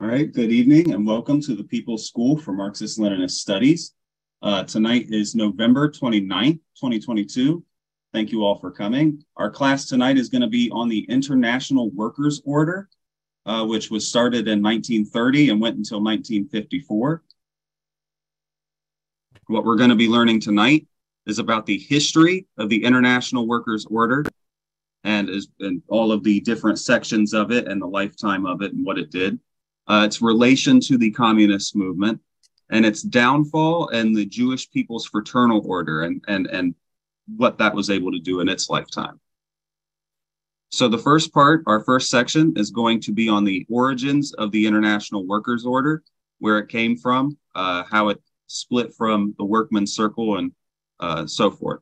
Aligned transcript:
All 0.00 0.06
right, 0.06 0.32
good 0.32 0.52
evening 0.52 0.92
and 0.92 1.04
welcome 1.04 1.40
to 1.40 1.56
the 1.56 1.64
People's 1.64 2.06
School 2.06 2.38
for 2.38 2.52
Marxist-Leninist 2.52 3.32
Studies. 3.32 3.94
Uh, 4.40 4.62
tonight 4.62 5.06
is 5.08 5.34
November 5.34 5.90
29th, 5.90 6.60
2022. 6.76 7.64
Thank 8.12 8.30
you 8.30 8.44
all 8.44 8.60
for 8.60 8.70
coming. 8.70 9.24
Our 9.36 9.50
class 9.50 9.86
tonight 9.86 10.16
is 10.16 10.28
going 10.28 10.42
to 10.42 10.48
be 10.48 10.70
on 10.70 10.88
the 10.88 11.00
International 11.08 11.90
Workers' 11.90 12.40
Order, 12.44 12.88
uh, 13.44 13.66
which 13.66 13.90
was 13.90 14.06
started 14.06 14.46
in 14.46 14.62
1930 14.62 15.50
and 15.50 15.60
went 15.60 15.78
until 15.78 16.00
1954. 16.00 17.24
What 19.48 19.64
we're 19.64 19.74
going 19.74 19.90
to 19.90 19.96
be 19.96 20.06
learning 20.06 20.42
tonight 20.42 20.86
is 21.26 21.40
about 21.40 21.66
the 21.66 21.76
history 21.76 22.46
of 22.56 22.68
the 22.68 22.84
International 22.84 23.48
Workers' 23.48 23.84
Order 23.90 24.24
and, 25.02 25.28
is, 25.28 25.48
and 25.58 25.82
all 25.88 26.12
of 26.12 26.22
the 26.22 26.38
different 26.38 26.78
sections 26.78 27.34
of 27.34 27.50
it 27.50 27.66
and 27.66 27.82
the 27.82 27.86
lifetime 27.88 28.46
of 28.46 28.62
it 28.62 28.72
and 28.72 28.86
what 28.86 28.96
it 28.96 29.10
did 29.10 29.40
uh, 29.88 30.02
its 30.04 30.20
relation 30.22 30.80
to 30.80 30.98
the 30.98 31.10
communist 31.10 31.74
movement, 31.74 32.20
and 32.70 32.84
its 32.84 33.02
downfall 33.02 33.88
and 33.88 34.14
the 34.14 34.26
Jewish 34.26 34.70
people's 34.70 35.06
fraternal 35.06 35.62
order 35.64 36.02
and, 36.02 36.22
and, 36.28 36.46
and 36.48 36.74
what 37.36 37.58
that 37.58 37.74
was 37.74 37.90
able 37.90 38.12
to 38.12 38.18
do 38.18 38.40
in 38.40 38.48
its 38.48 38.68
lifetime. 38.68 39.20
So, 40.70 40.86
the 40.86 40.98
first 40.98 41.32
part, 41.32 41.62
our 41.66 41.80
first 41.80 42.10
section, 42.10 42.52
is 42.56 42.70
going 42.70 43.00
to 43.00 43.12
be 43.12 43.28
on 43.28 43.44
the 43.44 43.66
origins 43.70 44.34
of 44.34 44.52
the 44.52 44.66
International 44.66 45.26
Workers' 45.26 45.64
Order, 45.64 46.02
where 46.40 46.58
it 46.58 46.68
came 46.68 46.94
from, 46.96 47.38
uh, 47.54 47.84
how 47.90 48.10
it 48.10 48.22
split 48.48 48.92
from 48.94 49.34
the 49.38 49.44
Workmen's 49.44 49.94
Circle, 49.94 50.36
and 50.36 50.52
uh, 51.00 51.26
so 51.26 51.50
forth. 51.50 51.80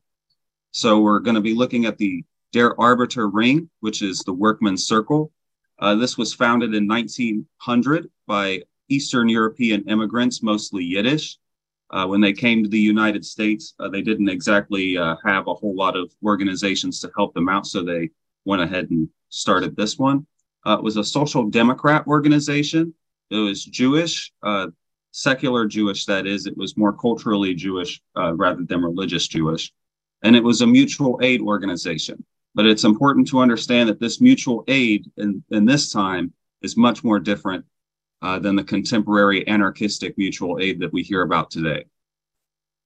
So, 0.70 1.00
we're 1.00 1.18
going 1.18 1.34
to 1.34 1.40
be 1.40 1.54
looking 1.54 1.84
at 1.84 1.98
the 1.98 2.22
Der 2.52 2.74
Arbeter 2.76 3.28
Ring, 3.32 3.68
which 3.80 4.02
is 4.02 4.20
the 4.20 4.32
Workmen's 4.32 4.86
Circle, 4.86 5.32
uh, 5.78 5.94
this 5.94 6.16
was 6.16 6.32
founded 6.32 6.74
in 6.74 6.88
1900 6.88 8.10
by 8.26 8.62
Eastern 8.88 9.28
European 9.28 9.88
immigrants, 9.88 10.42
mostly 10.42 10.84
Yiddish. 10.84 11.38
Uh, 11.90 12.06
when 12.06 12.20
they 12.20 12.32
came 12.32 12.62
to 12.62 12.68
the 12.68 12.78
United 12.78 13.24
States, 13.24 13.74
uh, 13.78 13.88
they 13.88 14.02
didn't 14.02 14.28
exactly 14.28 14.96
uh, 14.96 15.16
have 15.24 15.46
a 15.46 15.54
whole 15.54 15.74
lot 15.74 15.96
of 15.96 16.12
organizations 16.24 17.00
to 17.00 17.10
help 17.16 17.32
them 17.34 17.48
out, 17.48 17.66
so 17.66 17.82
they 17.82 18.10
went 18.44 18.62
ahead 18.62 18.90
and 18.90 19.08
started 19.28 19.76
this 19.76 19.98
one. 19.98 20.26
Uh, 20.66 20.76
it 20.78 20.82
was 20.82 20.96
a 20.96 21.04
social 21.04 21.48
democrat 21.48 22.04
organization. 22.06 22.92
It 23.30 23.36
was 23.36 23.64
Jewish, 23.64 24.32
uh, 24.42 24.68
secular 25.12 25.66
Jewish, 25.66 26.06
that 26.06 26.26
is. 26.26 26.46
It 26.46 26.56
was 26.56 26.76
more 26.76 26.92
culturally 26.92 27.54
Jewish 27.54 28.00
rather 28.16 28.64
than 28.64 28.82
religious 28.82 29.28
Jewish. 29.28 29.72
And 30.22 30.34
it 30.34 30.42
was 30.42 30.62
a 30.62 30.66
mutual 30.66 31.20
aid 31.22 31.40
organization. 31.40 32.24
But 32.56 32.66
it's 32.66 32.84
important 32.84 33.28
to 33.28 33.38
understand 33.38 33.90
that 33.90 34.00
this 34.00 34.20
mutual 34.20 34.64
aid 34.66 35.12
in, 35.18 35.44
in 35.50 35.66
this 35.66 35.92
time 35.92 36.32
is 36.62 36.74
much 36.74 37.04
more 37.04 37.20
different 37.20 37.66
uh, 38.22 38.38
than 38.38 38.56
the 38.56 38.64
contemporary 38.64 39.46
anarchistic 39.46 40.16
mutual 40.16 40.58
aid 40.58 40.80
that 40.80 40.90
we 40.90 41.02
hear 41.02 41.20
about 41.20 41.50
today. 41.50 41.84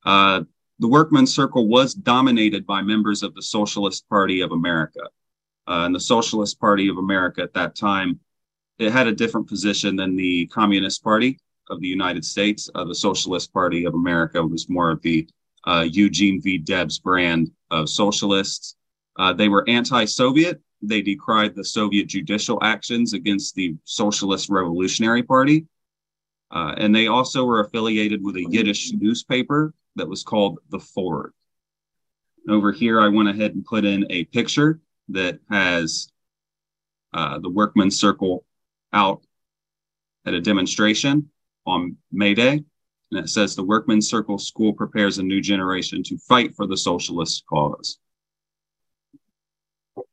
Uh, 0.04 0.42
the 0.80 0.88
Workmen's 0.88 1.32
Circle 1.32 1.68
was 1.68 1.94
dominated 1.94 2.66
by 2.66 2.82
members 2.82 3.22
of 3.22 3.32
the 3.34 3.42
Socialist 3.42 4.08
Party 4.08 4.40
of 4.40 4.50
America. 4.50 5.02
Uh, 5.68 5.84
and 5.86 5.94
the 5.94 6.00
Socialist 6.00 6.58
Party 6.58 6.88
of 6.88 6.98
America 6.98 7.40
at 7.40 7.54
that 7.54 7.76
time, 7.76 8.18
it 8.80 8.90
had 8.90 9.06
a 9.06 9.12
different 9.12 9.48
position 9.48 9.94
than 9.94 10.16
the 10.16 10.46
Communist 10.46 11.04
Party 11.04 11.38
of 11.68 11.80
the 11.80 11.86
United 11.86 12.24
States. 12.24 12.68
Uh, 12.74 12.84
the 12.84 12.94
Socialist 12.94 13.52
Party 13.52 13.84
of 13.84 13.94
America 13.94 14.44
was 14.44 14.68
more 14.68 14.90
of 14.90 15.00
the 15.02 15.28
uh, 15.64 15.86
Eugene 15.88 16.42
V. 16.42 16.58
Debs 16.58 16.98
brand 16.98 17.52
of 17.70 17.88
socialists. 17.88 18.74
Uh, 19.18 19.32
they 19.32 19.48
were 19.48 19.68
anti 19.68 20.04
Soviet. 20.04 20.60
They 20.82 21.02
decried 21.02 21.54
the 21.54 21.64
Soviet 21.64 22.06
judicial 22.06 22.58
actions 22.62 23.12
against 23.12 23.54
the 23.54 23.76
Socialist 23.84 24.48
Revolutionary 24.48 25.22
Party. 25.22 25.66
Uh, 26.50 26.74
and 26.78 26.94
they 26.94 27.06
also 27.06 27.44
were 27.44 27.60
affiliated 27.60 28.22
with 28.22 28.36
a 28.36 28.46
Yiddish 28.48 28.92
newspaper 28.92 29.74
that 29.96 30.08
was 30.08 30.22
called 30.22 30.58
The 30.70 30.80
Forward. 30.80 31.32
Over 32.48 32.72
here, 32.72 33.00
I 33.00 33.08
went 33.08 33.28
ahead 33.28 33.54
and 33.54 33.64
put 33.64 33.84
in 33.84 34.06
a 34.10 34.24
picture 34.24 34.80
that 35.10 35.38
has 35.50 36.10
uh, 37.12 37.38
the 37.38 37.50
Workmen's 37.50 38.00
Circle 38.00 38.44
out 38.92 39.22
at 40.26 40.34
a 40.34 40.40
demonstration 40.40 41.30
on 41.66 41.96
May 42.10 42.34
Day. 42.34 42.64
And 43.12 43.24
it 43.24 43.28
says 43.28 43.54
the 43.54 43.64
Workmen's 43.64 44.08
Circle 44.08 44.38
School 44.38 44.72
prepares 44.72 45.18
a 45.18 45.22
new 45.22 45.40
generation 45.40 46.02
to 46.04 46.18
fight 46.18 46.54
for 46.54 46.66
the 46.66 46.76
socialist 46.76 47.44
cause. 47.48 47.98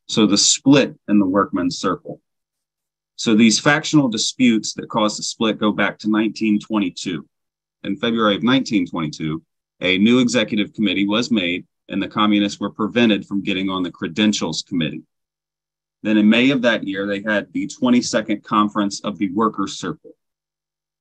So 0.07 0.25
the 0.25 0.37
split 0.37 0.95
in 1.07 1.19
the 1.19 1.25
workmen's 1.25 1.77
circle. 1.77 2.21
So 3.15 3.35
these 3.35 3.59
factional 3.59 4.09
disputes 4.09 4.73
that 4.73 4.89
caused 4.89 5.17
the 5.17 5.23
split 5.23 5.57
go 5.57 5.71
back 5.71 5.99
to 5.99 6.09
1922. 6.09 7.27
In 7.83 7.95
February 7.97 8.35
of 8.35 8.43
1922, 8.43 9.41
a 9.81 9.97
new 9.97 10.19
executive 10.19 10.73
committee 10.73 11.07
was 11.07 11.31
made 11.31 11.65
and 11.89 12.01
the 12.01 12.07
communists 12.07 12.59
were 12.59 12.71
prevented 12.71 13.25
from 13.25 13.43
getting 13.43 13.69
on 13.69 13.83
the 13.83 13.91
credentials 13.91 14.61
committee. 14.61 15.03
Then 16.03 16.17
in 16.17 16.29
May 16.29 16.51
of 16.51 16.61
that 16.61 16.85
year, 16.85 17.07
they 17.07 17.21
had 17.21 17.51
the 17.53 17.67
22nd 17.67 18.43
conference 18.43 19.01
of 19.01 19.17
the 19.17 19.31
workers' 19.33 19.79
circle. 19.79 20.11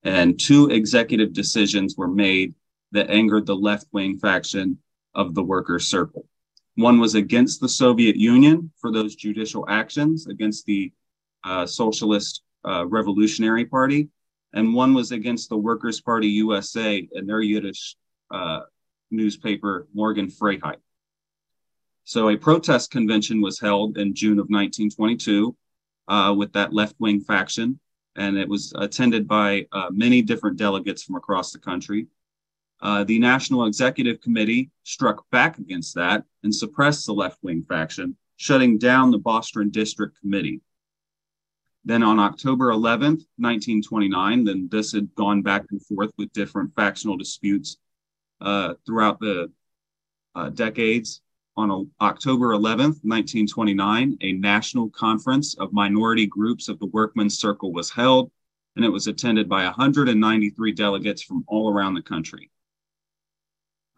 And 0.02 0.38
two 0.38 0.70
executive 0.70 1.32
decisions 1.32 1.96
were 1.96 2.08
made 2.08 2.54
that 2.92 3.10
angered 3.10 3.46
the 3.46 3.56
left 3.56 3.86
wing 3.92 4.18
faction 4.18 4.78
of 5.14 5.34
the 5.34 5.42
workers' 5.42 5.86
circle. 5.86 6.26
One 6.76 7.00
was 7.00 7.14
against 7.14 7.60
the 7.60 7.68
Soviet 7.68 8.16
Union 8.16 8.70
for 8.78 8.92
those 8.92 9.16
judicial 9.16 9.64
actions 9.68 10.26
against 10.26 10.66
the 10.66 10.92
uh, 11.42 11.64
Socialist 11.64 12.42
uh, 12.68 12.86
Revolutionary 12.86 13.64
Party, 13.64 14.10
and 14.52 14.74
one 14.74 14.92
was 14.92 15.10
against 15.10 15.48
the 15.48 15.56
Workers' 15.56 16.02
Party 16.02 16.28
USA 16.28 17.06
and 17.14 17.28
their 17.28 17.40
Yiddish 17.40 17.96
uh, 18.30 18.60
newspaper, 19.10 19.88
Morgen 19.94 20.26
Freiheit. 20.26 20.76
So 22.04 22.28
a 22.28 22.36
protest 22.36 22.90
convention 22.90 23.40
was 23.40 23.58
held 23.58 23.96
in 23.96 24.14
June 24.14 24.38
of 24.38 24.46
1922 24.48 25.56
uh, 26.08 26.34
with 26.36 26.52
that 26.52 26.74
left 26.74 26.94
wing 26.98 27.20
faction, 27.20 27.80
and 28.16 28.36
it 28.36 28.48
was 28.48 28.72
attended 28.76 29.26
by 29.26 29.66
uh, 29.72 29.88
many 29.90 30.20
different 30.20 30.58
delegates 30.58 31.02
from 31.02 31.16
across 31.16 31.52
the 31.52 31.58
country. 31.58 32.06
Uh, 32.80 33.04
the 33.04 33.18
National 33.18 33.66
Executive 33.66 34.20
Committee 34.20 34.70
struck 34.82 35.28
back 35.30 35.58
against 35.58 35.94
that 35.94 36.24
and 36.42 36.54
suppressed 36.54 37.06
the 37.06 37.14
left 37.14 37.38
wing 37.42 37.64
faction, 37.68 38.16
shutting 38.36 38.78
down 38.78 39.10
the 39.10 39.18
Boston 39.18 39.70
District 39.70 40.18
Committee. 40.20 40.60
Then 41.84 42.02
on 42.02 42.18
October 42.18 42.70
11th, 42.70 43.24
1929, 43.38 44.44
then 44.44 44.68
this 44.70 44.92
had 44.92 45.14
gone 45.14 45.40
back 45.40 45.64
and 45.70 45.80
forth 45.86 46.10
with 46.18 46.32
different 46.32 46.74
factional 46.74 47.16
disputes 47.16 47.76
uh, 48.40 48.74
throughout 48.84 49.20
the 49.20 49.50
uh, 50.34 50.50
decades. 50.50 51.22
On 51.56 51.90
October 52.02 52.48
11th, 52.48 53.00
1929, 53.02 54.18
a 54.20 54.32
national 54.32 54.90
conference 54.90 55.54
of 55.54 55.72
minority 55.72 56.26
groups 56.26 56.68
of 56.68 56.78
the 56.78 56.86
Workmen's 56.86 57.38
Circle 57.38 57.72
was 57.72 57.88
held, 57.88 58.30
and 58.74 58.84
it 58.84 58.90
was 58.90 59.06
attended 59.06 59.48
by 59.48 59.64
193 59.64 60.72
delegates 60.72 61.22
from 61.22 61.44
all 61.46 61.72
around 61.72 61.94
the 61.94 62.02
country. 62.02 62.50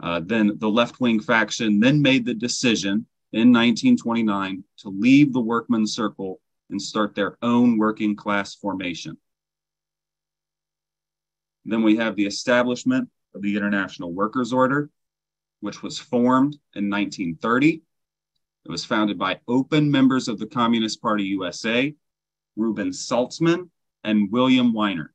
Uh, 0.00 0.20
then 0.24 0.52
the 0.58 0.68
left 0.68 1.00
wing 1.00 1.20
faction 1.20 1.80
then 1.80 2.00
made 2.00 2.24
the 2.24 2.34
decision 2.34 3.06
in 3.32 3.52
1929 3.52 4.64
to 4.78 4.88
leave 4.88 5.32
the 5.32 5.40
workmen's 5.40 5.94
circle 5.94 6.40
and 6.70 6.80
start 6.80 7.14
their 7.14 7.36
own 7.42 7.78
working 7.78 8.14
class 8.14 8.54
formation. 8.54 9.16
Then 11.64 11.82
we 11.82 11.96
have 11.96 12.16
the 12.16 12.26
establishment 12.26 13.08
of 13.34 13.42
the 13.42 13.56
International 13.56 14.12
Workers' 14.12 14.52
Order, 14.52 14.88
which 15.60 15.82
was 15.82 15.98
formed 15.98 16.54
in 16.74 16.88
1930. 16.88 17.82
It 18.64 18.70
was 18.70 18.84
founded 18.84 19.18
by 19.18 19.40
open 19.48 19.90
members 19.90 20.28
of 20.28 20.38
the 20.38 20.46
Communist 20.46 21.02
Party 21.02 21.24
USA, 21.24 21.94
Reuben 22.56 22.90
Saltzman 22.90 23.70
and 24.04 24.30
William 24.30 24.72
Weiner. 24.72 25.12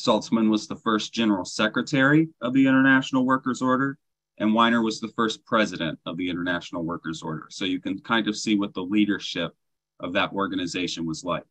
Saltzman 0.00 0.50
was 0.50 0.66
the 0.66 0.76
first 0.76 1.12
general 1.12 1.44
secretary 1.44 2.28
of 2.40 2.54
the 2.54 2.66
International 2.66 3.24
Workers' 3.24 3.62
Order, 3.62 3.98
and 4.38 4.54
Weiner 4.54 4.82
was 4.82 5.00
the 5.00 5.12
first 5.16 5.44
president 5.44 5.98
of 6.06 6.16
the 6.16 6.30
International 6.30 6.82
Workers' 6.82 7.22
Order. 7.22 7.46
So 7.50 7.64
you 7.64 7.80
can 7.80 8.00
kind 8.00 8.26
of 8.26 8.36
see 8.36 8.56
what 8.56 8.72
the 8.72 8.82
leadership 8.82 9.54
of 10.00 10.14
that 10.14 10.32
organization 10.32 11.06
was 11.06 11.24
like. 11.24 11.44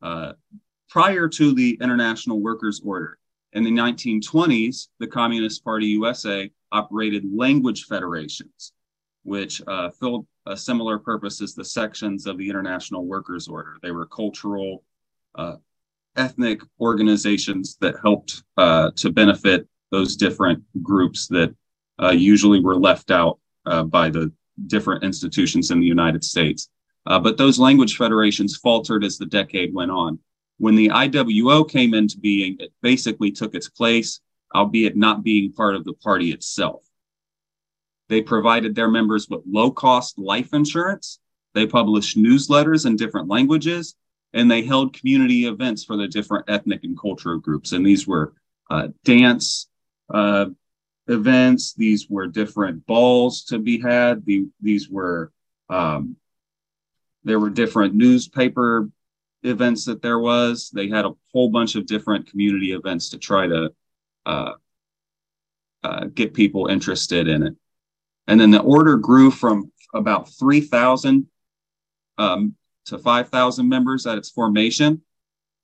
Uh, 0.00 0.32
prior 0.88 1.28
to 1.28 1.54
the 1.54 1.78
International 1.80 2.40
Workers' 2.40 2.80
Order, 2.82 3.18
in 3.52 3.62
the 3.62 3.70
1920s, 3.70 4.88
the 4.98 5.06
Communist 5.06 5.64
Party 5.64 5.86
USA 5.86 6.50
operated 6.72 7.24
language 7.32 7.84
federations, 7.84 8.72
which 9.22 9.62
uh, 9.66 9.90
filled 9.90 10.26
a 10.46 10.56
similar 10.56 10.98
purpose 10.98 11.42
as 11.42 11.54
the 11.54 11.64
sections 11.64 12.26
of 12.26 12.38
the 12.38 12.48
International 12.48 13.04
Workers' 13.04 13.48
Order. 13.48 13.76
They 13.82 13.90
were 13.90 14.06
cultural, 14.06 14.84
uh, 15.34 15.56
ethnic 16.18 16.60
organizations 16.80 17.76
that 17.80 17.94
helped 18.02 18.42
uh, 18.56 18.90
to 18.96 19.10
benefit 19.10 19.66
those 19.90 20.16
different 20.16 20.62
groups 20.82 21.26
that 21.28 21.54
uh, 22.02 22.10
usually 22.10 22.60
were 22.60 22.76
left 22.76 23.10
out 23.10 23.38
uh, 23.66 23.82
by 23.84 24.10
the 24.10 24.30
different 24.66 25.04
institutions 25.04 25.70
in 25.70 25.80
the 25.80 25.86
United 25.86 26.22
States. 26.24 26.68
Uh, 27.06 27.18
but 27.18 27.38
those 27.38 27.58
language 27.58 27.96
federations 27.96 28.56
faltered 28.56 29.04
as 29.04 29.16
the 29.16 29.26
decade 29.26 29.72
went 29.72 29.90
on. 29.90 30.18
When 30.58 30.74
the 30.74 30.88
IWO 30.88 31.68
came 31.68 31.94
into 31.94 32.18
being, 32.18 32.56
it 32.58 32.72
basically 32.82 33.30
took 33.30 33.54
its 33.54 33.68
place, 33.68 34.20
albeit 34.54 34.96
not 34.96 35.22
being 35.22 35.52
part 35.52 35.76
of 35.76 35.84
the 35.84 35.94
party 35.94 36.32
itself. 36.32 36.84
They 38.08 38.22
provided 38.22 38.74
their 38.74 38.90
members 38.90 39.28
with 39.28 39.42
low 39.46 39.70
cost 39.70 40.18
life 40.18 40.52
insurance. 40.52 41.20
They 41.54 41.66
published 41.66 42.18
newsletters 42.18 42.86
in 42.86 42.96
different 42.96 43.28
languages, 43.28 43.94
and 44.32 44.50
they 44.50 44.62
held 44.62 44.98
community 44.98 45.46
events 45.46 45.84
for 45.84 45.96
the 45.96 46.08
different 46.08 46.48
ethnic 46.48 46.84
and 46.84 46.98
cultural 46.98 47.38
groups. 47.38 47.72
And 47.72 47.84
these 47.84 48.06
were 48.06 48.34
uh, 48.70 48.88
dance 49.04 49.68
uh, 50.12 50.46
events, 51.06 51.74
these 51.74 52.08
were 52.08 52.26
different 52.26 52.86
balls 52.86 53.44
to 53.44 53.58
be 53.58 53.80
had, 53.80 54.24
the, 54.26 54.46
these 54.60 54.88
were, 54.88 55.32
um, 55.70 56.16
there 57.24 57.40
were 57.40 57.50
different 57.50 57.94
newspaper 57.94 58.90
events 59.42 59.84
that 59.86 60.02
there 60.02 60.18
was. 60.18 60.70
They 60.70 60.88
had 60.88 61.04
a 61.04 61.14
whole 61.32 61.50
bunch 61.50 61.74
of 61.74 61.86
different 61.86 62.30
community 62.30 62.72
events 62.72 63.10
to 63.10 63.18
try 63.18 63.46
to 63.46 63.72
uh, 64.26 64.52
uh, 65.82 66.04
get 66.06 66.34
people 66.34 66.66
interested 66.66 67.28
in 67.28 67.42
it. 67.42 67.54
And 68.26 68.38
then 68.40 68.50
the 68.50 68.60
order 68.60 68.96
grew 68.96 69.30
from 69.30 69.72
about 69.94 70.28
3,000 70.28 71.26
um, 72.18 72.54
to 72.88 72.98
5,000 72.98 73.68
members 73.68 74.06
at 74.06 74.18
its 74.18 74.30
formation 74.30 75.02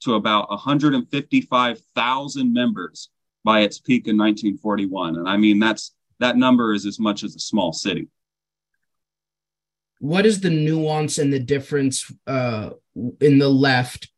to 0.01 0.15
about 0.15 0.49
155,000 0.51 2.53
members 2.53 3.11
by 3.45 3.61
its 3.61 3.79
peak 3.79 4.07
in 4.07 4.17
1941. 4.17 5.17
And 5.17 5.29
I 5.29 5.37
mean, 5.37 5.59
that's 5.59 5.95
that 6.21 6.37
number 6.37 6.73
is 6.73 6.87
as 6.87 6.99
much 6.99 7.25
as 7.25 7.35
a 7.35 7.41
small 7.41 7.73
city. 7.73 8.09
What 10.01 10.27
is 10.27 10.41
the 10.41 10.51
nuance 10.51 11.19
and 11.19 11.33
the 11.33 11.41
difference 11.41 12.11
uh, 12.27 12.71
in 13.21 13.39
the 13.39 13.49
left? 13.49 14.11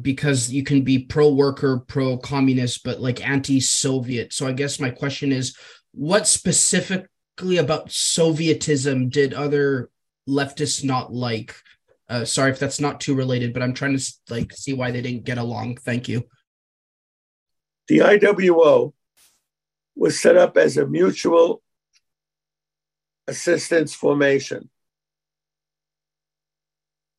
Because 0.00 0.52
you 0.52 0.62
can 0.62 0.82
be 0.82 1.00
pro 1.00 1.32
worker, 1.32 1.78
pro 1.78 2.16
communist, 2.16 2.84
but 2.84 3.00
like 3.00 3.26
anti 3.26 3.60
Soviet. 3.60 4.32
So 4.32 4.46
I 4.46 4.52
guess 4.52 4.78
my 4.78 4.90
question 4.90 5.32
is 5.32 5.56
what 5.92 6.28
specifically 6.28 7.56
about 7.56 7.88
Sovietism 7.88 9.10
did 9.10 9.34
other 9.34 9.90
leftists 10.28 10.84
not 10.84 11.12
like? 11.12 11.56
Uh, 12.08 12.24
sorry 12.24 12.50
if 12.50 12.58
that's 12.58 12.80
not 12.80 13.00
too 13.00 13.14
related, 13.14 13.52
but 13.52 13.62
I'm 13.62 13.74
trying 13.74 13.96
to 13.96 14.12
like 14.28 14.52
see 14.52 14.72
why 14.72 14.90
they 14.90 15.00
didn't 15.00 15.24
get 15.24 15.38
along. 15.38 15.76
Thank 15.78 16.08
you. 16.08 16.24
The 17.88 17.98
IWO 17.98 18.92
was 19.96 20.20
set 20.20 20.36
up 20.36 20.56
as 20.56 20.76
a 20.76 20.86
mutual 20.86 21.62
assistance 23.26 23.94
formation. 23.94 24.68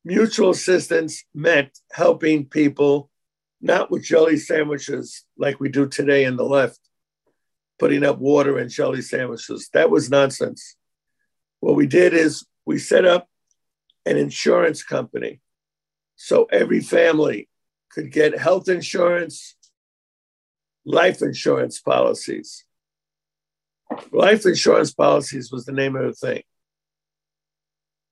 Mutual 0.04 0.50
assistance 0.50 1.24
meant 1.34 1.78
helping 1.92 2.46
people, 2.46 3.10
not 3.60 3.90
with 3.90 4.04
jelly 4.04 4.36
sandwiches 4.36 5.24
like 5.38 5.60
we 5.60 5.70
do 5.70 5.88
today 5.88 6.24
in 6.24 6.36
the 6.36 6.44
left, 6.44 6.78
putting 7.78 8.04
up 8.04 8.18
water 8.18 8.58
and 8.58 8.70
jelly 8.70 9.00
sandwiches. 9.00 9.70
That 9.72 9.90
was 9.90 10.10
nonsense. 10.10 10.76
What 11.60 11.76
we 11.76 11.86
did 11.86 12.12
is 12.12 12.44
we 12.66 12.78
set 12.78 13.06
up 13.06 13.28
an 14.06 14.16
insurance 14.16 14.82
company 14.82 15.40
so 16.16 16.44
every 16.44 16.80
family 16.80 17.48
could 17.90 18.10
get 18.12 18.38
health 18.38 18.68
insurance, 18.68 19.56
life 20.84 21.22
insurance 21.22 21.80
policies. 21.80 22.64
Life 24.12 24.46
insurance 24.46 24.92
policies 24.92 25.52
was 25.52 25.64
the 25.64 25.72
name 25.72 25.96
of 25.96 26.04
the 26.04 26.12
thing. 26.12 26.42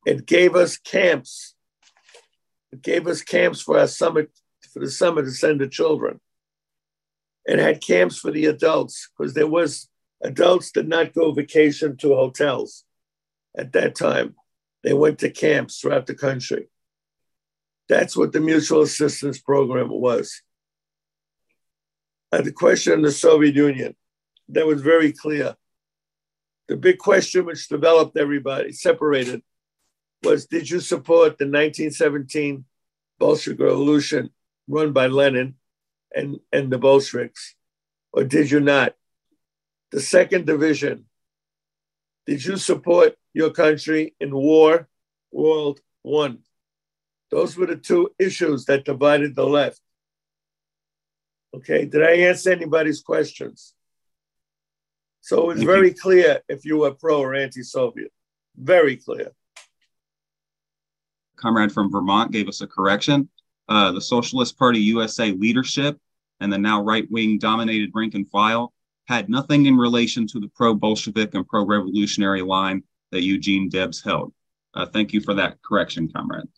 It 0.06 0.26
gave 0.26 0.54
us 0.54 0.76
camps. 0.76 1.54
It 2.72 2.82
gave 2.82 3.06
us 3.06 3.22
camps 3.22 3.60
for 3.60 3.78
our 3.78 3.86
summer 3.86 4.26
for 4.72 4.80
the 4.80 4.90
summer 4.90 5.22
to 5.22 5.30
send 5.30 5.60
the 5.60 5.68
children 5.68 6.20
and 7.46 7.60
had 7.60 7.82
camps 7.82 8.18
for 8.18 8.30
the 8.30 8.46
adults 8.46 9.10
because 9.16 9.34
there 9.34 9.46
was 9.46 9.88
adults 10.22 10.70
did 10.70 10.88
not 10.88 11.12
go 11.12 11.32
vacation 11.32 11.96
to 11.98 12.14
hotels 12.14 12.84
at 13.56 13.72
that 13.72 13.94
time. 13.94 14.34
They 14.82 14.92
went 14.92 15.18
to 15.20 15.30
camps 15.30 15.80
throughout 15.80 16.06
the 16.06 16.14
country. 16.14 16.68
That's 17.88 18.16
what 18.16 18.32
the 18.32 18.40
mutual 18.40 18.82
assistance 18.82 19.38
program 19.38 19.88
was. 19.88 20.42
And 22.30 22.44
the 22.44 22.52
question 22.52 22.94
in 22.94 23.02
the 23.02 23.12
Soviet 23.12 23.54
Union, 23.54 23.94
that 24.48 24.66
was 24.66 24.80
very 24.80 25.12
clear. 25.12 25.56
The 26.68 26.76
big 26.76 26.98
question 26.98 27.44
which 27.44 27.68
developed 27.68 28.16
everybody, 28.16 28.72
separated, 28.72 29.42
was 30.22 30.46
did 30.46 30.70
you 30.70 30.80
support 30.80 31.38
the 31.38 31.44
1917 31.44 32.64
Bolshevik 33.18 33.60
Revolution 33.60 34.30
run 34.68 34.92
by 34.92 35.08
Lenin 35.08 35.56
and, 36.14 36.40
and 36.52 36.72
the 36.72 36.78
Bolsheviks, 36.78 37.54
or 38.12 38.24
did 38.24 38.50
you 38.50 38.60
not? 38.60 38.94
The 39.90 40.00
second 40.00 40.46
division, 40.46 41.04
did 42.26 42.44
you 42.44 42.56
support 42.56 43.16
your 43.34 43.50
country 43.50 44.14
in 44.20 44.34
war, 44.34 44.88
World 45.30 45.80
One? 46.02 46.38
Those 47.30 47.56
were 47.56 47.66
the 47.66 47.76
two 47.76 48.10
issues 48.18 48.66
that 48.66 48.84
divided 48.84 49.34
the 49.34 49.46
left. 49.46 49.80
Okay, 51.54 51.84
did 51.84 52.02
I 52.02 52.12
answer 52.28 52.52
anybody's 52.52 53.02
questions? 53.02 53.74
So 55.20 55.50
it 55.50 55.54
was 55.54 55.62
very 55.62 55.92
clear 55.92 56.40
if 56.48 56.64
you 56.64 56.78
were 56.78 56.92
pro 56.92 57.20
or 57.20 57.34
anti 57.34 57.62
Soviet. 57.62 58.12
Very 58.56 58.96
clear. 58.96 59.32
Comrade 61.36 61.72
from 61.72 61.90
Vermont 61.90 62.32
gave 62.32 62.48
us 62.48 62.60
a 62.60 62.66
correction. 62.66 63.28
Uh, 63.68 63.92
the 63.92 64.00
Socialist 64.00 64.58
Party 64.58 64.80
USA 64.80 65.32
leadership 65.32 65.98
and 66.40 66.52
the 66.52 66.58
now 66.58 66.82
right 66.82 67.10
wing 67.10 67.38
dominated 67.38 67.90
rank 67.94 68.14
and 68.14 68.28
file 68.28 68.72
had 69.06 69.28
nothing 69.28 69.66
in 69.66 69.76
relation 69.76 70.26
to 70.28 70.40
the 70.40 70.48
pro 70.54 70.74
Bolshevik 70.74 71.34
and 71.34 71.46
pro 71.46 71.64
revolutionary 71.64 72.42
line 72.42 72.82
that 73.10 73.22
Eugene 73.22 73.68
Debs 73.68 74.02
held. 74.02 74.32
Uh, 74.74 74.86
thank 74.86 75.12
you 75.12 75.20
for 75.20 75.34
that 75.34 75.58
correction, 75.62 76.10
comrade. 76.10 76.48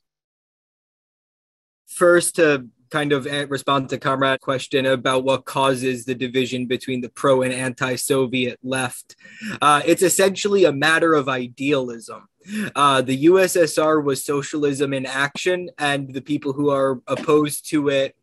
First, 1.87 2.37
to 2.37 2.67
kind 2.91 3.13
of 3.13 3.25
respond 3.51 3.89
to 3.89 3.99
comrade 3.99 4.41
question 4.41 4.87
about 4.87 5.25
what 5.25 5.45
causes 5.45 6.05
the 6.05 6.15
division 6.15 6.67
between 6.67 7.01
the 7.01 7.09
pro 7.09 7.43
and 7.43 7.53
anti-soviet 7.53 8.57
left 8.63 9.17
uh, 9.61 9.83
it's 9.85 10.03
essentially 10.03 10.65
a 10.65 10.73
matter 10.73 11.13
of 11.15 11.29
idealism 11.29 12.29
uh, 12.77 13.03
the 13.03 13.25
ussr 13.25 14.05
was 14.05 14.25
socialism 14.25 14.93
in 14.93 15.07
action 15.07 15.69
and 15.79 16.15
the 16.15 16.21
people 16.21 16.53
who 16.53 16.71
are 16.71 17.01
opposed 17.09 17.69
to 17.69 17.89
it 17.89 18.15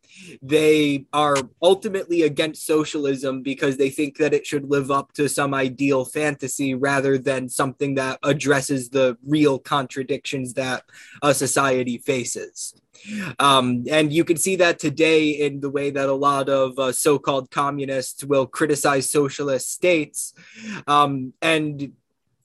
they 0.42 1.06
are 1.14 1.36
ultimately 1.62 2.24
against 2.24 2.66
socialism 2.66 3.42
because 3.42 3.78
they 3.78 3.90
think 3.90 4.18
that 4.18 4.34
it 4.34 4.46
should 4.46 4.70
live 4.70 4.92
up 4.92 5.14
to 5.14 5.28
some 5.30 5.54
ideal 5.54 6.06
fantasy 6.06 6.74
rather 6.76 7.18
than 7.18 7.50
something 7.50 7.96
that 7.96 8.20
addresses 8.24 8.90
the 8.90 9.18
real 9.26 9.60
contradictions 9.60 10.54
that 10.54 10.84
a 11.22 11.34
society 11.34 11.98
faces. 11.98 12.74
Um, 13.40 13.86
and 13.90 14.14
you 14.14 14.24
can 14.24 14.38
see 14.38 14.58
that 14.58 14.80
today 14.80 15.30
in 15.30 15.60
the 15.60 15.70
way 15.70 15.90
that 15.90 16.10
a 16.10 16.14
lot 16.14 16.50
of 16.50 16.78
uh, 16.78 16.92
so 16.92 17.18
called 17.18 17.50
communists 17.50 18.24
will 18.24 18.46
criticize 18.46 19.10
socialist 19.10 19.72
states. 19.72 20.34
Um, 20.88 21.34
and 21.42 21.94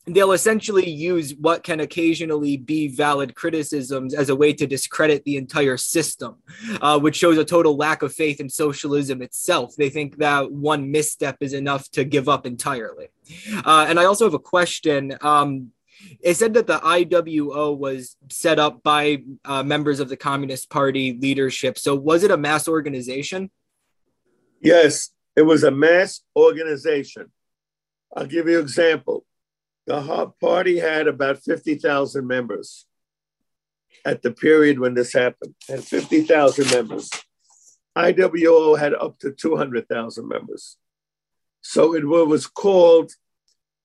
they'll 0.07 0.33
essentially 0.33 0.89
use 0.89 1.35
what 1.35 1.65
can 1.65 1.81
occasionally 1.81 2.57
be 2.57 2.89
valid 2.89 3.35
criticisms 3.35 4.15
as 4.15 4.29
a 4.29 4.37
way 4.37 4.53
to 4.53 4.67
discredit 4.67 5.25
the 5.25 5.37
entire 5.37 5.77
system, 5.77 6.37
uh, 6.81 6.99
which 6.99 7.17
shows 7.17 7.39
a 7.39 7.45
total 7.45 7.77
lack 7.77 8.03
of 8.03 8.13
faith 8.13 8.41
in 8.41 8.49
socialism 8.49 9.21
itself. 9.21 9.75
They 9.77 9.91
think 9.91 10.19
that 10.19 10.53
one 10.53 10.93
misstep 10.93 11.39
is 11.41 11.53
enough 11.53 11.91
to 11.91 12.05
give 12.05 12.29
up 12.29 12.47
entirely. 12.47 13.09
Uh, 13.65 13.87
and 13.89 13.99
I 13.99 14.05
also 14.05 14.25
have 14.25 14.35
a 14.35 14.39
question. 14.39 15.17
Um, 15.23 15.73
it 16.21 16.35
said 16.35 16.55
that 16.55 16.69
the 16.69 16.79
IWO 16.79 17.77
was 17.77 18.17
set 18.31 18.61
up 18.61 18.83
by 18.85 19.23
uh, 19.45 19.65
members 19.65 19.99
of 19.99 20.09
the 20.09 20.17
Communist 20.17 20.71
Party 20.71 21.19
leadership. 21.21 21.79
So 21.79 21.97
was 21.97 22.23
it 22.23 22.31
a 22.31 22.37
mass 22.37 22.69
organization? 22.69 23.51
Yes, 24.61 25.11
it 25.35 25.43
was 25.43 25.65
a 25.65 25.71
mass 25.71 26.23
organization. 26.37 27.33
I'll 28.17 28.27
give 28.27 28.47
you 28.47 28.59
an 28.59 28.63
example. 28.63 29.26
The 29.87 30.33
party 30.41 30.79
had 30.79 31.07
about 31.07 31.43
50,000 31.43 32.27
members 32.27 32.87
at 34.05 34.23
the 34.23 34.33
period 34.33 34.79
when 34.79 34.95
this 34.95 35.13
happened, 35.13 35.55
had 35.69 35.85
50,000 35.85 36.71
members. 36.71 37.11
IWO 37.97 38.79
had 38.79 38.95
up 38.95 39.19
to 39.21 39.33
200,000 39.33 40.29
members. 40.29 40.77
So 41.61 41.95
it 41.95 42.05
was 42.05 42.47
called, 42.47 43.13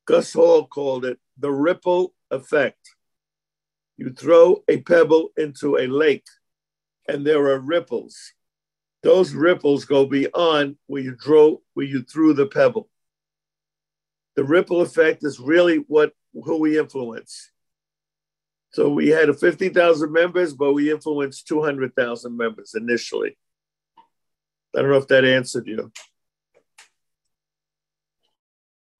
Gus 0.05 0.33
Hall 0.33 0.67
called 0.67 1.05
it 1.05 1.19
the 1.37 1.51
ripple 1.51 2.13
effect. 2.29 2.95
You 3.97 4.11
throw 4.11 4.63
a 4.67 4.81
pebble 4.81 5.29
into 5.37 5.77
a 5.77 5.87
lake 5.87 6.25
and 7.07 7.25
there 7.25 7.45
are 7.47 7.59
ripples. 7.59 8.33
Those 9.03 9.33
ripples 9.33 9.85
go 9.85 10.05
beyond 10.05 10.77
where 10.87 11.01
you 11.01 11.15
throw 11.15 11.61
where 11.73 11.85
you 11.85 12.03
threw 12.03 12.33
the 12.33 12.45
pebble 12.45 12.90
the 14.35 14.43
ripple 14.43 14.81
effect 14.81 15.23
is 15.23 15.39
really 15.39 15.77
what 15.87 16.13
who 16.33 16.59
we 16.59 16.77
influence. 16.79 17.51
So 18.71 18.89
we 18.89 19.09
had 19.09 19.27
a 19.29 19.33
50,000 19.33 20.11
members, 20.13 20.53
but 20.53 20.71
we 20.73 20.91
influenced 20.91 21.45
200,000 21.47 22.37
members 22.37 22.73
initially. 22.73 23.37
I 24.73 24.81
don't 24.81 24.89
know 24.89 24.97
if 24.97 25.09
that 25.09 25.25
answered 25.25 25.67
you. 25.67 25.91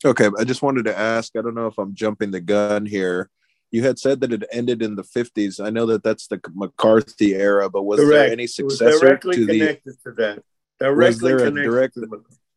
Okay, 0.04 0.30
I 0.38 0.44
just 0.44 0.62
wanted 0.62 0.86
to 0.86 0.98
ask. 0.98 1.36
I 1.38 1.42
don't 1.42 1.54
know 1.56 1.68
if 1.68 1.78
I'm 1.78 1.94
jumping 1.94 2.32
the 2.32 2.42
gun 2.42 2.86
here. 2.86 3.30
You 3.70 3.84
had 3.84 4.00
said 4.00 4.20
that 4.22 4.34
it 4.34 4.44
ended 4.52 4.82
in 4.82 4.96
the 4.96 5.04
50s. 5.04 5.64
I 5.64 5.70
know 5.70 5.86
that 5.86 6.04
that's 6.04 6.28
the 6.28 6.42
McCarthy 6.54 7.36
era, 7.36 7.70
but 7.70 7.84
was 7.84 8.00
Correct. 8.00 8.12
there 8.12 8.32
any 8.32 8.44
It 8.44 8.64
was 8.64 8.78
successor 8.78 9.00
directly 9.00 9.36
to 9.36 9.46
the? 9.46 9.60
connected 9.60 9.96
to 10.04 10.12
that. 10.18 10.44
Directly 10.80 11.30
there 11.30 11.38
a 11.38 11.44
connected. 11.50 11.70
direct- 11.70 11.94
to 11.94 12.02
it. 12.04 12.10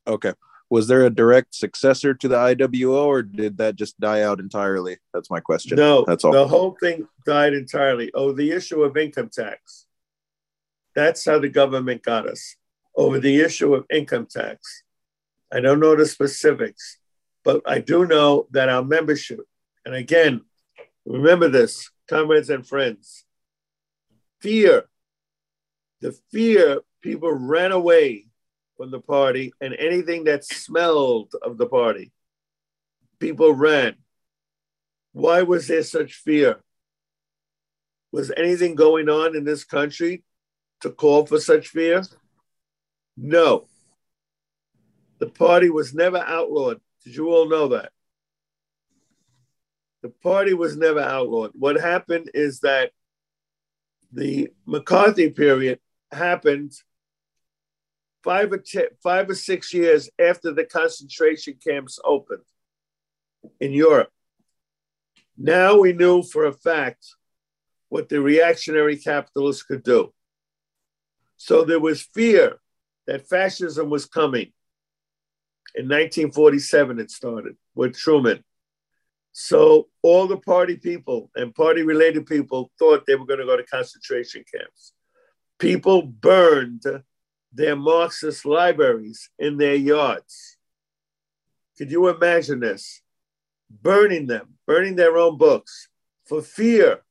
Okay, 0.06 0.32
was 0.74 0.88
there 0.88 1.06
a 1.06 1.10
direct 1.10 1.54
successor 1.54 2.14
to 2.14 2.26
the 2.26 2.34
IWO, 2.34 3.06
or 3.06 3.22
did 3.22 3.58
that 3.58 3.76
just 3.76 3.98
die 4.00 4.22
out 4.22 4.40
entirely? 4.40 4.96
That's 5.12 5.30
my 5.30 5.38
question. 5.38 5.76
No, 5.76 6.04
that's 6.04 6.24
all. 6.24 6.32
The 6.32 6.48
whole 6.48 6.76
thing 6.80 7.06
died 7.24 7.54
entirely. 7.54 8.10
Oh, 8.12 8.32
the 8.32 8.50
issue 8.50 8.82
of 8.82 8.96
income 8.96 9.30
tax. 9.32 9.86
That's 10.96 11.24
how 11.24 11.38
the 11.38 11.48
government 11.48 12.02
got 12.02 12.26
us 12.26 12.56
over 12.96 13.20
the 13.20 13.40
issue 13.40 13.72
of 13.72 13.86
income 13.88 14.26
tax. 14.26 14.82
I 15.52 15.60
don't 15.60 15.78
know 15.78 15.94
the 15.94 16.06
specifics, 16.06 16.98
but 17.44 17.62
I 17.64 17.78
do 17.78 18.04
know 18.04 18.48
that 18.50 18.68
our 18.68 18.82
membership, 18.82 19.42
and 19.84 19.94
again, 19.94 20.40
remember 21.06 21.48
this, 21.48 21.88
comrades 22.08 22.50
and 22.50 22.66
friends, 22.66 23.24
fear, 24.40 24.86
the 26.00 26.18
fear, 26.32 26.80
people 27.00 27.32
ran 27.32 27.70
away 27.70 28.26
from 28.76 28.90
the 28.90 29.00
party 29.00 29.52
and 29.60 29.74
anything 29.74 30.24
that 30.24 30.44
smelled 30.44 31.34
of 31.42 31.56
the 31.58 31.66
party, 31.66 32.12
people 33.18 33.52
ran. 33.52 33.94
Why 35.12 35.42
was 35.42 35.68
there 35.68 35.82
such 35.82 36.14
fear? 36.14 36.60
Was 38.12 38.32
anything 38.36 38.74
going 38.74 39.08
on 39.08 39.36
in 39.36 39.44
this 39.44 39.64
country 39.64 40.24
to 40.80 40.90
call 40.90 41.26
for 41.26 41.38
such 41.38 41.68
fear? 41.68 42.02
No. 43.16 43.66
The 45.18 45.28
party 45.28 45.70
was 45.70 45.94
never 45.94 46.18
outlawed. 46.18 46.80
Did 47.04 47.16
you 47.16 47.28
all 47.28 47.48
know 47.48 47.68
that? 47.68 47.92
The 50.02 50.10
party 50.10 50.52
was 50.52 50.76
never 50.76 51.00
outlawed. 51.00 51.52
What 51.54 51.80
happened 51.80 52.30
is 52.34 52.60
that 52.60 52.90
the 54.12 54.50
McCarthy 54.66 55.30
period 55.30 55.80
happened 56.12 56.72
five 58.24 58.50
or, 58.52 58.58
ten, 58.58 58.86
five 59.02 59.28
or 59.28 59.34
six 59.34 59.74
years 59.74 60.08
after 60.18 60.52
the 60.52 60.64
concentration 60.64 61.54
camps 61.62 61.98
opened 62.04 62.42
in 63.60 63.72
Europe. 63.72 64.08
Now 65.36 65.78
we 65.78 65.92
knew 65.92 66.22
for 66.22 66.46
a 66.46 66.52
fact 66.52 67.06
what 67.90 68.08
the 68.08 68.20
reactionary 68.20 68.96
capitalists 68.96 69.62
could 69.62 69.82
do. 69.82 70.12
So 71.36 71.64
there 71.64 71.80
was 71.80 72.00
fear 72.00 72.58
that 73.06 73.28
fascism 73.28 73.90
was 73.90 74.06
coming. 74.06 74.52
In 75.74 75.86
1947, 75.86 77.00
it 77.00 77.10
started 77.10 77.56
with 77.74 77.96
Truman. 77.96 78.42
So 79.32 79.88
all 80.02 80.28
the 80.28 80.38
party 80.38 80.76
people 80.76 81.30
and 81.34 81.54
party 81.54 81.82
related 81.82 82.26
people 82.26 82.70
thought 82.78 83.04
they 83.04 83.16
were 83.16 83.26
going 83.26 83.40
to 83.40 83.46
go 83.46 83.56
to 83.56 83.64
concentration 83.64 84.44
camps. 84.50 84.92
People 85.58 86.02
burned 86.02 86.84
their 87.54 87.76
Marxist 87.76 88.44
libraries 88.44 89.30
in 89.38 89.56
their 89.56 89.76
yards. 89.76 90.56
Could 91.78 91.90
you 91.90 92.08
imagine 92.08 92.60
this? 92.60 93.00
Burning 93.70 94.26
them, 94.26 94.54
burning 94.66 94.96
their 94.96 95.16
own 95.16 95.38
books 95.38 95.88
for 96.26 96.42
fear 96.42 97.02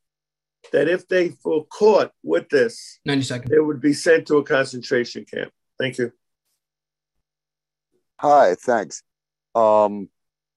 that 0.72 0.88
if 0.88 1.06
they 1.08 1.32
were 1.44 1.64
caught 1.64 2.12
with 2.22 2.48
this, 2.48 3.00
90 3.04 3.22
seconds. 3.22 3.50
they 3.50 3.58
would 3.58 3.80
be 3.80 3.92
sent 3.92 4.26
to 4.26 4.36
a 4.36 4.44
concentration 4.44 5.24
camp. 5.24 5.50
Thank 5.78 5.98
you. 5.98 6.12
Hi, 8.20 8.54
thanks. 8.54 9.02
Um, 9.54 10.08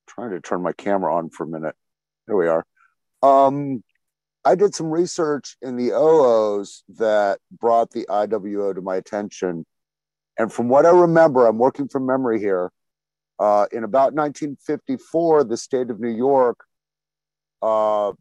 trying 0.07 0.31
to 0.31 0.39
turn 0.39 0.61
my 0.61 0.71
camera 0.71 1.15
on 1.15 1.29
for 1.29 1.43
a 1.43 1.47
minute. 1.47 1.75
There 2.27 2.35
we 2.37 2.47
are. 2.47 2.65
Um, 3.21 3.83
I 4.45 4.55
did 4.55 4.73
some 4.73 4.87
research 4.87 5.57
in 5.61 5.75
the 5.75 5.91
OOs 5.91 6.83
that 6.97 7.39
brought 7.51 7.91
the 7.91 8.05
IWO 8.09 8.73
to 8.73 8.81
my 8.81 8.95
attention. 8.95 9.65
And 10.37 10.51
from 10.51 10.69
what 10.69 10.85
I 10.85 10.91
remember, 10.91 11.47
I'm 11.47 11.57
working 11.57 11.87
from 11.87 12.05
memory 12.05 12.39
here. 12.39 12.71
Uh, 13.39 13.67
in 13.71 13.83
about 13.83 14.13
1954, 14.13 15.43
the 15.43 15.57
state 15.57 15.89
of 15.89 15.99
New 15.99 16.09
York 16.09 16.57
uh, 17.61 18.13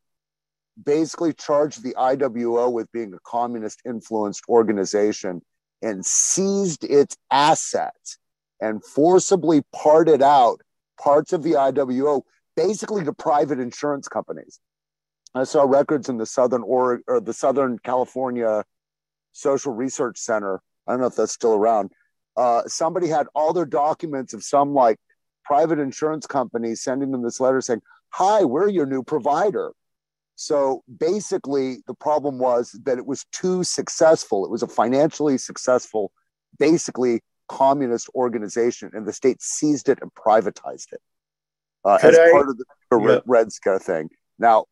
basically 0.83 1.33
charged 1.33 1.83
the 1.83 1.95
IWO 1.95 2.71
with 2.71 2.91
being 2.93 3.15
a 3.15 3.19
communist 3.25 3.81
influenced 3.87 4.43
organization 4.49 5.41
and 5.83 6.05
seized 6.05 6.85
its 6.85 7.17
assets 7.31 8.19
and 8.61 8.85
forcibly 8.85 9.63
parted 9.75 10.23
out 10.23 10.61
parts 11.01 11.33
of 11.33 11.43
the 11.43 11.53
IWO 11.53 12.23
basically 12.57 13.05
to 13.05 13.13
private 13.13 13.59
insurance 13.59 14.09
companies. 14.09 14.61
I 15.35 15.45
saw 15.45 15.65
records 15.65 16.09
in 16.09 16.17
the 16.17 16.25
Southern 16.27 16.63
or, 16.63 17.03
or 17.07 17.21
the 17.21 17.35
Southern 17.35 17.79
California 17.79 18.65
Social 19.33 19.75
Research 19.75 20.19
Center. 20.19 20.63
I 20.87 20.93
don't 20.93 21.01
know 21.01 21.07
if 21.09 21.17
that's 21.17 21.33
still 21.33 21.55
around. 21.55 21.93
Uh, 22.37 22.63
somebody 22.67 23.09
had 23.09 23.27
all 23.35 23.53
their 23.53 23.65
documents 23.67 24.35
of 24.35 24.43
some 24.45 24.75
like 24.75 24.99
private 25.45 25.79
insurance 25.79 26.27
company 26.27 26.75
sending 26.75 27.11
them 27.13 27.23
this 27.23 27.41
letter 27.41 27.61
saying, 27.61 27.81
"Hi, 28.11 28.45
we're 28.45 28.69
your 28.69 28.87
new 28.87 29.03
provider." 29.03 29.73
So 30.35 30.83
basically, 30.99 31.79
the 31.87 31.95
problem 31.95 32.39
was 32.39 32.79
that 32.85 32.99
it 32.99 33.07
was 33.07 33.25
too 33.33 33.65
successful. 33.65 34.45
It 34.45 34.51
was 34.51 34.63
a 34.63 34.69
financially 34.69 35.39
successful, 35.39 36.13
basically 36.59 37.23
communist 37.49 38.11
organization, 38.15 38.91
and 38.93 39.07
the 39.07 39.13
state 39.15 39.41
seized 39.41 39.89
it 39.89 39.99
and 40.03 40.13
privatized 40.15 40.93
it 40.93 41.01
uh, 41.85 41.99
as 42.03 42.19
I- 42.19 42.31
part 42.33 42.51
of 42.51 42.59
the 42.59 42.65
Yeah. 42.93 43.21
Red 43.25 43.53
Scare 43.53 43.79
thing. 43.79 44.11
Now, 44.39 44.67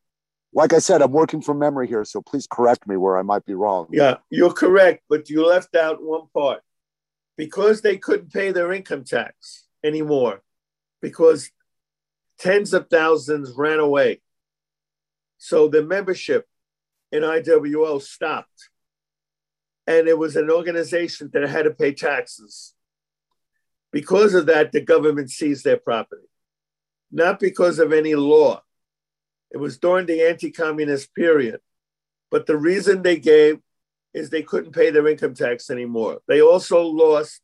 like 0.52 0.73
I 0.73 0.78
said, 0.78 1.02
I'm 1.02 1.12
working 1.12 1.40
from 1.40 1.59
memory 1.59 1.88
here, 1.88 2.04
so 2.04 2.21
please 2.21 2.47
correct 2.47 2.87
me 2.87 2.97
where 2.97 3.16
I 3.16 3.23
might 3.23 3.44
be 3.44 3.54
wrong. 3.54 3.88
Yeah, 3.90 4.18
you're 4.30 4.52
correct, 4.52 5.02
but 5.09 5.30
you 5.30 5.47
left 5.47 5.75
out 5.75 6.02
one 6.02 6.28
part. 6.35 6.62
Because 7.37 7.81
they 7.81 7.97
couldn't 7.97 8.33
pay 8.33 8.53
their 8.53 8.73
income 8.73 9.05
tax 9.05 9.67
anymore, 9.83 10.43
because 11.03 11.50
tens 12.38 12.73
of 12.73 12.88
thousands 12.88 13.53
ran 13.53 13.81
away. 13.81 14.21
So 15.38 15.69
the 15.69 15.83
membership 15.83 16.47
in 17.12 17.23
IWO 17.23 18.00
stopped. 18.00 18.71
And 19.87 20.09
it 20.09 20.19
was 20.19 20.37
an 20.37 20.50
organization 20.50 21.31
that 21.33 21.49
had 21.49 21.64
to 21.64 21.71
pay 21.71 21.93
taxes. 21.93 22.75
Because 23.93 24.35
of 24.35 24.47
that, 24.47 24.73
the 24.73 24.81
government 24.81 25.31
seized 25.31 25.64
their 25.64 25.76
property, 25.76 26.26
not 27.12 27.38
because 27.38 27.79
of 27.79 27.93
any 27.93 28.14
law. 28.14 28.62
It 29.53 29.59
was 29.59 29.79
during 29.79 30.07
the 30.07 30.23
anti 30.29 30.50
communist 30.50 31.14
period. 31.14 31.61
But 32.31 32.47
the 32.47 32.57
reason 32.57 33.03
they 33.03 33.19
gave 33.19 33.61
is 34.14 34.30
they 34.30 34.42
couldn't 34.42 34.73
pay 34.73 34.90
their 34.90 35.09
income 35.09 35.35
tax 35.35 35.68
anymore. 35.71 36.21
They 36.28 36.40
also 36.40 36.83
lost 36.83 37.40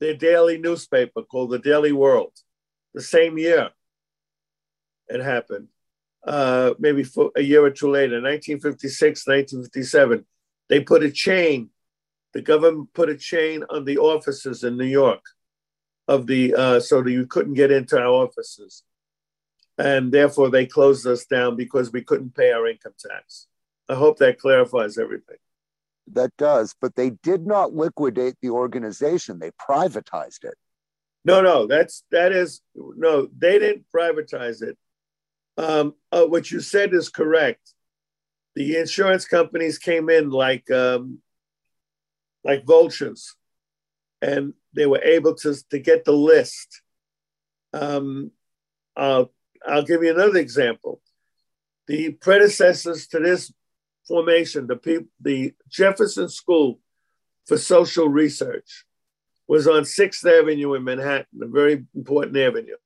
their 0.00 0.14
daily 0.14 0.58
newspaper 0.58 1.22
called 1.22 1.50
the 1.50 1.58
Daily 1.58 1.92
World 1.92 2.32
the 2.94 3.02
same 3.02 3.38
year 3.38 3.70
it 5.08 5.20
happened, 5.20 5.68
uh, 6.26 6.74
maybe 6.78 7.02
for 7.02 7.30
a 7.36 7.40
year 7.40 7.64
or 7.64 7.70
two 7.70 7.90
later, 7.90 8.20
1956, 8.20 9.26
1957. 9.26 10.26
They 10.68 10.80
put 10.80 11.02
a 11.02 11.10
chain, 11.10 11.70
the 12.34 12.42
government 12.42 12.92
put 12.92 13.08
a 13.08 13.16
chain 13.16 13.64
on 13.70 13.84
the 13.84 13.98
offices 13.98 14.64
in 14.64 14.76
New 14.76 14.84
York 14.84 15.22
of 16.08 16.26
the, 16.26 16.54
uh, 16.54 16.80
so 16.80 17.02
that 17.02 17.10
you 17.10 17.26
couldn't 17.26 17.54
get 17.54 17.70
into 17.70 17.98
our 17.98 18.06
offices. 18.06 18.82
And 19.78 20.12
therefore 20.12 20.50
they 20.50 20.66
closed 20.66 21.06
us 21.06 21.24
down 21.24 21.56
because 21.56 21.92
we 21.92 22.02
couldn't 22.02 22.34
pay 22.34 22.52
our 22.52 22.66
income 22.66 22.94
tax. 22.98 23.46
I 23.88 23.94
hope 23.94 24.18
that 24.18 24.40
clarifies 24.40 24.98
everything. 24.98 25.36
That 26.12 26.30
does, 26.38 26.74
but 26.80 26.94
they 26.96 27.10
did 27.10 27.46
not 27.46 27.74
liquidate 27.74 28.36
the 28.40 28.50
organization, 28.50 29.38
they 29.38 29.50
privatized 29.50 30.44
it. 30.44 30.54
No, 31.24 31.42
no, 31.42 31.66
that's 31.66 32.04
that 32.10 32.32
is 32.32 32.62
no. 32.74 33.28
They 33.36 33.58
didn't 33.58 33.84
privatize 33.94 34.62
it. 34.62 34.78
Um, 35.58 35.94
uh, 36.12 36.24
what 36.24 36.50
you 36.50 36.60
said 36.60 36.94
is 36.94 37.10
correct. 37.10 37.74
The 38.54 38.76
insurance 38.76 39.26
companies 39.26 39.78
came 39.78 40.08
in 40.08 40.30
like 40.30 40.70
um, 40.70 41.18
like 42.44 42.64
vultures, 42.64 43.34
and 44.22 44.54
they 44.74 44.86
were 44.86 45.02
able 45.02 45.34
to 45.36 45.54
to 45.70 45.78
get 45.78 46.04
the 46.04 46.12
list. 46.12 46.82
Um, 47.72 48.30
I'll 48.96 49.32
I'll 49.66 49.82
give 49.84 50.02
you 50.02 50.14
another 50.14 50.38
example. 50.38 51.02
The 51.88 52.12
predecessors 52.12 53.08
to 53.08 53.18
this 53.18 53.52
formation, 54.08 54.66
the 54.66 54.76
people, 54.76 55.08
the 55.20 55.54
Jefferson 55.68 56.28
School 56.28 56.80
for 57.46 57.58
Social 57.58 58.08
Research, 58.08 58.84
was 59.46 59.68
on 59.68 59.84
Sixth 59.84 60.26
Avenue 60.26 60.74
in 60.74 60.84
Manhattan, 60.84 61.26
a 61.40 61.46
very 61.46 61.84
important 61.94 62.36
avenue. 62.36 62.76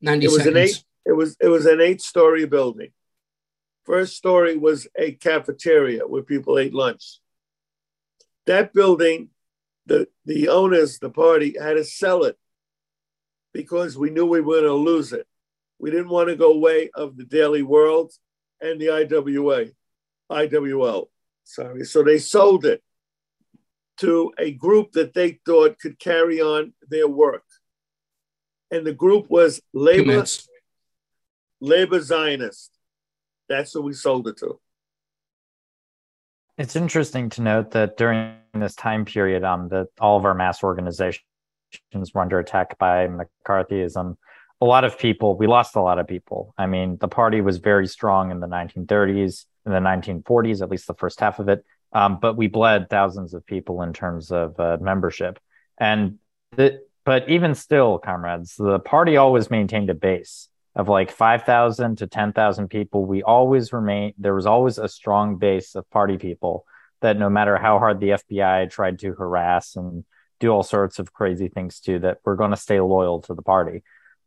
90 0.00 0.26
It 0.26 0.32
was 0.32 0.46
an 0.46 0.56
eight. 0.56 0.84
It 1.04 1.12
was 1.12 1.36
it 1.40 1.48
was 1.48 1.66
an 1.66 1.80
eight-story 1.80 2.46
building. 2.46 2.90
First 3.84 4.16
story 4.16 4.56
was 4.56 4.86
a 4.96 5.12
cafeteria 5.12 6.06
where 6.06 6.22
people 6.22 6.58
ate 6.58 6.74
lunch. 6.74 7.20
That 8.46 8.72
building 8.72 9.30
the 9.86 10.08
the 10.24 10.48
owners, 10.48 10.98
the 10.98 11.10
party, 11.10 11.56
had 11.60 11.74
to 11.74 11.84
sell 11.84 12.24
it 12.24 12.38
because 13.52 13.98
we 13.98 14.10
knew 14.10 14.26
we 14.26 14.40
were 14.40 14.60
going 14.60 14.64
to 14.64 14.74
lose 14.74 15.12
it. 15.12 15.26
We 15.78 15.90
didn't 15.90 16.08
want 16.08 16.28
to 16.28 16.36
go 16.36 16.52
away 16.52 16.90
of 16.94 17.16
the 17.16 17.24
Daily 17.24 17.62
World 17.62 18.12
and 18.60 18.80
the 18.80 18.90
IWA, 18.90 19.66
IWL. 20.30 21.06
Sorry, 21.44 21.84
so 21.84 22.02
they 22.02 22.18
sold 22.18 22.64
it 22.64 22.82
to 23.98 24.32
a 24.38 24.52
group 24.52 24.92
that 24.92 25.14
they 25.14 25.40
thought 25.44 25.78
could 25.78 25.98
carry 25.98 26.40
on 26.40 26.72
their 26.88 27.08
work, 27.08 27.44
and 28.70 28.86
the 28.86 28.94
group 28.94 29.28
was 29.28 29.60
Labor 29.72 30.24
Labor 31.60 32.00
Zionist. 32.00 32.70
That's 33.48 33.72
who 33.72 33.82
we 33.82 33.92
sold 33.92 34.28
it 34.28 34.38
to. 34.38 34.60
It's 36.56 36.76
interesting 36.76 37.30
to 37.30 37.42
note 37.42 37.70
that 37.72 37.96
during 37.96 38.34
this 38.54 38.74
time 38.74 39.04
period, 39.04 39.44
um, 39.44 39.68
that 39.70 39.88
all 40.00 40.16
of 40.16 40.24
our 40.24 40.34
mass 40.34 40.62
organizations 40.62 41.24
were 42.14 42.20
under 42.20 42.38
attack 42.38 42.78
by 42.78 43.08
McCarthyism. 43.08 44.16
A 44.60 44.64
lot 44.64 44.84
of 44.84 44.98
people, 44.98 45.36
we 45.36 45.46
lost 45.46 45.74
a 45.76 45.80
lot 45.80 45.98
of 45.98 46.06
people. 46.06 46.54
I 46.58 46.66
mean, 46.66 46.98
the 47.00 47.08
party 47.08 47.40
was 47.40 47.58
very 47.58 47.86
strong 47.86 48.30
in 48.30 48.40
the 48.40 48.46
1930s, 48.46 49.46
in 49.66 49.72
the 49.72 49.78
1940s, 49.78 50.62
at 50.62 50.70
least 50.70 50.86
the 50.86 50.94
first 50.94 51.20
half 51.20 51.38
of 51.38 51.48
it. 51.48 51.64
Um, 51.92 52.18
but 52.20 52.36
we 52.36 52.46
bled 52.46 52.88
thousands 52.88 53.34
of 53.34 53.44
people 53.44 53.82
in 53.82 53.92
terms 53.92 54.30
of 54.30 54.58
uh, 54.60 54.78
membership. 54.80 55.38
And 55.78 56.18
the, 56.56 56.80
but 57.04 57.28
even 57.28 57.54
still, 57.54 57.98
comrades, 57.98 58.54
the 58.56 58.78
party 58.78 59.16
always 59.16 59.50
maintained 59.50 59.90
a 59.90 59.94
base 59.94 60.48
of 60.76 60.88
like 60.88 61.10
5,000 61.10 61.98
to 61.98 62.06
10,000 62.06 62.68
people, 62.68 63.04
we 63.04 63.22
always 63.22 63.72
remain, 63.72 64.14
there 64.18 64.34
was 64.34 64.46
always 64.46 64.78
a 64.78 64.88
strong 64.88 65.36
base 65.36 65.74
of 65.74 65.88
party 65.90 66.16
people 66.16 66.64
that 67.00 67.18
no 67.18 67.28
matter 67.28 67.56
how 67.56 67.78
hard 67.78 67.98
the 67.98 68.10
FBI 68.10 68.70
tried 68.70 68.98
to 69.00 69.12
harass 69.14 69.74
and 69.74 70.04
do 70.38 70.50
all 70.50 70.62
sorts 70.62 70.98
of 70.98 71.12
crazy 71.12 71.48
things 71.48 71.80
to, 71.80 71.98
that 72.00 72.18
we're 72.24 72.36
going 72.36 72.50
to 72.50 72.56
stay 72.56 72.80
loyal 72.80 73.20
to 73.22 73.34
the 73.34 73.42
party. 73.42 73.82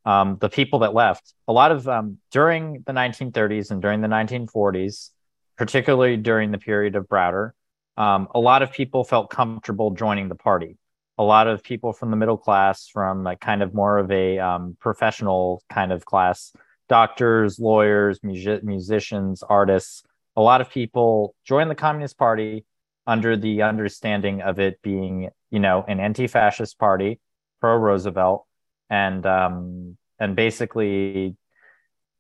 Um, 0.05 0.37
the 0.39 0.49
people 0.49 0.79
that 0.79 0.93
left, 0.93 1.33
a 1.47 1.53
lot 1.53 1.71
of 1.71 1.87
um, 1.87 2.17
during 2.31 2.83
the 2.85 2.91
1930s 2.91 3.71
and 3.71 3.81
during 3.81 4.01
the 4.01 4.07
1940s, 4.07 5.11
particularly 5.57 6.17
during 6.17 6.51
the 6.51 6.57
period 6.57 6.95
of 6.95 7.07
Browder, 7.07 7.51
um, 7.97 8.27
a 8.33 8.39
lot 8.39 8.61
of 8.61 8.71
people 8.71 9.03
felt 9.03 9.29
comfortable 9.29 9.91
joining 9.91 10.29
the 10.29 10.35
party. 10.35 10.77
A 11.17 11.23
lot 11.23 11.47
of 11.47 11.63
people 11.63 11.93
from 11.93 12.09
the 12.09 12.17
middle 12.17 12.37
class, 12.37 12.87
from 12.87 13.23
like 13.23 13.39
kind 13.39 13.61
of 13.61 13.73
more 13.73 13.99
of 13.99 14.11
a 14.11 14.39
um, 14.39 14.75
professional 14.79 15.61
kind 15.69 15.91
of 15.91 16.05
class, 16.05 16.51
doctors, 16.89 17.59
lawyers, 17.59 18.19
music- 18.23 18.63
musicians, 18.63 19.43
artists, 19.43 20.03
a 20.35 20.41
lot 20.41 20.61
of 20.61 20.69
people 20.69 21.35
joined 21.45 21.69
the 21.69 21.75
Communist 21.75 22.17
Party 22.17 22.65
under 23.05 23.37
the 23.37 23.61
understanding 23.61 24.41
of 24.41 24.59
it 24.59 24.81
being, 24.81 25.29
you 25.51 25.59
know, 25.59 25.83
an 25.87 25.99
anti-fascist 25.99 26.79
party, 26.79 27.19
pro 27.61 27.75
Roosevelt, 27.75 28.45
and 28.89 29.25
um, 29.25 29.97
and 30.19 30.35
basically, 30.35 31.35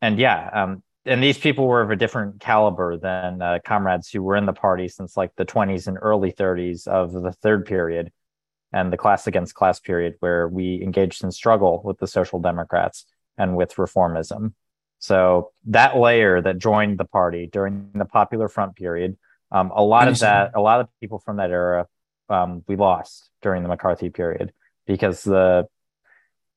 and 0.01 0.19
yeah, 0.19 0.49
um, 0.53 0.83
and 1.05 1.21
these 1.21 1.37
people 1.37 1.67
were 1.67 1.81
of 1.81 1.91
a 1.91 1.95
different 1.95 2.39
caliber 2.39 2.97
than 2.97 3.41
uh, 3.41 3.59
comrades 3.65 4.09
who 4.09 4.23
were 4.23 4.35
in 4.35 4.45
the 4.45 4.53
party 4.53 4.87
since 4.87 5.17
like 5.17 5.35
the 5.35 5.45
20s 5.45 5.87
and 5.87 5.97
early 6.01 6.31
30s 6.31 6.87
of 6.87 7.11
the 7.11 7.31
third 7.31 7.65
period 7.65 8.11
and 8.71 8.91
the 8.91 8.97
class 8.97 9.27
against 9.27 9.53
class 9.53 9.79
period 9.79 10.15
where 10.19 10.47
we 10.47 10.81
engaged 10.81 11.23
in 11.23 11.31
struggle 11.31 11.81
with 11.83 11.99
the 11.99 12.07
social 12.07 12.39
democrats 12.39 13.05
and 13.37 13.55
with 13.55 13.75
reformism. 13.75 14.53
So 14.99 15.51
that 15.65 15.97
layer 15.97 16.41
that 16.41 16.57
joined 16.57 16.97
the 16.97 17.05
party 17.05 17.47
during 17.51 17.91
the 17.93 18.05
popular 18.05 18.47
front 18.47 18.75
period 18.75 19.17
um, 19.53 19.71
a 19.73 19.83
lot 19.83 20.07
of 20.07 20.19
that 20.19 20.51
a 20.55 20.61
lot 20.61 20.81
of 20.81 20.87
people 20.99 21.19
from 21.19 21.37
that 21.37 21.51
era 21.51 21.87
um, 22.29 22.63
we 22.67 22.75
lost 22.75 23.29
during 23.41 23.61
the 23.61 23.69
mccarthy 23.69 24.09
period 24.09 24.51
because 24.87 25.23
the 25.23 25.67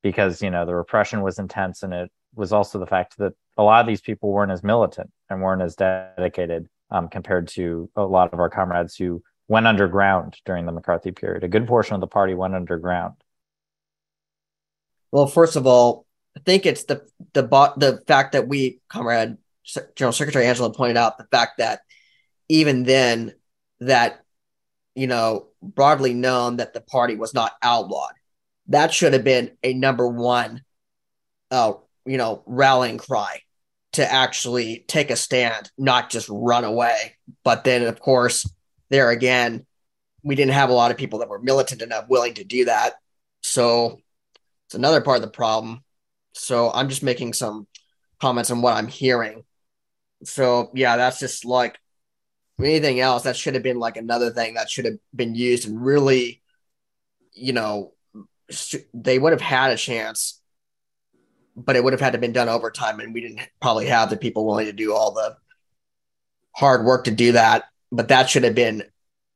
because 0.02 0.40
you 0.40 0.50
know 0.50 0.64
the 0.64 0.74
repression 0.74 1.20
was 1.20 1.38
intense 1.38 1.82
and 1.82 1.92
it 1.92 2.10
was 2.36 2.52
also 2.52 2.78
the 2.78 2.86
fact 2.86 3.18
that 3.18 3.32
a 3.56 3.62
lot 3.62 3.80
of 3.80 3.86
these 3.86 4.00
people 4.00 4.30
weren't 4.30 4.52
as 4.52 4.62
militant 4.62 5.10
and 5.28 5.42
weren't 5.42 5.62
as 5.62 5.74
dedicated 5.74 6.68
um, 6.90 7.08
compared 7.08 7.48
to 7.48 7.90
a 7.96 8.02
lot 8.02 8.32
of 8.32 8.38
our 8.38 8.50
comrades 8.50 8.96
who 8.96 9.22
went 9.48 9.66
underground 9.66 10.36
during 10.44 10.66
the 10.66 10.72
McCarthy 10.72 11.12
period. 11.12 11.44
A 11.44 11.48
good 11.48 11.66
portion 11.66 11.94
of 11.94 12.00
the 12.00 12.06
party 12.06 12.34
went 12.34 12.54
underground. 12.54 13.14
Well, 15.10 15.26
first 15.26 15.56
of 15.56 15.66
all, 15.66 16.04
I 16.36 16.40
think 16.40 16.66
it's 16.66 16.84
the 16.84 17.06
the 17.32 17.42
the 17.76 18.02
fact 18.06 18.32
that 18.32 18.46
we, 18.46 18.80
comrade 18.88 19.38
General 19.94 20.12
Secretary 20.12 20.46
Angela 20.46 20.72
pointed 20.72 20.96
out 20.96 21.18
the 21.18 21.26
fact 21.30 21.58
that 21.58 21.80
even 22.48 22.82
then 22.84 23.34
that 23.80 24.22
you 24.94 25.06
know 25.06 25.48
broadly 25.62 26.12
known 26.12 26.56
that 26.56 26.74
the 26.74 26.80
party 26.80 27.16
was 27.16 27.32
not 27.32 27.52
outlawed. 27.62 28.12
That 28.68 28.92
should 28.92 29.12
have 29.12 29.24
been 29.24 29.52
a 29.62 29.72
number 29.74 30.06
one, 30.06 30.62
uh, 31.50 31.74
you 32.06 32.16
know, 32.16 32.42
rallying 32.46 32.98
cry 32.98 33.40
to 33.92 34.12
actually 34.12 34.84
take 34.88 35.10
a 35.10 35.16
stand, 35.16 35.70
not 35.78 36.10
just 36.10 36.28
run 36.30 36.64
away. 36.64 37.16
But 37.44 37.64
then, 37.64 37.82
of 37.82 38.00
course, 38.00 38.48
there 38.90 39.10
again, 39.10 39.66
we 40.22 40.34
didn't 40.34 40.52
have 40.52 40.70
a 40.70 40.74
lot 40.74 40.90
of 40.90 40.96
people 40.96 41.20
that 41.20 41.28
were 41.28 41.40
militant 41.40 41.82
enough 41.82 42.08
willing 42.08 42.34
to 42.34 42.44
do 42.44 42.66
that. 42.66 42.94
So 43.42 44.00
it's 44.66 44.74
another 44.74 45.00
part 45.00 45.16
of 45.16 45.22
the 45.22 45.28
problem. 45.28 45.82
So 46.32 46.70
I'm 46.72 46.88
just 46.88 47.02
making 47.02 47.32
some 47.32 47.66
comments 48.20 48.50
on 48.50 48.60
what 48.60 48.76
I'm 48.76 48.88
hearing. 48.88 49.44
So 50.24 50.70
yeah, 50.74 50.96
that's 50.96 51.18
just 51.18 51.44
like 51.44 51.78
anything 52.60 53.00
else 53.00 53.24
that 53.24 53.36
should 53.36 53.54
have 53.54 53.62
been 53.62 53.78
like 53.78 53.96
another 53.96 54.30
thing 54.30 54.54
that 54.54 54.70
should 54.70 54.86
have 54.86 54.98
been 55.14 55.34
used 55.34 55.68
and 55.68 55.84
really, 55.84 56.42
you 57.32 57.52
know, 57.52 57.92
they 58.94 59.18
would 59.18 59.32
have 59.32 59.40
had 59.40 59.72
a 59.72 59.76
chance, 59.76 60.35
but 61.56 61.74
it 61.74 61.82
would 61.82 61.92
have 61.92 62.00
had 62.00 62.12
to 62.12 62.18
been 62.18 62.32
done 62.32 62.48
over 62.48 62.70
time, 62.70 63.00
and 63.00 63.14
we 63.14 63.20
didn't 63.20 63.40
probably 63.60 63.86
have 63.86 64.10
the 64.10 64.16
people 64.16 64.46
willing 64.46 64.66
to 64.66 64.72
do 64.72 64.94
all 64.94 65.12
the 65.12 65.36
hard 66.54 66.84
work 66.84 67.04
to 67.04 67.10
do 67.10 67.32
that 67.32 67.64
but 67.92 68.08
that 68.08 68.28
should 68.28 68.44
have 68.44 68.54
been 68.54 68.82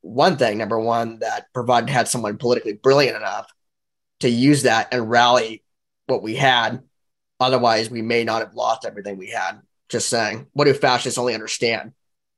one 0.00 0.36
thing. 0.36 0.58
Number 0.58 0.78
one, 0.78 1.20
that 1.20 1.52
provided 1.52 1.90
had 1.90 2.08
someone 2.08 2.38
politically 2.38 2.72
brilliant 2.74 3.16
enough 3.16 3.50
to 4.20 4.28
use 4.28 4.64
that 4.64 4.88
and 4.92 5.10
rally 5.10 5.62
what 6.06 6.22
we 6.22 6.36
had. 6.36 6.82
Otherwise, 7.38 7.90
we 7.90 8.02
may 8.02 8.24
not 8.24 8.42
have 8.42 8.54
lost 8.54 8.84
everything 8.84 9.16
we 9.16 9.30
had. 9.30 9.60
Just 9.88 10.08
saying. 10.08 10.46
What 10.52 10.66
do 10.66 10.74
fascists 10.74 11.18
only 11.18 11.34
understand? 11.34 11.92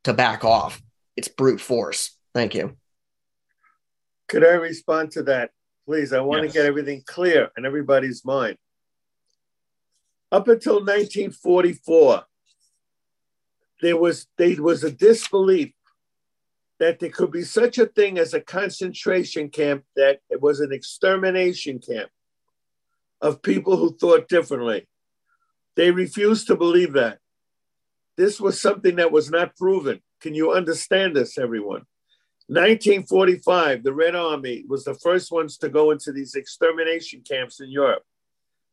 To 0.04 0.12
back 0.12 0.44
off. 0.44 0.82
It's 1.16 1.28
brute 1.28 1.60
force. 1.60 2.16
Thank 2.34 2.54
you. 2.54 2.76
Could 4.28 4.44
I 4.44 4.52
respond 4.52 5.12
to 5.12 5.24
that, 5.24 5.50
please? 5.86 6.12
I 6.12 6.20
want 6.20 6.44
yes. 6.44 6.52
to 6.52 6.58
get 6.58 6.66
everything 6.66 7.02
clear 7.06 7.50
in 7.56 7.66
everybody's 7.66 8.24
mind. 8.24 8.56
Up 10.32 10.48
until 10.48 10.76
1944, 10.76 12.24
there 13.82 13.98
was 13.98 14.26
there 14.38 14.62
was 14.62 14.82
a 14.82 14.90
disbelief 14.90 15.74
that 16.80 16.98
there 16.98 17.10
could 17.10 17.30
be 17.30 17.42
such 17.42 17.76
a 17.76 17.84
thing 17.84 18.18
as 18.18 18.32
a 18.32 18.40
concentration 18.40 19.50
camp 19.50 19.84
that 19.94 20.20
it 20.30 20.40
was 20.40 20.60
an 20.60 20.72
extermination 20.72 21.78
camp 21.78 22.10
of 23.20 23.42
people 23.42 23.76
who 23.76 23.94
thought 23.94 24.26
differently. 24.26 24.88
They 25.76 25.90
refused 25.90 26.46
to 26.46 26.56
believe 26.56 26.94
that. 26.94 27.18
This 28.16 28.40
was 28.40 28.60
something 28.60 28.96
that 28.96 29.12
was 29.12 29.30
not 29.30 29.54
proven. 29.56 30.00
Can 30.20 30.34
you 30.34 30.52
understand 30.52 31.14
this, 31.14 31.36
everyone? 31.36 31.82
1945, 32.48 33.82
the 33.82 33.92
Red 33.92 34.14
Army 34.14 34.64
was 34.66 34.84
the 34.84 34.94
first 34.94 35.30
ones 35.30 35.58
to 35.58 35.68
go 35.68 35.90
into 35.90 36.10
these 36.10 36.34
extermination 36.34 37.22
camps 37.22 37.60
in 37.60 37.70
Europe. 37.70 38.02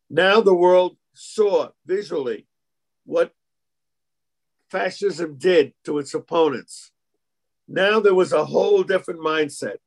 Now 0.10 0.41
the 0.41 0.56
world 0.56 0.98
saw 1.19 1.69
visually 1.86 2.47
what 3.05 3.34
fascism 4.71 5.36
did 5.38 5.73
to 5.84 5.97
its 5.97 6.13
opponents. 6.13 6.91
Now 7.67 7.99
there 7.99 8.15
was 8.15 8.32
a 8.32 8.45
whole 8.45 8.84
different 8.84 9.19
mindset. 9.19 9.77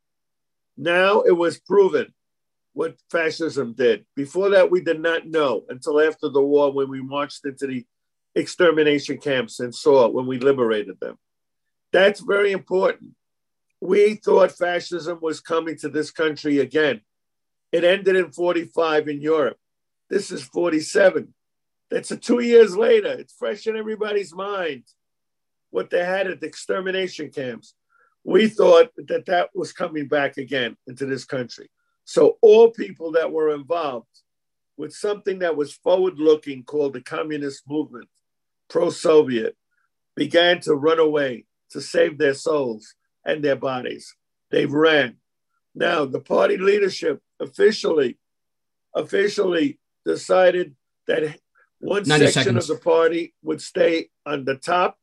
Now 0.76 1.22
it 1.22 1.32
was 1.32 1.58
proven 1.58 2.12
what 2.74 2.96
fascism 3.10 3.72
did. 3.72 4.04
Before 4.14 4.50
that, 4.50 4.70
we 4.70 4.82
did 4.82 5.00
not 5.00 5.26
know 5.26 5.64
until 5.68 6.00
after 6.00 6.28
the 6.28 6.42
war 6.42 6.72
when 6.72 6.88
we 6.88 7.02
marched 7.02 7.44
into 7.44 7.66
the 7.66 7.86
extermination 8.34 9.18
camps 9.18 9.60
and 9.60 9.74
saw 9.74 10.08
when 10.08 10.26
we 10.26 10.38
liberated 10.38 11.00
them. 11.00 11.18
That's 11.92 12.20
very 12.20 12.52
important. 12.52 13.12
We 13.80 14.14
thought 14.14 14.52
fascism 14.52 15.18
was 15.20 15.40
coming 15.40 15.76
to 15.78 15.88
this 15.88 16.10
country 16.10 16.58
again. 16.58 17.00
It 17.72 17.84
ended 17.84 18.16
in 18.16 18.32
45 18.32 19.08
in 19.08 19.20
Europe. 19.20 19.58
This 20.12 20.30
is 20.30 20.42
47. 20.42 21.32
That's 21.90 22.10
a 22.10 22.18
two 22.18 22.40
years 22.40 22.76
later. 22.76 23.12
It's 23.12 23.32
fresh 23.32 23.66
in 23.66 23.78
everybody's 23.78 24.34
mind 24.34 24.82
what 25.70 25.88
they 25.88 26.04
had 26.04 26.26
at 26.26 26.38
the 26.42 26.46
extermination 26.46 27.30
camps. 27.30 27.72
We 28.22 28.48
thought 28.48 28.90
that 28.98 29.24
that 29.24 29.48
was 29.54 29.72
coming 29.72 30.08
back 30.08 30.36
again 30.36 30.76
into 30.86 31.06
this 31.06 31.24
country. 31.24 31.70
So 32.04 32.36
all 32.42 32.72
people 32.72 33.12
that 33.12 33.32
were 33.32 33.54
involved 33.54 34.06
with 34.76 34.92
something 34.92 35.38
that 35.38 35.56
was 35.56 35.72
forward 35.72 36.18
looking 36.18 36.62
called 36.62 36.92
the 36.92 37.00
communist 37.00 37.62
movement, 37.66 38.10
pro 38.68 38.90
Soviet, 38.90 39.56
began 40.14 40.60
to 40.60 40.74
run 40.74 40.98
away 40.98 41.46
to 41.70 41.80
save 41.80 42.18
their 42.18 42.34
souls 42.34 42.94
and 43.24 43.42
their 43.42 43.56
bodies. 43.56 44.14
They 44.50 44.66
ran. 44.66 45.16
Now, 45.74 46.04
the 46.04 46.20
party 46.20 46.58
leadership 46.58 47.22
officially, 47.40 48.18
officially 48.94 49.78
decided 50.04 50.74
that 51.06 51.36
one 51.78 52.04
section 52.04 52.32
seconds. 52.32 52.70
of 52.70 52.76
the 52.76 52.82
party 52.82 53.34
would 53.42 53.60
stay 53.60 54.08
on 54.24 54.44
the 54.44 54.56
top, 54.56 54.98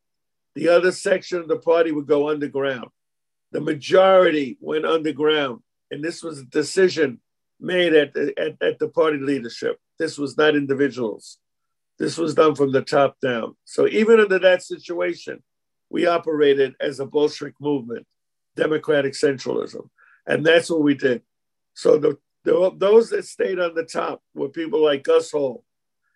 the 0.56 0.70
other 0.70 0.92
section 0.92 1.40
of 1.40 1.48
the 1.48 1.58
party 1.58 1.92
would 1.92 2.08
go 2.08 2.30
underground. 2.30 2.88
The 3.52 3.62
majority 3.62 4.58
went 4.62 4.86
underground, 4.86 5.62
and 5.92 6.04
this 6.04 6.24
was 6.24 6.40
a 6.40 6.46
decision 6.46 7.20
made 7.60 7.94
at 7.94 8.16
at, 8.16 8.62
at 8.62 8.80
the 8.80 8.88
party 8.88 9.18
leadership. 9.18 9.78
This 9.98 10.18
was 10.18 10.38
not 10.38 10.56
individuals. 10.56 11.40
This 11.98 12.18
was 12.18 12.34
done 12.34 12.56
from 12.56 12.72
the 12.72 12.82
top 12.82 13.20
down. 13.20 13.58
So 13.66 13.88
even 13.88 14.22
under 14.22 14.40
that 14.40 14.64
situation, 14.64 15.44
we 15.90 16.08
operated 16.08 16.76
as 16.80 17.02
a 17.02 17.06
Bolshevik 17.06 17.56
movement, 17.60 18.06
democratic 18.56 19.14
centralism, 19.14 19.90
and 20.26 20.46
that's 20.46 20.70
what 20.70 20.82
we 20.82 20.94
did. 20.94 21.24
So 21.74 21.98
the, 21.98 22.18
the 22.44 22.72
those 22.78 23.10
that 23.10 23.26
stayed 23.26 23.60
on 23.60 23.76
the 23.76 23.84
top 23.84 24.22
were 24.34 24.50
people 24.50 24.84
like 24.84 25.04
Gus 25.04 25.32
Hall, 25.32 25.64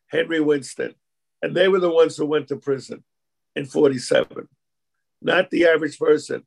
Henry 0.07 0.39
Winston, 0.39 0.95
and 1.41 1.55
they 1.55 1.67
were 1.67 1.79
the 1.79 1.89
ones 1.89 2.15
who 2.15 2.25
went 2.25 2.47
to 2.47 2.55
prison 2.55 3.03
in 3.55 3.65
47, 3.65 4.47
not 5.21 5.49
the 5.49 5.65
average 5.65 5.99
person. 5.99 6.43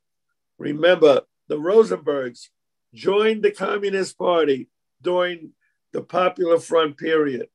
Remember, 0.57 1.21
the 1.47 1.57
Rosenbergs 1.57 2.47
joined 2.93 3.43
the 3.43 3.51
Communist 3.51 4.17
Party 4.17 4.69
during 5.01 5.51
the 5.93 6.01
Popular 6.01 6.59
Front 6.59 6.97
period. 6.97 7.47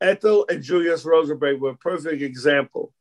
Ethel 0.00 0.46
and 0.48 0.62
Julius 0.62 1.04
Rosenberg 1.04 1.60
were 1.60 1.70
a 1.70 1.76
perfect 1.76 2.22
example 2.22 2.92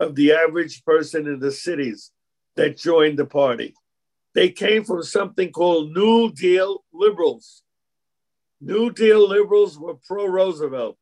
of 0.00 0.14
the 0.14 0.32
average 0.32 0.84
person 0.84 1.26
in 1.26 1.40
the 1.40 1.52
cities 1.52 2.12
that 2.56 2.76
joined 2.76 3.18
the 3.18 3.26
party. 3.26 3.74
They 4.34 4.50
came 4.50 4.84
from 4.84 5.02
something 5.02 5.50
called 5.50 5.92
New 5.92 6.30
Deal 6.32 6.84
liberals. 6.92 7.62
New 8.60 8.90
Deal 8.90 9.28
liberals 9.28 9.78
were 9.78 9.94
pro 10.06 10.26
Roosevelt. 10.26 10.98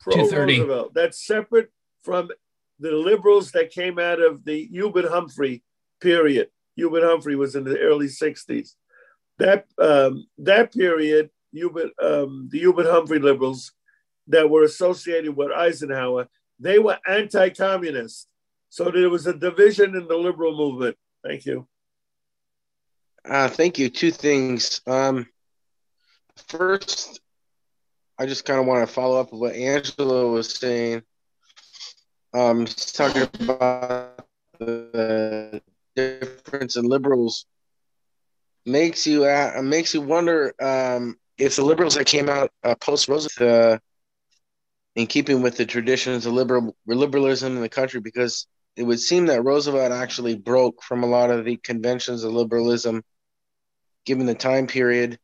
Pro 0.00 0.28
Roosevelt. 0.28 0.94
That's 0.94 1.26
separate 1.26 1.70
from 2.02 2.30
the 2.78 2.92
liberals 2.92 3.52
that 3.52 3.70
came 3.70 3.98
out 3.98 4.20
of 4.20 4.44
the 4.44 4.66
Hubert 4.66 5.10
Humphrey 5.10 5.62
period. 6.00 6.48
Hubert 6.76 7.02
Humphrey 7.02 7.36
was 7.36 7.54
in 7.56 7.64
the 7.64 7.78
early 7.78 8.06
60s. 8.06 8.74
That, 9.38 9.66
um, 9.78 10.26
that 10.38 10.72
period, 10.72 11.30
Hubert, 11.52 11.90
um, 12.00 12.48
the 12.50 12.60
Hubert 12.60 12.86
Humphrey 12.86 13.18
liberals 13.18 13.72
that 14.28 14.48
were 14.48 14.62
associated 14.62 15.36
with 15.36 15.50
Eisenhower, 15.50 16.28
they 16.60 16.78
were 16.78 16.98
anti 17.06 17.50
communist. 17.50 18.28
So 18.70 18.90
there 18.90 19.10
was 19.10 19.26
a 19.26 19.34
division 19.34 19.96
in 19.96 20.06
the 20.06 20.16
liberal 20.16 20.56
movement. 20.56 20.96
Thank 21.24 21.46
you. 21.46 21.66
Uh, 23.28 23.48
thank 23.48 23.78
you. 23.78 23.88
Two 23.88 24.10
things. 24.10 24.80
Um, 24.86 25.26
first, 26.48 27.20
I 28.18 28.26
just 28.26 28.44
kind 28.44 28.60
of 28.60 28.66
want 28.66 28.86
to 28.86 28.92
follow 28.92 29.20
up 29.20 29.32
what 29.32 29.54
Angela 29.54 30.30
was 30.30 30.54
saying. 30.54 31.02
Um, 32.34 32.66
she's 32.66 32.92
talking 32.92 33.22
about 33.40 34.26
the 34.58 35.62
difference 35.94 36.76
in 36.76 36.84
liberals 36.84 37.46
makes 38.68 39.06
you 39.06 39.24
uh, 39.24 39.60
makes 39.62 39.94
you 39.94 40.00
wonder 40.00 40.54
um, 40.60 41.16
if 41.38 41.56
the 41.56 41.64
liberals 41.64 41.94
that 41.94 42.06
came 42.06 42.28
out 42.28 42.50
uh, 42.62 42.74
post 42.74 43.08
Roosevelt, 43.08 43.50
uh, 43.50 43.78
in 44.94 45.06
keeping 45.06 45.42
with 45.42 45.56
the 45.56 45.66
traditions 45.66 46.26
of 46.26 46.32
liberal 46.32 46.76
liberalism 46.86 47.56
in 47.56 47.62
the 47.62 47.68
country, 47.68 48.00
because 48.00 48.46
it 48.76 48.82
would 48.82 49.00
seem 49.00 49.26
that 49.26 49.44
Roosevelt 49.44 49.92
actually 49.92 50.36
broke 50.36 50.82
from 50.82 51.02
a 51.02 51.06
lot 51.06 51.30
of 51.30 51.44
the 51.44 51.56
conventions 51.56 52.24
of 52.24 52.32
liberalism, 52.32 53.02
given 54.04 54.26
the 54.26 54.34
time 54.34 54.66
period. 54.66 55.18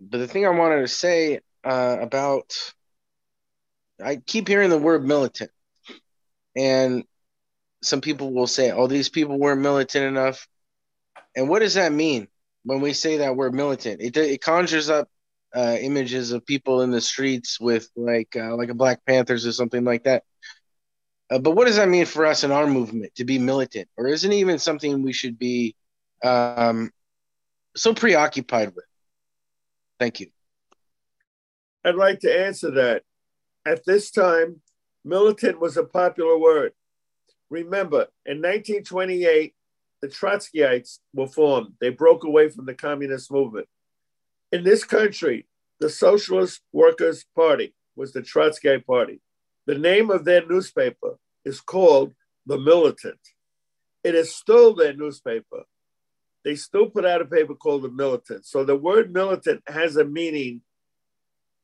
But 0.00 0.18
the 0.18 0.28
thing 0.28 0.46
I 0.46 0.50
wanted 0.50 0.80
to 0.80 0.88
say 0.88 1.40
uh, 1.64 1.96
about, 2.00 2.54
I 4.02 4.16
keep 4.16 4.48
hearing 4.48 4.70
the 4.70 4.78
word 4.78 5.04
militant, 5.04 5.50
and 6.56 7.04
some 7.82 8.00
people 8.00 8.32
will 8.32 8.46
say, 8.46 8.70
"Oh, 8.70 8.86
these 8.86 9.08
people 9.08 9.38
weren't 9.38 9.60
militant 9.60 10.04
enough." 10.04 10.46
And 11.36 11.48
what 11.48 11.60
does 11.60 11.74
that 11.74 11.92
mean 11.92 12.28
when 12.64 12.80
we 12.80 12.92
say 12.92 13.18
that 13.18 13.36
word 13.36 13.54
militant? 13.54 14.00
It 14.00 14.16
it 14.16 14.42
conjures 14.42 14.90
up 14.90 15.08
uh, 15.54 15.76
images 15.80 16.32
of 16.32 16.46
people 16.46 16.82
in 16.82 16.90
the 16.90 17.00
streets 17.00 17.60
with 17.60 17.88
like 17.96 18.36
uh, 18.36 18.56
like 18.56 18.70
a 18.70 18.74
Black 18.74 19.04
Panthers 19.06 19.46
or 19.46 19.52
something 19.52 19.84
like 19.84 20.04
that. 20.04 20.24
Uh, 21.30 21.38
but 21.38 21.52
what 21.52 21.66
does 21.66 21.76
that 21.76 21.88
mean 21.88 22.06
for 22.06 22.24
us 22.24 22.44
in 22.44 22.52
our 22.52 22.66
movement 22.66 23.14
to 23.16 23.24
be 23.24 23.38
militant, 23.38 23.88
or 23.96 24.08
isn't 24.08 24.32
even 24.32 24.58
something 24.58 25.02
we 25.02 25.12
should 25.12 25.38
be 25.38 25.74
um, 26.24 26.90
so 27.76 27.94
preoccupied 27.94 28.74
with? 28.74 28.87
Thank 29.98 30.20
you. 30.20 30.28
I'd 31.84 31.94
like 31.94 32.20
to 32.20 32.46
answer 32.46 32.70
that. 32.72 33.02
At 33.66 33.84
this 33.84 34.10
time, 34.10 34.60
militant 35.04 35.60
was 35.60 35.76
a 35.76 35.84
popular 35.84 36.38
word. 36.38 36.72
Remember, 37.50 38.08
in 38.26 38.38
1928, 38.38 39.54
the 40.00 40.08
Trotskyites 40.08 40.98
were 41.12 41.26
formed. 41.26 41.72
They 41.80 41.90
broke 41.90 42.24
away 42.24 42.50
from 42.50 42.66
the 42.66 42.74
communist 42.74 43.32
movement. 43.32 43.68
In 44.52 44.64
this 44.64 44.84
country, 44.84 45.46
the 45.80 45.90
Socialist 45.90 46.60
Workers' 46.72 47.24
Party 47.34 47.74
was 47.96 48.12
the 48.12 48.22
Trotsky 48.22 48.78
Party. 48.78 49.20
The 49.66 49.78
name 49.78 50.10
of 50.10 50.24
their 50.24 50.46
newspaper 50.46 51.18
is 51.44 51.60
called 51.60 52.14
The 52.46 52.58
Militant. 52.58 53.20
It 54.04 54.14
is 54.14 54.34
still 54.34 54.74
their 54.74 54.94
newspaper. 54.94 55.64
They 56.48 56.54
still 56.54 56.88
put 56.88 57.04
out 57.04 57.20
a 57.20 57.26
paper 57.26 57.54
called 57.54 57.82
The 57.82 57.90
Militant. 57.90 58.46
So 58.46 58.64
the 58.64 58.74
word 58.74 59.12
militant 59.12 59.62
has 59.66 59.96
a 59.96 60.04
meaning 60.06 60.62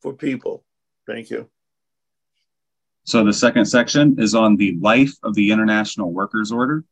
for 0.02 0.12
people. 0.12 0.62
Thank 1.06 1.30
you. 1.30 1.48
So 3.04 3.24
the 3.24 3.32
second 3.32 3.64
section 3.64 4.16
is 4.18 4.34
on 4.34 4.56
the 4.56 4.76
life 4.82 5.14
of 5.22 5.34
the 5.34 5.52
International 5.52 6.12
Workers 6.12 6.52
Order. 6.52 6.84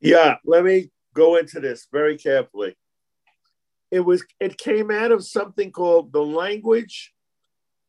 Yeah, 0.00 0.36
let 0.44 0.66
me 0.66 0.90
go 1.14 1.36
into 1.36 1.60
this 1.60 1.88
very 1.90 2.18
carefully. 2.18 2.76
It 3.90 4.00
was 4.00 4.22
it 4.38 4.58
came 4.58 4.90
out 4.90 5.12
of 5.12 5.24
something 5.24 5.72
called 5.72 6.12
the 6.12 6.22
language 6.22 7.14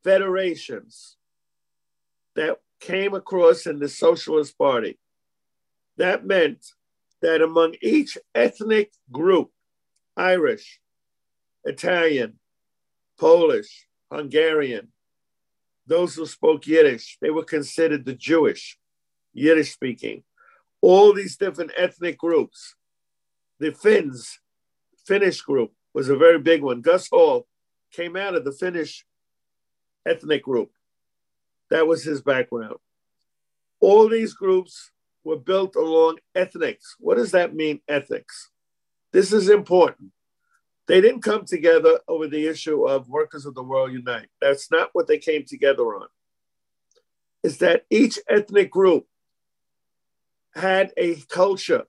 federations 0.05 1.17
that 2.37 2.61
came 2.79 3.13
across 3.13 3.65
in 3.65 3.79
the 3.79 3.89
Socialist 3.89 4.57
Party. 4.57 4.97
That 5.97 6.25
meant 6.25 6.65
that 7.21 7.41
among 7.41 7.75
each 7.81 8.17
ethnic 8.35 8.91
group, 9.11 9.51
Irish, 10.15 10.79
Italian, 11.63 12.39
Polish, 13.19 13.87
Hungarian, 14.11 14.89
those 15.85 16.15
who 16.15 16.25
spoke 16.25 16.67
Yiddish, 16.67 17.17
they 17.21 17.29
were 17.29 17.43
considered 17.43 18.05
the 18.05 18.13
Jewish, 18.13 18.77
Yiddish 19.33 19.73
speaking. 19.73 20.23
All 20.81 21.13
these 21.13 21.37
different 21.37 21.71
ethnic 21.77 22.17
groups. 22.17 22.75
The 23.59 23.71
Finns, 23.71 24.39
Finnish 25.05 25.41
group 25.41 25.71
was 25.93 26.09
a 26.09 26.15
very 26.15 26.39
big 26.39 26.61
one. 26.61 26.81
Gus 26.81 27.07
Hall 27.09 27.47
came 27.91 28.15
out 28.15 28.35
of 28.35 28.43
the 28.43 28.51
Finnish 28.51 29.05
ethnic 30.05 30.43
group. 30.43 30.71
That 31.69 31.87
was 31.87 32.03
his 32.03 32.21
background. 32.21 32.77
All 33.79 34.07
these 34.07 34.33
groups 34.33 34.91
were 35.27 35.37
built 35.37 35.75
along 35.75 36.17
ethics. 36.33 36.95
What 36.99 37.17
does 37.17 37.31
that 37.31 37.53
mean, 37.53 37.81
ethics? 37.89 38.49
This 39.11 39.33
is 39.33 39.49
important. 39.49 40.11
They 40.87 41.01
didn't 41.01 41.21
come 41.21 41.43
together 41.43 41.99
over 42.07 42.27
the 42.27 42.47
issue 42.47 42.87
of 42.87 43.09
workers 43.09 43.45
of 43.45 43.53
the 43.53 43.61
world 43.61 43.91
unite. 43.91 44.29
That's 44.39 44.71
not 44.71 44.91
what 44.93 45.07
they 45.07 45.17
came 45.17 45.43
together 45.45 45.83
on. 45.83 46.07
Is 47.43 47.57
that 47.57 47.83
each 47.89 48.17
ethnic 48.29 48.71
group 48.71 49.05
had 50.55 50.93
a 50.95 51.15
culture, 51.27 51.83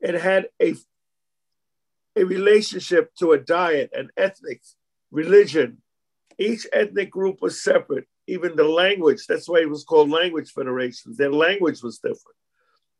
it 0.00 0.14
had 0.14 0.48
a, 0.60 0.74
a 2.16 2.24
relationship 2.24 3.14
to 3.16 3.32
a 3.32 3.38
diet, 3.38 3.90
an 3.92 4.08
ethnic, 4.16 4.62
religion. 5.10 5.82
Each 6.38 6.66
ethnic 6.72 7.10
group 7.10 7.42
was 7.42 7.62
separate, 7.62 8.08
even 8.28 8.54
the 8.54 8.64
language. 8.64 9.26
That's 9.26 9.48
why 9.48 9.60
it 9.60 9.70
was 9.70 9.84
called 9.84 10.10
language 10.10 10.52
federations. 10.52 11.16
Their 11.16 11.32
language 11.32 11.82
was 11.82 11.98
different. 11.98 12.36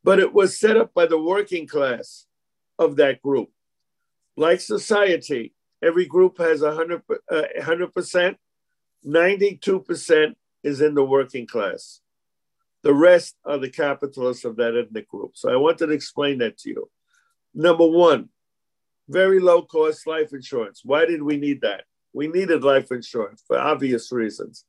But 0.02 0.18
it 0.18 0.32
was 0.32 0.58
set 0.58 0.76
up 0.76 0.94
by 0.94 1.06
the 1.06 1.18
working 1.18 1.66
class 1.66 2.26
of 2.78 2.96
that 2.96 3.20
group 3.22 3.50
like 4.38 4.60
society, 4.60 5.52
every 5.82 6.06
group 6.06 6.38
has 6.38 6.62
100, 6.62 7.02
uh, 7.28 7.42
100%, 7.60 8.36
92% 9.04 10.34
is 10.62 10.80
in 10.80 10.94
the 10.94 11.04
working 11.04 11.46
class. 11.46 12.00
The 12.84 12.94
rest 12.94 13.36
are 13.44 13.58
the 13.58 13.68
capitalists 13.68 14.44
of 14.44 14.56
that 14.56 14.76
ethnic 14.76 15.08
group. 15.08 15.32
So 15.34 15.52
I 15.52 15.56
wanted 15.56 15.88
to 15.88 15.92
explain 15.92 16.38
that 16.38 16.56
to 16.58 16.70
you. 16.70 16.90
Number 17.52 17.86
one, 17.86 18.28
very 19.08 19.40
low 19.40 19.62
cost 19.62 20.06
life 20.06 20.32
insurance. 20.32 20.82
Why 20.84 21.04
did 21.04 21.22
we 21.22 21.36
need 21.36 21.62
that? 21.62 21.84
We 22.12 22.28
needed 22.28 22.62
life 22.62 22.92
insurance 22.92 23.42
for 23.44 23.58
obvious 23.58 24.12
reasons. 24.12 24.64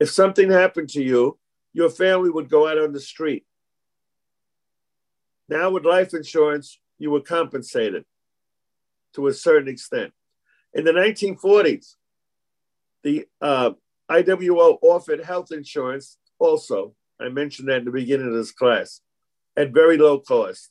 If 0.00 0.10
something 0.10 0.50
happened 0.50 0.90
to 0.90 1.02
you, 1.02 1.38
your 1.72 1.90
family 1.90 2.30
would 2.30 2.48
go 2.48 2.68
out 2.68 2.78
on 2.78 2.92
the 2.92 3.00
street. 3.00 3.44
Now, 5.48 5.70
with 5.70 5.84
life 5.84 6.14
insurance, 6.14 6.78
you 6.98 7.10
were 7.10 7.20
compensated 7.20 8.04
to 9.14 9.26
a 9.26 9.32
certain 9.32 9.68
extent. 9.68 10.12
In 10.74 10.84
the 10.84 10.92
1940s, 10.92 11.94
the 13.02 13.26
uh, 13.40 13.70
IWO 14.10 14.78
offered 14.82 15.24
health 15.24 15.52
insurance 15.52 16.18
also. 16.38 16.94
I 17.20 17.28
mentioned 17.28 17.68
that 17.68 17.78
in 17.78 17.84
the 17.84 17.90
beginning 17.90 18.28
of 18.28 18.34
this 18.34 18.52
class 18.52 19.00
at 19.56 19.72
very 19.72 19.96
low 19.96 20.20
cost. 20.20 20.70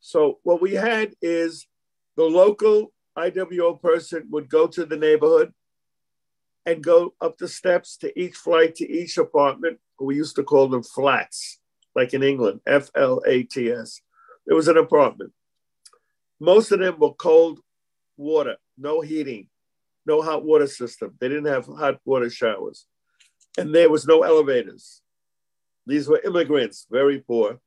So, 0.00 0.38
what 0.42 0.62
we 0.62 0.74
had 0.74 1.14
is 1.20 1.66
the 2.16 2.24
local 2.24 2.92
IWO 3.16 3.80
person 3.80 4.28
would 4.30 4.48
go 4.48 4.66
to 4.66 4.84
the 4.84 4.96
neighborhood 4.96 5.52
and 6.66 6.82
go 6.82 7.14
up 7.20 7.38
the 7.38 7.48
steps 7.48 7.96
to 7.98 8.18
each 8.18 8.34
flight 8.34 8.74
to 8.76 8.90
each 8.90 9.18
apartment. 9.18 9.78
We 10.00 10.16
used 10.16 10.36
to 10.36 10.42
call 10.42 10.68
them 10.68 10.82
flats, 10.82 11.58
like 11.94 12.14
in 12.14 12.22
England, 12.22 12.60
F 12.66 12.90
L 12.96 13.22
A 13.26 13.42
T 13.44 13.70
S. 13.70 14.00
It 14.46 14.54
was 14.54 14.68
an 14.68 14.76
apartment. 14.76 15.32
Most 16.40 16.72
of 16.72 16.80
them 16.80 16.98
were 16.98 17.14
cold 17.14 17.60
water, 18.16 18.56
no 18.76 19.00
heating, 19.00 19.48
no 20.04 20.22
hot 20.22 20.44
water 20.44 20.66
system. 20.66 21.14
They 21.20 21.28
didn't 21.28 21.46
have 21.52 21.66
hot 21.66 22.00
water 22.04 22.30
showers. 22.30 22.86
And 23.56 23.72
there 23.72 23.90
was 23.90 24.06
no 24.06 24.22
elevators. 24.22 25.02
These 25.86 26.08
were 26.08 26.20
immigrants, 26.24 26.86
very 26.90 27.20
poor. 27.20 27.60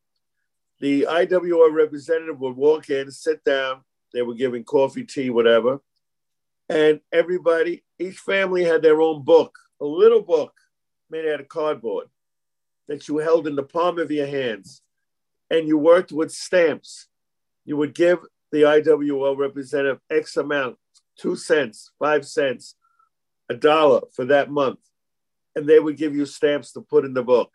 The 0.82 1.08
IWR 1.10 1.72
representative 1.72 2.40
would 2.40 2.58
walk 2.58 2.90
in, 2.90 3.12
sit 3.12 3.44
down. 3.46 3.82
They 4.14 4.22
were 4.22 4.34
giving 4.34 4.66
coffee, 4.66 5.06
tea, 5.06 5.30
whatever. 5.30 5.80
And 6.68 7.00
everybody, 7.14 7.85
each 8.00 8.18
family 8.18 8.64
had 8.64 8.82
their 8.82 9.02
own 9.02 9.24
book, 9.24 9.58
a 9.82 9.86
little 9.86 10.22
book 10.22 10.54
made 11.10 11.28
out 11.28 11.40
of 11.40 11.48
cardboard 11.48 12.08
that 12.88 13.08
you 13.08 13.18
held 13.18 13.48
in 13.48 13.56
the 13.56 13.64
palm 13.64 14.00
of 14.00 14.12
your 14.12 14.28
hands. 14.28 14.82
And 15.50 15.68
you 15.68 15.78
worked 15.78 16.12
with 16.12 16.32
stamps. 16.32 17.08
You 17.66 17.78
would 17.78 17.94
give 17.94 18.20
the 18.52 18.64
IWO 18.64 19.38
representative 19.38 20.00
X 20.10 20.38
amount, 20.38 20.78
two 21.18 21.36
cents, 21.36 21.92
five 22.00 22.26
cents, 22.26 22.76
a 23.50 23.54
dollar 23.54 24.02
for 24.14 24.26
that 24.26 24.50
month. 24.50 24.80
And 25.56 25.68
they 25.68 25.80
would 25.80 25.98
give 25.98 26.16
you 26.16 26.26
stamps 26.26 26.72
to 26.74 26.82
put 26.82 27.06
in 27.06 27.14
the 27.14 27.24
book. 27.24 27.52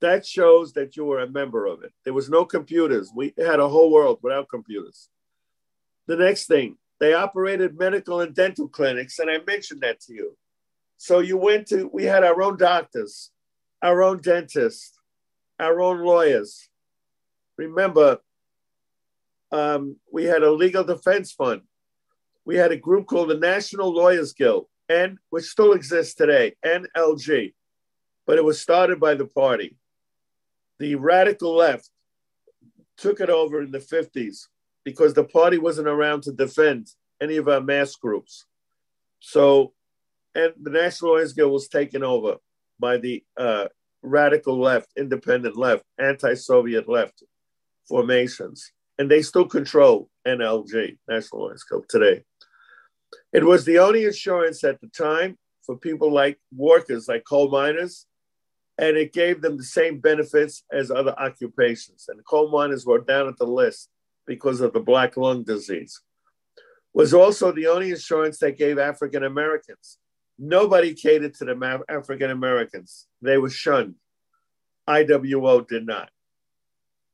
That 0.00 0.26
shows 0.26 0.72
that 0.74 0.96
you 0.96 1.04
were 1.04 1.20
a 1.20 1.28
member 1.28 1.66
of 1.66 1.82
it. 1.82 1.92
There 2.04 2.14
was 2.14 2.28
no 2.28 2.44
computers. 2.44 3.10
We 3.14 3.32
had 3.38 3.60
a 3.60 3.68
whole 3.68 3.90
world 3.90 4.18
without 4.22 4.48
computers. 4.48 5.08
The 6.06 6.16
next 6.16 6.46
thing, 6.46 6.76
they 6.98 7.12
operated 7.12 7.78
medical 7.78 8.20
and 8.20 8.34
dental 8.34 8.68
clinics, 8.68 9.18
and 9.18 9.30
I 9.30 9.38
mentioned 9.46 9.82
that 9.82 10.00
to 10.02 10.14
you. 10.14 10.36
So 10.96 11.18
you 11.18 11.36
went 11.36 11.66
to, 11.68 11.88
we 11.92 12.04
had 12.04 12.24
our 12.24 12.40
own 12.40 12.56
doctors, 12.56 13.30
our 13.82 14.02
own 14.02 14.20
dentists, 14.22 14.98
our 15.60 15.80
own 15.80 16.02
lawyers. 16.02 16.68
Remember, 17.58 18.18
um, 19.52 19.96
we 20.10 20.24
had 20.24 20.42
a 20.42 20.50
legal 20.50 20.84
defense 20.84 21.32
fund. 21.32 21.62
We 22.44 22.56
had 22.56 22.72
a 22.72 22.76
group 22.76 23.06
called 23.06 23.30
the 23.30 23.38
National 23.38 23.92
Lawyers 23.92 24.32
Guild, 24.32 24.66
and 24.88 25.18
which 25.30 25.44
still 25.44 25.72
exists 25.72 26.14
today, 26.14 26.54
NLG, 26.64 27.54
but 28.26 28.38
it 28.38 28.44
was 28.44 28.60
started 28.60 29.00
by 29.00 29.14
the 29.14 29.26
party. 29.26 29.76
The 30.78 30.94
radical 30.94 31.54
left 31.54 31.90
took 32.96 33.20
it 33.20 33.28
over 33.28 33.62
in 33.62 33.70
the 33.70 33.78
50s 33.78 34.46
because 34.86 35.14
the 35.14 35.24
party 35.24 35.58
wasn't 35.58 35.88
around 35.88 36.22
to 36.22 36.30
defend 36.30 36.88
any 37.20 37.38
of 37.38 37.48
our 37.48 37.60
mass 37.60 37.96
groups. 37.96 38.46
So, 39.18 39.72
and 40.32 40.52
the 40.62 40.70
National 40.70 41.10
Lawyers 41.10 41.32
Guild 41.32 41.52
was 41.52 41.66
taken 41.66 42.04
over 42.04 42.36
by 42.78 42.98
the 42.98 43.24
uh, 43.36 43.66
radical 44.02 44.60
left, 44.60 44.92
independent 44.96 45.56
left, 45.56 45.82
anti 45.98 46.34
Soviet 46.34 46.88
left 46.88 47.24
formations. 47.88 48.70
And 48.96 49.10
they 49.10 49.22
still 49.22 49.46
control 49.46 50.08
NLG, 50.24 50.98
National 51.08 51.42
Lawyers 51.42 51.64
Guild, 51.68 51.86
today. 51.88 52.22
It 53.32 53.44
was 53.44 53.64
the 53.64 53.80
only 53.80 54.04
insurance 54.04 54.62
at 54.62 54.80
the 54.80 54.88
time 54.88 55.36
for 55.64 55.76
people 55.76 56.12
like 56.12 56.38
workers, 56.54 57.08
like 57.08 57.24
coal 57.24 57.50
miners, 57.50 58.06
and 58.78 58.96
it 58.96 59.12
gave 59.12 59.42
them 59.42 59.56
the 59.56 59.64
same 59.64 59.98
benefits 59.98 60.62
as 60.72 60.92
other 60.92 61.14
occupations. 61.18 62.04
And 62.08 62.24
coal 62.24 62.52
miners 62.52 62.86
were 62.86 63.00
down 63.00 63.26
at 63.26 63.36
the 63.36 63.46
list 63.46 63.90
because 64.26 64.60
of 64.60 64.72
the 64.72 64.80
black 64.80 65.16
lung 65.16 65.42
disease, 65.42 66.00
was 66.92 67.14
also 67.14 67.52
the 67.52 67.66
only 67.66 67.90
insurance 67.90 68.38
that 68.38 68.58
gave 68.58 68.78
African 68.78 69.24
Americans. 69.24 69.98
Nobody 70.38 70.94
catered 70.94 71.34
to 71.34 71.44
the 71.44 71.84
African 71.88 72.30
Americans. 72.30 73.06
They 73.22 73.38
were 73.38 73.50
shunned. 73.50 73.94
IWO 74.88 75.66
did 75.66 75.86
not. 75.86 76.10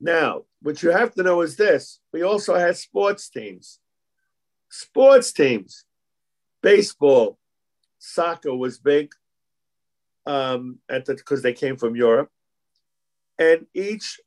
Now, 0.01 0.43
what 0.61 0.83
you 0.83 0.91
have 0.91 1.15
to 1.15 1.23
know 1.23 1.43
is 1.43 1.57
this 1.57 2.01
we 2.13 2.23
also 2.23 2.55
had 2.57 2.77
sports 2.77 3.29
teams. 3.29 3.79
Sports 4.69 5.33
teams, 5.33 5.85
baseball, 6.63 7.39
soccer 7.99 8.55
was 8.55 8.79
big 8.79 9.13
um, 10.27 10.79
at 10.89 11.05
the 11.05 11.15
because 11.15 11.43
they 11.43 11.53
came 11.53 11.77
from 11.77 11.95
Europe, 11.95 12.31
and 13.39 13.67
each 13.75 14.21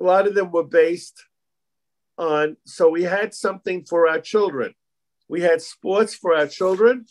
a 0.00 0.04
lot 0.04 0.26
of 0.26 0.34
them 0.34 0.50
were 0.50 0.64
based 0.64 1.24
on, 2.18 2.56
so 2.66 2.88
we 2.90 3.02
had 3.02 3.34
something 3.34 3.84
for 3.84 4.08
our 4.08 4.20
children. 4.20 4.74
We 5.28 5.40
had 5.40 5.62
sports 5.62 6.14
for 6.14 6.36
our 6.36 6.46
children, 6.46 7.06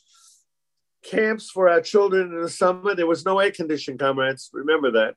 camps 1.04 1.50
for 1.50 1.70
our 1.70 1.82
children 1.82 2.34
in 2.34 2.42
the 2.42 2.50
summer. 2.50 2.96
There 2.96 3.08
was 3.08 3.26
no 3.26 3.40
air 3.40 3.52
conditioning, 3.52 3.98
comrades. 3.98 4.50
Remember 4.54 4.92
that. 4.92 5.16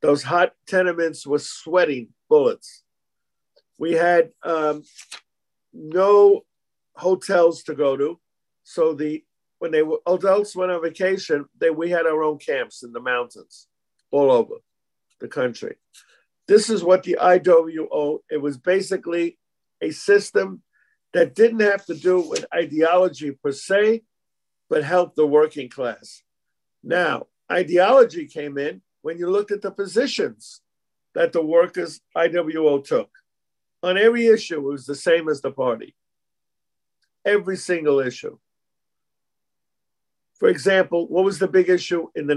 Those 0.00 0.22
hot 0.22 0.54
tenements 0.66 1.26
were 1.26 1.38
sweating 1.38 2.08
bullets. 2.28 2.82
We 3.78 3.92
had 3.92 4.30
um, 4.42 4.82
no 5.72 6.44
hotels 6.96 7.62
to 7.64 7.74
go 7.74 7.96
to. 7.96 8.18
So 8.64 8.94
the 8.94 9.24
when 9.60 9.72
they 9.72 9.82
were 9.82 9.98
adults 10.06 10.54
went 10.54 10.70
on 10.70 10.82
vacation, 10.82 11.46
they 11.58 11.70
we 11.70 11.90
had 11.90 12.06
our 12.06 12.22
own 12.22 12.38
camps 12.38 12.82
in 12.82 12.92
the 12.92 13.00
mountains 13.00 13.66
all 14.10 14.30
over 14.30 14.54
the 15.20 15.28
country. 15.28 15.76
This 16.48 16.70
is 16.70 16.82
what 16.82 17.02
the 17.02 17.18
IWO, 17.20 18.20
it 18.30 18.38
was 18.38 18.56
basically 18.56 19.38
a 19.82 19.90
system 19.90 20.62
that 21.12 21.34
didn't 21.34 21.60
have 21.60 21.84
to 21.86 21.94
do 21.94 22.20
with 22.20 22.46
ideology 22.54 23.32
per 23.32 23.52
se, 23.52 24.02
but 24.70 24.82
helped 24.82 25.16
the 25.16 25.26
working 25.26 25.68
class. 25.68 26.22
Now, 26.82 27.26
ideology 27.52 28.26
came 28.26 28.56
in 28.56 28.80
when 29.02 29.18
you 29.18 29.30
looked 29.30 29.52
at 29.52 29.60
the 29.60 29.70
positions 29.70 30.62
that 31.14 31.32
the 31.32 31.44
workers 31.44 32.00
IWO 32.16 32.82
took. 32.82 33.10
On 33.82 33.98
every 33.98 34.26
issue, 34.26 34.56
it 34.56 34.62
was 34.72 34.86
the 34.86 34.94
same 34.94 35.28
as 35.28 35.42
the 35.42 35.52
party. 35.52 35.94
Every 37.24 37.56
single 37.56 38.00
issue. 38.00 38.38
For 40.34 40.48
example, 40.48 41.08
what 41.08 41.24
was 41.24 41.38
the 41.38 41.48
big 41.48 41.68
issue 41.68 42.08
in 42.14 42.26
the 42.26 42.34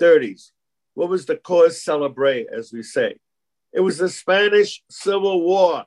1930s? 0.00 0.50
What 0.96 1.10
was 1.10 1.26
the 1.26 1.36
cause 1.36 1.82
celebre, 1.82 2.46
as 2.50 2.72
we 2.72 2.82
say? 2.82 3.16
It 3.70 3.80
was 3.80 3.98
the 3.98 4.08
Spanish 4.08 4.82
Civil 4.88 5.42
War. 5.42 5.84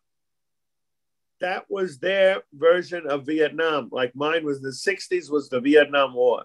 That 1.41 1.65
was 1.67 1.98
their 1.98 2.43
version 2.54 3.08
of 3.08 3.26
Vietnam. 3.26 3.89
Like 3.91 4.15
mine 4.15 4.45
was 4.45 4.62
the 4.62 4.69
60s, 4.69 5.32
was 5.32 5.50
the 5.50 5.62
Vietnam 5.62 6.13
War, 6.13 6.43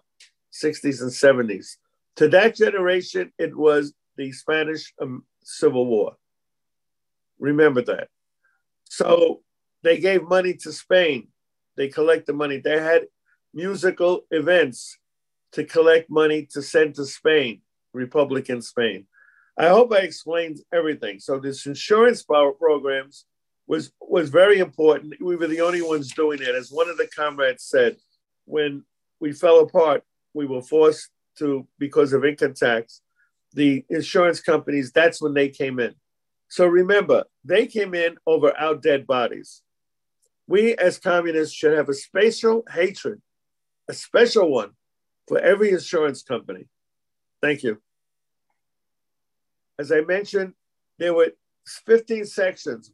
60s 0.50 1.03
and 1.03 1.11
70s. 1.11 1.77
To 2.16 2.29
that 2.29 2.57
generation, 2.57 3.31
it 3.38 3.55
was 3.55 3.92
the 4.16 4.33
Spanish 4.33 4.94
um, 4.98 5.27
Civil 5.42 5.85
War. 5.85 6.16
Remember 7.38 7.83
that. 7.83 8.09
So 8.85 9.42
they 9.83 9.98
gave 9.98 10.22
money 10.22 10.55
to 10.62 10.72
Spain. 10.72 11.29
They 11.77 11.88
collected 11.88 12.33
money. 12.33 12.62
They 12.64 12.81
had 12.81 13.09
musical 13.53 14.24
events 14.31 14.96
to 15.53 15.64
collect 15.64 16.09
money 16.09 16.48
to 16.53 16.62
send 16.62 16.94
to 16.94 17.05
Spain. 17.05 17.61
Republican 17.94 18.61
Spain. 18.61 19.07
I 19.57 19.68
hope 19.68 19.92
I 19.92 19.98
explained 19.98 20.59
everything. 20.72 21.20
So 21.20 21.38
this 21.38 21.64
insurance 21.66 22.22
programs 22.24 23.24
was 23.66 23.92
was 24.00 24.28
very 24.28 24.59
important. 24.59 25.14
We 25.20 25.37
were 25.37 25.46
the 25.46 25.61
only 25.61 25.80
ones 25.80 26.12
doing 26.12 26.42
it. 26.42 26.54
As 26.54 26.70
one 26.70 26.88
of 26.88 26.98
the 26.98 27.09
comrades 27.16 27.62
said, 27.62 27.96
when 28.44 28.85
we 29.20 29.33
fell 29.33 29.61
apart, 29.61 30.02
we 30.35 30.46
were 30.46 30.61
forced 30.61 31.09
to 31.38 31.66
because 31.78 32.12
of 32.12 32.24
income 32.24 32.54
tax. 32.54 33.00
The 33.52 33.85
insurance 33.88 34.40
companies, 34.40 34.90
that's 34.90 35.22
when 35.22 35.35
they 35.35 35.48
came 35.48 35.78
in. 35.78 35.94
So 36.48 36.66
remember, 36.66 37.24
they 37.44 37.66
came 37.66 37.94
in 37.94 38.16
over 38.26 38.57
our 38.57 38.74
dead 38.74 39.07
bodies. 39.07 39.62
We 40.46 40.74
as 40.76 40.98
communists 40.98 41.54
should 41.54 41.76
have 41.76 41.88
a 41.88 41.94
special 41.94 42.64
hatred, 42.70 43.22
a 43.88 43.94
special 43.94 44.50
one 44.50 44.72
for 45.26 45.38
every 45.38 45.70
insurance 45.70 46.22
company. 46.22 46.66
Thank 47.44 47.62
you. 47.62 47.78
As 49.78 49.92
I 49.92 50.00
mentioned, 50.00 50.54
there 50.98 51.12
were 51.12 51.33
15 51.85 52.24
sections. 52.24 52.90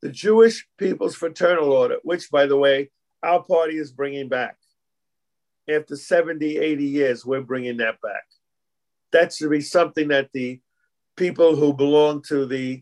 The 0.00 0.10
Jewish 0.10 0.68
People's 0.78 1.16
Fraternal 1.16 1.72
Order, 1.72 1.96
which, 2.04 2.30
by 2.30 2.46
the 2.46 2.56
way, 2.56 2.92
our 3.24 3.42
party 3.42 3.76
is 3.78 3.90
bringing 3.90 4.28
back. 4.28 4.58
After 5.68 5.96
70, 5.96 6.56
80 6.56 6.84
years, 6.84 7.26
we're 7.26 7.40
bringing 7.40 7.78
that 7.78 8.00
back. 8.00 8.22
That 9.10 9.32
should 9.32 9.50
be 9.50 9.60
something 9.60 10.06
that 10.06 10.30
the 10.32 10.60
people 11.16 11.56
who 11.56 11.72
belong 11.72 12.22
to 12.28 12.46
the 12.46 12.80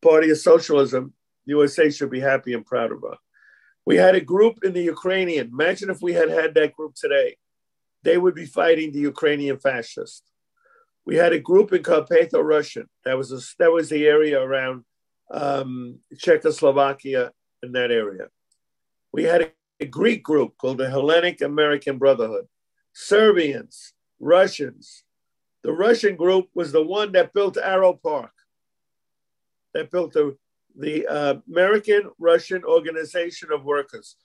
Party 0.00 0.30
of 0.30 0.38
Socialism 0.38 1.12
USA 1.44 1.90
should 1.90 2.10
be 2.10 2.20
happy 2.20 2.54
and 2.54 2.64
proud 2.64 2.90
about. 2.90 3.18
We 3.84 3.96
had 3.96 4.14
a 4.14 4.22
group 4.22 4.60
in 4.64 4.72
the 4.72 4.82
Ukrainian. 4.82 5.48
Imagine 5.48 5.90
if 5.90 6.00
we 6.00 6.14
had 6.14 6.30
had 6.30 6.54
that 6.54 6.72
group 6.72 6.94
today. 6.94 7.36
They 8.02 8.16
would 8.18 8.34
be 8.34 8.46
fighting 8.46 8.92
the 8.92 9.00
Ukrainian 9.00 9.58
fascists. 9.58 10.22
We 11.04 11.16
had 11.16 11.32
a 11.32 11.38
group 11.38 11.72
in 11.72 11.82
Carpatho 11.82 12.40
Russian. 12.40 12.88
That 13.04 13.16
was 13.16 13.32
a, 13.32 13.40
that 13.58 13.72
was 13.72 13.88
the 13.88 14.06
area 14.06 14.40
around 14.40 14.84
um, 15.30 15.98
Czechoslovakia 16.18 17.32
in 17.62 17.72
that 17.72 17.90
area. 17.90 18.28
We 19.12 19.24
had 19.24 19.42
a, 19.42 19.50
a 19.80 19.86
Greek 19.86 20.22
group 20.22 20.56
called 20.56 20.78
the 20.78 20.90
Hellenic 20.90 21.40
American 21.40 21.98
Brotherhood. 21.98 22.46
Serbians, 22.92 23.92
Russians. 24.18 25.04
The 25.62 25.72
Russian 25.72 26.16
group 26.16 26.48
was 26.54 26.72
the 26.72 26.82
one 26.82 27.12
that 27.12 27.32
built 27.32 27.56
Arrow 27.56 27.94
Park, 27.94 28.32
that 29.74 29.90
built 29.90 30.12
the, 30.12 30.36
the 30.76 31.06
uh, 31.06 31.34
American 31.48 32.10
Russian 32.18 32.64
Organization 32.64 33.52
of 33.52 33.64
Workers. 33.64 34.16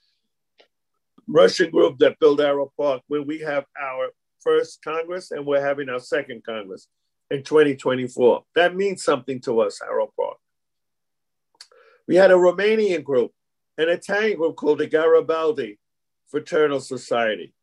Russian 1.27 1.71
group 1.71 1.97
that 1.99 2.19
built 2.19 2.39
Arrow 2.39 2.71
Park, 2.77 3.01
where 3.07 3.21
we 3.21 3.39
have 3.39 3.65
our 3.81 4.09
first 4.41 4.83
Congress 4.83 5.31
and 5.31 5.45
we're 5.45 5.65
having 5.65 5.89
our 5.89 5.99
second 5.99 6.43
Congress 6.45 6.87
in 7.31 7.43
2024. 7.43 8.43
That 8.55 8.75
means 8.75 9.03
something 9.03 9.41
to 9.41 9.61
us, 9.61 9.81
Arrow 9.81 10.11
Park. 10.17 10.37
We 12.07 12.15
had 12.15 12.31
a 12.31 12.35
Romanian 12.35 13.03
group, 13.03 13.31
an 13.77 13.89
Italian 13.89 14.37
group 14.37 14.55
called 14.55 14.79
the 14.79 14.87
Garibaldi 14.87 15.79
Fraternal 16.27 16.79
Society, 16.79 17.53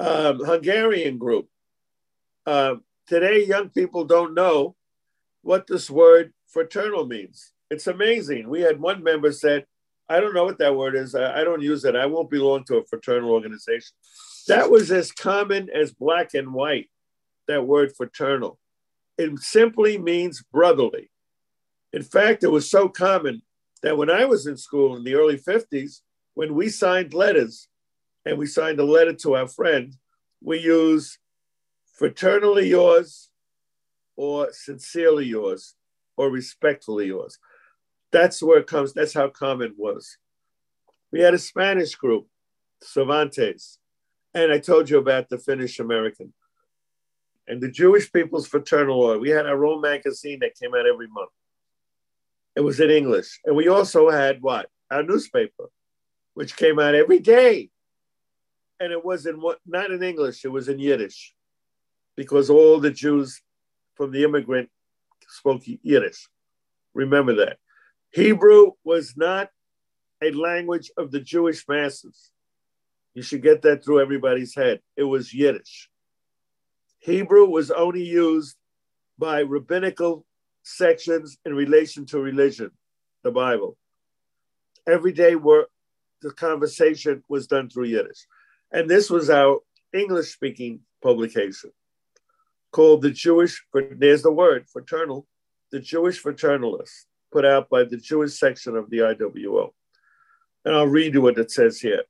um, 0.00 0.40
Hungarian 0.44 1.18
group. 1.18 1.48
Uh, 2.44 2.76
today, 3.06 3.44
young 3.44 3.70
people 3.70 4.04
don't 4.04 4.34
know 4.34 4.74
what 5.42 5.66
this 5.68 5.88
word 5.88 6.32
fraternal 6.48 7.06
means. 7.06 7.52
It's 7.70 7.86
amazing. 7.86 8.48
We 8.48 8.60
had 8.60 8.80
one 8.80 9.02
member 9.04 9.30
said, 9.30 9.66
I 10.08 10.20
don't 10.20 10.34
know 10.34 10.44
what 10.44 10.58
that 10.58 10.76
word 10.76 10.94
is. 10.94 11.14
I, 11.14 11.40
I 11.40 11.44
don't 11.44 11.62
use 11.62 11.84
it. 11.84 11.96
I 11.96 12.06
won't 12.06 12.30
belong 12.30 12.64
to 12.64 12.76
a 12.76 12.84
fraternal 12.84 13.30
organization. 13.30 13.94
That 14.48 14.70
was 14.70 14.92
as 14.92 15.10
common 15.10 15.68
as 15.74 15.92
black 15.92 16.34
and 16.34 16.52
white, 16.52 16.88
that 17.48 17.66
word 17.66 17.92
fraternal. 17.96 18.58
It 19.18 19.38
simply 19.40 19.98
means 19.98 20.42
brotherly. 20.52 21.10
In 21.92 22.02
fact, 22.02 22.44
it 22.44 22.48
was 22.48 22.70
so 22.70 22.88
common 22.88 23.42
that 23.82 23.96
when 23.96 24.10
I 24.10 24.24
was 24.24 24.46
in 24.46 24.56
school 24.56 24.96
in 24.96 25.04
the 25.04 25.14
early 25.14 25.38
50s, 25.38 26.00
when 26.34 26.54
we 26.54 26.68
signed 26.68 27.14
letters 27.14 27.68
and 28.24 28.38
we 28.38 28.46
signed 28.46 28.78
a 28.78 28.84
letter 28.84 29.14
to 29.14 29.36
our 29.36 29.48
friend, 29.48 29.94
we 30.42 30.58
use 30.58 31.18
fraternally 31.98 32.68
yours 32.68 33.30
or 34.16 34.52
sincerely 34.52 35.24
yours 35.26 35.74
or 36.16 36.30
respectfully 36.30 37.06
yours. 37.06 37.38
That's 38.12 38.42
where 38.42 38.58
it 38.58 38.66
comes, 38.66 38.92
that's 38.92 39.14
how 39.14 39.28
common 39.28 39.68
it 39.68 39.78
was. 39.78 40.18
We 41.12 41.20
had 41.20 41.34
a 41.34 41.38
Spanish 41.38 41.94
group, 41.94 42.26
Cervantes, 42.82 43.78
and 44.34 44.52
I 44.52 44.58
told 44.58 44.90
you 44.90 44.98
about 44.98 45.28
the 45.28 45.38
Finnish 45.38 45.78
American. 45.78 46.32
And 47.48 47.60
the 47.60 47.70
Jewish 47.70 48.12
People's 48.12 48.46
Fraternal 48.46 49.00
Order. 49.00 49.20
We 49.20 49.30
had 49.30 49.46
our 49.46 49.64
own 49.64 49.80
magazine 49.80 50.40
that 50.40 50.58
came 50.60 50.74
out 50.74 50.86
every 50.86 51.06
month. 51.06 51.30
It 52.56 52.60
was 52.60 52.80
in 52.80 52.90
English. 52.90 53.40
And 53.44 53.56
we 53.56 53.68
also 53.68 54.10
had 54.10 54.42
what? 54.42 54.68
Our 54.90 55.02
newspaper, 55.02 55.70
which 56.34 56.56
came 56.56 56.78
out 56.78 56.94
every 56.94 57.20
day. 57.20 57.70
And 58.80 58.92
it 58.92 59.04
was 59.04 59.26
in 59.26 59.40
what 59.40 59.58
not 59.66 59.90
in 59.90 60.02
English, 60.02 60.44
it 60.44 60.48
was 60.48 60.68
in 60.68 60.78
Yiddish. 60.78 61.34
Because 62.16 62.50
all 62.50 62.80
the 62.80 62.90
Jews 62.90 63.40
from 63.94 64.10
the 64.10 64.24
immigrant 64.24 64.68
spoke 65.28 65.62
Yiddish. 65.64 66.28
Remember 66.94 67.34
that. 67.36 67.58
Hebrew 68.10 68.72
was 68.84 69.16
not 69.16 69.50
a 70.22 70.30
language 70.30 70.90
of 70.96 71.10
the 71.10 71.20
Jewish 71.20 71.66
masses. 71.68 72.30
You 73.14 73.22
should 73.22 73.42
get 73.42 73.62
that 73.62 73.84
through 73.84 74.00
everybody's 74.00 74.54
head. 74.54 74.80
It 74.96 75.04
was 75.04 75.32
Yiddish. 75.32 75.90
Hebrew 76.98 77.46
was 77.46 77.70
only 77.70 78.02
used 78.02 78.56
by 79.18 79.40
rabbinical 79.40 80.26
sections 80.62 81.38
in 81.44 81.54
relation 81.54 82.04
to 82.06 82.18
religion, 82.18 82.70
the 83.22 83.30
Bible. 83.30 83.76
Everyday 84.86 85.36
work, 85.36 85.68
the 86.22 86.32
conversation 86.32 87.22
was 87.28 87.46
done 87.46 87.68
through 87.68 87.86
Yiddish. 87.86 88.26
And 88.72 88.88
this 88.88 89.08
was 89.08 89.30
our 89.30 89.60
English 89.92 90.32
speaking 90.32 90.80
publication 91.02 91.70
called 92.72 93.02
the 93.02 93.10
Jewish, 93.10 93.64
there's 93.72 94.22
the 94.22 94.32
word, 94.32 94.66
fraternal, 94.68 95.26
the 95.72 95.80
Jewish 95.80 96.22
Fraternalist 96.22 97.06
put 97.36 97.44
out 97.44 97.68
by 97.68 97.84
the 97.84 97.98
Jewish 97.98 98.38
section 98.38 98.76
of 98.76 98.88
the 98.88 99.00
IWO. 99.00 99.68
And 100.64 100.74
I'll 100.74 100.86
read 100.86 101.12
you 101.12 101.20
what 101.20 101.36
it 101.36 101.50
says 101.50 101.78
here. 101.78 102.04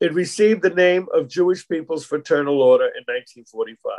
It 0.00 0.12
received 0.12 0.62
the 0.62 0.70
name 0.70 1.06
of 1.14 1.28
Jewish 1.28 1.68
People's 1.68 2.04
Fraternal 2.04 2.60
Order 2.60 2.86
in 2.86 3.04
1945. 3.06 3.92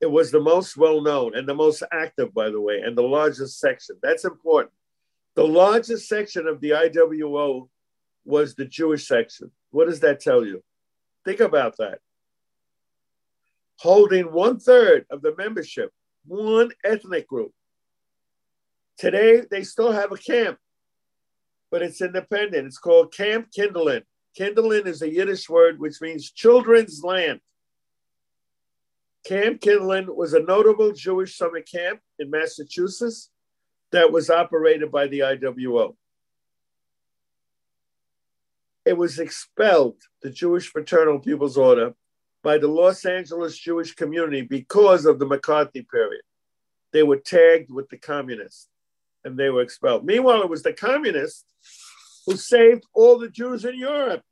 It 0.00 0.06
was 0.06 0.30
the 0.30 0.38
most 0.38 0.76
well 0.76 1.00
known 1.00 1.34
and 1.34 1.48
the 1.48 1.56
most 1.56 1.82
active, 1.90 2.32
by 2.32 2.50
the 2.50 2.60
way, 2.60 2.80
and 2.80 2.96
the 2.96 3.02
largest 3.02 3.58
section. 3.58 3.96
That's 4.00 4.24
important. 4.24 4.72
The 5.34 5.44
largest 5.44 6.08
section 6.08 6.46
of 6.46 6.60
the 6.60 6.70
IWO 6.70 7.68
was 8.24 8.54
the 8.54 8.64
Jewish 8.64 9.08
section. 9.08 9.50
What 9.72 9.88
does 9.88 9.98
that 10.00 10.20
tell 10.20 10.46
you? 10.46 10.62
Think 11.24 11.40
about 11.40 11.78
that. 11.78 11.98
Holding 13.80 14.30
one 14.30 14.60
third 14.60 15.04
of 15.10 15.20
the 15.20 15.34
membership, 15.36 15.90
one 16.24 16.70
ethnic 16.84 17.26
group. 17.26 17.52
Today, 18.98 19.42
they 19.48 19.62
still 19.62 19.92
have 19.92 20.10
a 20.10 20.16
camp, 20.16 20.58
but 21.70 21.82
it's 21.82 22.02
independent. 22.02 22.66
It's 22.66 22.78
called 22.78 23.14
Camp 23.14 23.48
Kinderland. 23.56 24.02
Kinderland 24.36 24.86
is 24.86 25.02
a 25.02 25.12
Yiddish 25.12 25.48
word 25.48 25.78
which 25.78 26.00
means 26.00 26.32
children's 26.32 27.04
land. 27.04 27.40
Camp 29.24 29.60
Kinderland 29.60 30.08
was 30.14 30.34
a 30.34 30.40
notable 30.40 30.92
Jewish 30.92 31.36
summer 31.36 31.60
camp 31.60 32.00
in 32.18 32.28
Massachusetts 32.30 33.30
that 33.92 34.10
was 34.10 34.30
operated 34.30 34.90
by 34.90 35.06
the 35.06 35.20
IWO. 35.20 35.94
It 38.84 38.96
was 38.96 39.20
expelled, 39.20 39.96
the 40.22 40.30
Jewish 40.30 40.68
Fraternal 40.68 41.20
People's 41.20 41.56
Order, 41.56 41.94
by 42.42 42.58
the 42.58 42.68
Los 42.68 43.04
Angeles 43.04 43.56
Jewish 43.56 43.94
community 43.94 44.42
because 44.42 45.04
of 45.04 45.18
the 45.18 45.26
McCarthy 45.26 45.82
period. 45.82 46.22
They 46.92 47.02
were 47.02 47.18
tagged 47.18 47.70
with 47.70 47.88
the 47.90 47.98
communists 47.98 48.68
and 49.24 49.38
they 49.38 49.50
were 49.50 49.62
expelled. 49.62 50.04
Meanwhile, 50.04 50.42
it 50.42 50.50
was 50.50 50.62
the 50.62 50.72
communists 50.72 51.44
who 52.26 52.36
saved 52.36 52.84
all 52.94 53.18
the 53.18 53.28
Jews 53.28 53.64
in 53.64 53.78
Europe. 53.78 54.22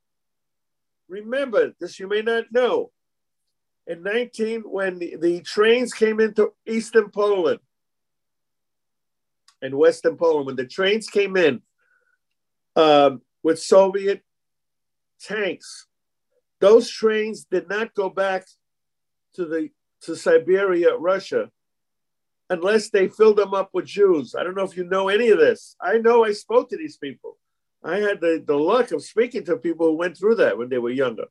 Remember, 1.08 1.72
this 1.80 1.98
you 1.98 2.08
may 2.08 2.22
not 2.22 2.44
know. 2.52 2.90
In 3.86 4.02
19, 4.02 4.62
when 4.62 4.98
the, 4.98 5.16
the 5.16 5.40
trains 5.42 5.92
came 5.92 6.18
into 6.18 6.52
Eastern 6.66 7.10
Poland 7.10 7.60
and 9.62 9.76
Western 9.76 10.16
Poland, 10.16 10.46
when 10.46 10.56
the 10.56 10.66
trains 10.66 11.06
came 11.06 11.36
in 11.36 11.62
um, 12.74 13.22
with 13.42 13.60
Soviet 13.60 14.22
tanks, 15.20 15.86
those 16.60 16.90
trains 16.90 17.44
did 17.44 17.68
not 17.68 17.94
go 17.94 18.10
back 18.10 18.46
to 19.34 19.44
the 19.44 19.70
to 20.02 20.16
Siberia, 20.16 20.96
Russia 20.96 21.50
unless 22.50 22.90
they 22.90 23.08
filled 23.08 23.36
them 23.36 23.54
up 23.54 23.70
with 23.72 23.86
Jews. 23.86 24.34
I 24.34 24.44
don't 24.44 24.56
know 24.56 24.64
if 24.64 24.76
you 24.76 24.84
know 24.84 25.08
any 25.08 25.30
of 25.30 25.38
this. 25.38 25.76
I 25.80 25.98
know 25.98 26.24
I 26.24 26.32
spoke 26.32 26.70
to 26.70 26.76
these 26.76 26.96
people. 26.96 27.38
I 27.82 27.98
had 27.98 28.20
the, 28.20 28.42
the 28.44 28.56
luck 28.56 28.92
of 28.92 29.04
speaking 29.04 29.44
to 29.44 29.56
people 29.56 29.86
who 29.86 29.96
went 29.96 30.16
through 30.16 30.36
that 30.36 30.58
when 30.58 30.68
they 30.68 30.78
were 30.78 30.90
younger. 30.90 31.26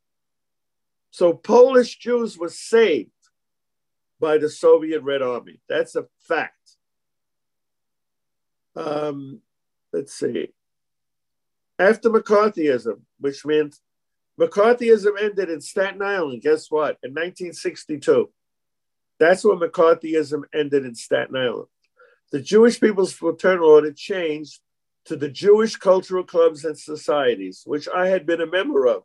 So 1.12 1.34
Polish 1.34 1.98
Jews 1.98 2.38
were 2.38 2.50
saved 2.50 3.12
by 4.20 4.38
the 4.38 4.50
Soviet 4.50 5.02
Red 5.02 5.22
Army. 5.22 5.60
That's 5.68 5.96
a 5.96 6.06
fact. 6.20 6.78
Um, 8.76 9.42
let's 9.94 10.14
see. 10.14 10.50
After 11.80 12.10
McCarthyism, 12.10 13.02
which 13.20 13.46
meant 13.46 13.78
McCarthyism 14.40 15.22
ended 15.22 15.50
in 15.50 15.62
Staten 15.62 16.02
Island, 16.02 16.42
guess 16.42 16.70
what? 16.70 16.98
In 17.04 17.12
1962. 17.12 18.30
That's 19.20 19.44
when 19.44 19.60
McCarthyism 19.60 20.44
ended 20.54 20.86
in 20.86 20.96
Staten 20.96 21.36
Island. 21.36 21.68
The 22.32 22.42
Jewish 22.42 22.80
People's 22.80 23.14
Fraternal 23.14 23.70
Order 23.70 23.94
changed 23.94 24.60
to 25.06 25.16
the 25.16 25.30
Jewish 25.30 25.76
Cultural 25.76 26.24
Clubs 26.24 26.66
and 26.66 26.78
Societies, 26.78 27.64
which 27.66 27.88
I 27.88 28.08
had 28.08 28.26
been 28.26 28.42
a 28.42 28.48
member 28.48 28.88
of. 28.88 29.04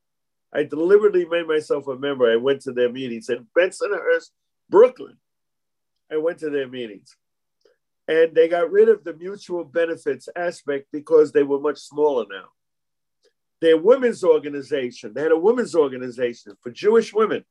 I 0.52 0.64
deliberately 0.64 1.26
made 1.26 1.46
myself 1.46 1.86
a 1.86 1.96
member. 1.96 2.30
I 2.30 2.36
went 2.36 2.62
to 2.62 2.72
their 2.72 2.90
meetings 2.90 3.28
in 3.28 3.46
Bensonhurst, 3.56 4.30
Brooklyn. 4.68 5.18
I 6.11 6.16
went 6.16 6.38
to 6.38 6.50
their 6.50 6.66
meetings. 6.66 7.16
And 8.08 8.34
they 8.34 8.48
got 8.48 8.72
rid 8.72 8.88
of 8.88 9.04
the 9.04 9.14
mutual 9.14 9.62
benefits 9.62 10.28
aspect 10.34 10.88
because 10.90 11.30
they 11.30 11.44
were 11.44 11.61
much 11.61 11.78
smaller 11.78 12.24
now. 12.28 12.46
Their 13.61 13.76
women's 13.76 14.24
organization, 14.24 15.12
they 15.14 15.22
had 15.22 15.32
a 15.32 15.38
women's 15.38 15.76
organization 15.76 16.56
for 16.61 16.70
Jewish 16.70 17.12
women 17.12 17.44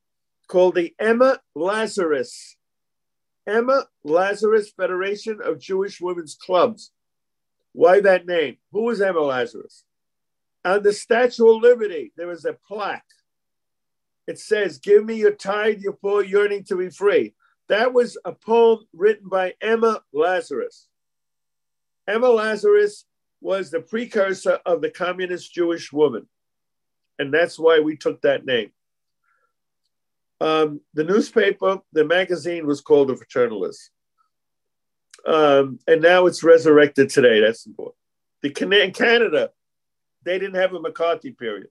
called 0.50 0.76
the 0.76 0.94
Emma 1.00 1.40
Lazarus, 1.56 2.58
Emma 3.48 3.86
Lazarus 4.04 4.72
Federation 4.72 5.40
of 5.42 5.62
Jewish 5.62 6.02
Women's 6.02 6.36
Clubs. 6.36 6.92
Why 7.72 8.02
that 8.02 8.26
name? 8.26 8.58
Who 8.74 8.84
was 8.84 9.00
Emma 9.00 9.22
Lazarus? 9.22 9.86
On 10.66 10.84
the 10.84 10.92
Statue 10.92 11.48
of 11.48 11.62
Liberty, 11.62 12.12
there 12.18 12.32
is 12.32 12.44
a 12.44 12.58
plaque. 12.68 13.06
It 14.28 14.40
says, 14.40 14.80
Give 14.80 15.06
me 15.06 15.16
your 15.16 15.32
tide, 15.32 15.82
your 15.82 15.94
poor 15.94 16.24
yearning 16.24 16.66
to 16.66 16.76
be 16.76 16.90
free. 16.90 17.34
That 17.70 17.94
was 17.94 18.18
a 18.26 18.34
poem 18.34 18.80
written 18.94 19.30
by 19.30 19.54
Emma 19.62 20.02
Lazarus. 20.12 20.88
Emma 22.08 22.28
Lazarus 22.28 23.06
was 23.40 23.70
the 23.70 23.80
precursor 23.80 24.60
of 24.66 24.82
the 24.82 24.90
communist 24.90 25.54
Jewish 25.54 25.94
woman. 25.94 26.28
And 27.20 27.34
that's 27.34 27.60
why 27.60 27.80
we 27.80 27.96
took 27.96 28.22
that 28.22 28.46
name. 28.46 28.72
Um, 30.42 30.82
the 30.94 31.04
newspaper, 31.04 31.80
the 31.92 32.06
magazine 32.06 32.66
was 32.66 32.82
called 32.82 33.10
The 33.10 33.16
Fraternalist. 33.16 33.90
Um, 35.26 35.80
and 35.88 36.02
now 36.02 36.28
it's 36.28 36.44
resurrected 36.44 37.10
today. 37.10 37.42
That's 37.42 37.66
important. 37.66 37.96
The 38.42 38.84
in 38.84 38.94
Canada, 38.94 39.52
they 40.24 40.40
didn't 40.40 40.56
have 40.56 40.74
a 40.74 40.80
McCarthy 40.80 41.32
period 41.32 41.68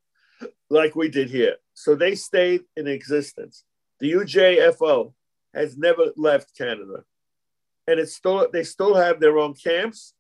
like 0.69 0.95
we 0.95 1.09
did 1.09 1.31
here. 1.31 1.57
So 1.75 1.95
they 1.95 2.14
stayed 2.14 2.62
in 2.77 2.87
existence. 2.87 3.64
The 4.01 4.12
UJFO 4.12 5.12
has 5.55 5.77
never 5.79 6.12
left 6.16 6.57
Canada. 6.57 7.05
And 7.87 7.99
it's 7.99 8.14
still 8.14 8.47
they 8.53 8.64
still 8.64 8.95
have 8.95 9.19
their 9.19 9.39
own 9.39 9.55
camps 9.55 10.12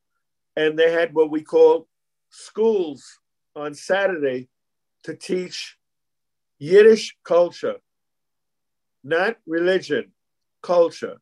and 0.56 0.78
they 0.78 0.90
had 0.90 1.14
what 1.14 1.30
we 1.30 1.42
call 1.42 1.86
schools 2.30 3.18
on 3.54 3.74
Saturday 3.74 4.48
to 5.04 5.14
teach 5.14 5.76
Yiddish 6.58 7.16
culture, 7.24 7.76
not 9.04 9.36
religion, 9.46 10.12
culture. 10.62 11.18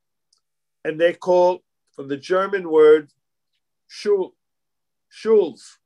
And 0.85 1.01
they 1.01 1.13
call 1.13 1.63
from 1.95 2.09
the 2.09 2.17
German 2.17 2.71
word 2.71 3.11
shul, 3.89 4.35
schuls. 5.09 5.79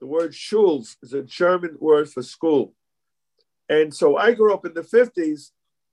The 0.00 0.06
word 0.06 0.34
schuls 0.34 0.96
is 1.02 1.12
a 1.12 1.22
German 1.22 1.76
word 1.80 2.10
for 2.10 2.22
school. 2.22 2.74
And 3.68 3.94
so 3.94 4.16
I 4.16 4.34
grew 4.34 4.52
up 4.52 4.66
in 4.66 4.74
the 4.74 4.82
50s 4.82 5.50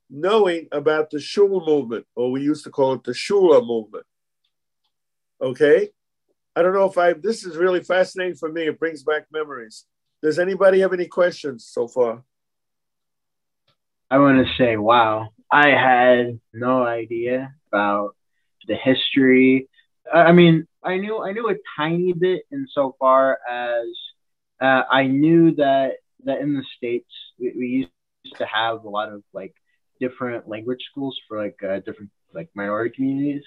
knowing 0.10 0.68
about 0.72 1.10
the 1.10 1.20
shul 1.20 1.66
movement, 1.66 2.06
or 2.16 2.32
we 2.32 2.42
used 2.42 2.66
to 2.66 2.70
call 2.70 2.94
it 2.94 3.04
the 3.04 3.14
shula 3.14 3.66
movement. 3.66 4.06
Okay? 5.42 5.90
I 6.56 6.62
don't 6.62 6.74
know 6.74 6.90
if 6.90 6.98
I, 6.98 7.14
this 7.14 7.46
is 7.46 7.56
really 7.56 7.82
fascinating 7.82 8.36
for 8.36 8.52
me. 8.52 8.64
It 8.68 8.78
brings 8.78 9.04
back 9.04 9.28
memories. 9.32 9.86
Does 10.22 10.38
anybody 10.38 10.82
have 10.82 10.94
any 10.94 11.08
questions 11.08 11.66
so 11.66 11.88
far? 11.88 12.24
I 14.12 14.18
want 14.18 14.46
to 14.46 14.54
say, 14.58 14.76
wow, 14.76 15.30
I 15.52 15.70
had 15.70 16.40
no 16.54 16.84
idea 16.84 17.54
about 17.72 18.16
the 18.68 18.76
history. 18.76 19.68
I 20.12 20.32
mean, 20.32 20.68
I 20.84 20.98
knew 20.98 21.22
I 21.22 21.34
knew 21.34 21.50
a 21.50 21.56
tiny 21.78 22.14
bit 22.14 22.44
insofar 22.52 23.38
as 23.50 23.88
uh, 24.62 24.84
I 24.90 25.08
knew 25.08 25.56
that 25.56 25.94
that 26.24 26.40
in 26.40 26.54
the 26.54 26.64
states 26.78 27.12
we, 27.40 27.54
we, 27.58 27.68
used 27.68 28.38
to 28.38 28.46
have 28.46 28.84
a 28.84 28.90
lot 28.90 29.12
of 29.12 29.24
like 29.34 29.54
different 30.00 30.48
language 30.48 30.84
schools 30.90 31.20
for 31.28 31.44
like 31.44 31.60
uh, 31.64 31.80
different 31.80 32.12
like 32.34 32.50
minority 32.56 32.96
communities, 32.96 33.44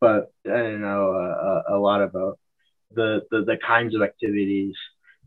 but 0.00 0.32
I 0.44 0.50
didn't 0.50 0.82
know 0.82 1.12
uh, 1.12 1.74
a, 1.74 1.78
lot 1.78 2.02
about 2.02 2.38
the, 2.94 3.22
the 3.30 3.44
the 3.44 3.56
kinds 3.66 3.94
of 3.94 4.02
activities 4.02 4.74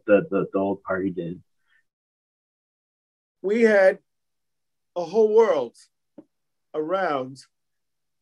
that 0.05 0.27
the, 0.29 0.45
the 0.53 0.59
old 0.59 0.83
party 0.83 1.09
did. 1.09 1.41
We 3.41 3.61
had 3.61 3.99
a 4.97 5.05
whole 5.05 5.33
world 5.33 5.77
around 6.73 7.37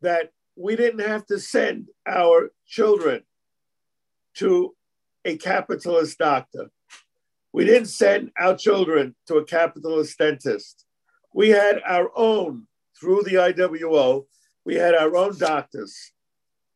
that 0.02 0.32
we 0.58 0.76
didn't 0.76 1.08
have 1.08 1.26
to 1.26 1.40
send 1.40 1.88
our 2.06 2.52
children 2.68 3.24
to 4.36 4.76
a 5.24 5.38
capitalist 5.38 6.18
doctor. 6.18 6.70
We 7.54 7.64
didn't 7.64 7.88
send 7.88 8.32
our 8.38 8.56
children 8.56 9.16
to 9.28 9.36
a 9.38 9.46
capitalist 9.46 10.18
dentist. 10.18 10.86
We 11.34 11.50
had 11.50 11.82
our 11.88 12.12
own, 12.14 12.68
through 13.00 13.24
the 13.24 13.36
IWO, 13.36 14.26
we 14.66 14.76
had 14.76 14.96
our 14.96 15.16
own 15.16 15.38
doctors, 15.38 16.12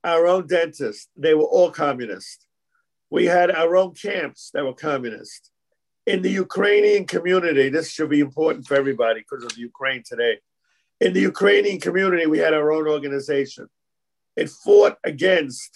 our 0.04 0.28
own 0.28 0.48
dentists. 0.48 1.10
They 1.18 1.34
were 1.34 1.44
all 1.44 1.72
communist. 1.72 2.48
We 3.10 3.26
had 3.26 3.52
our 3.52 3.76
own 3.76 3.96
camps 3.96 4.52
that 4.54 4.64
were 4.64 4.74
communist. 4.74 5.52
In 6.10 6.24
the 6.24 6.32
Ukrainian 6.32 7.06
community, 7.06 7.70
this 7.70 7.92
should 7.92 8.10
be 8.10 8.20
important 8.20 8.66
for 8.66 8.74
everybody 8.74 9.20
because 9.20 9.44
of 9.46 9.56
Ukraine 9.60 10.02
today. 10.04 10.40
In 11.00 11.14
the 11.14 11.20
Ukrainian 11.34 11.80
community, 11.80 12.26
we 12.26 12.40
had 12.40 12.56
our 12.56 12.72
own 12.72 12.88
organization. 12.88 13.68
It 14.36 14.50
fought 14.50 14.98
against 15.04 15.72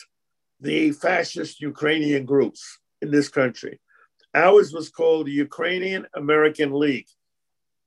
the 0.60 0.92
fascist 0.92 1.62
Ukrainian 1.62 2.26
groups 2.26 2.80
in 3.04 3.12
this 3.12 3.30
country. 3.30 3.80
Ours 4.34 4.74
was 4.74 4.90
called 4.90 5.28
the 5.28 5.38
Ukrainian 5.48 6.08
American 6.16 6.72
League. 6.84 7.12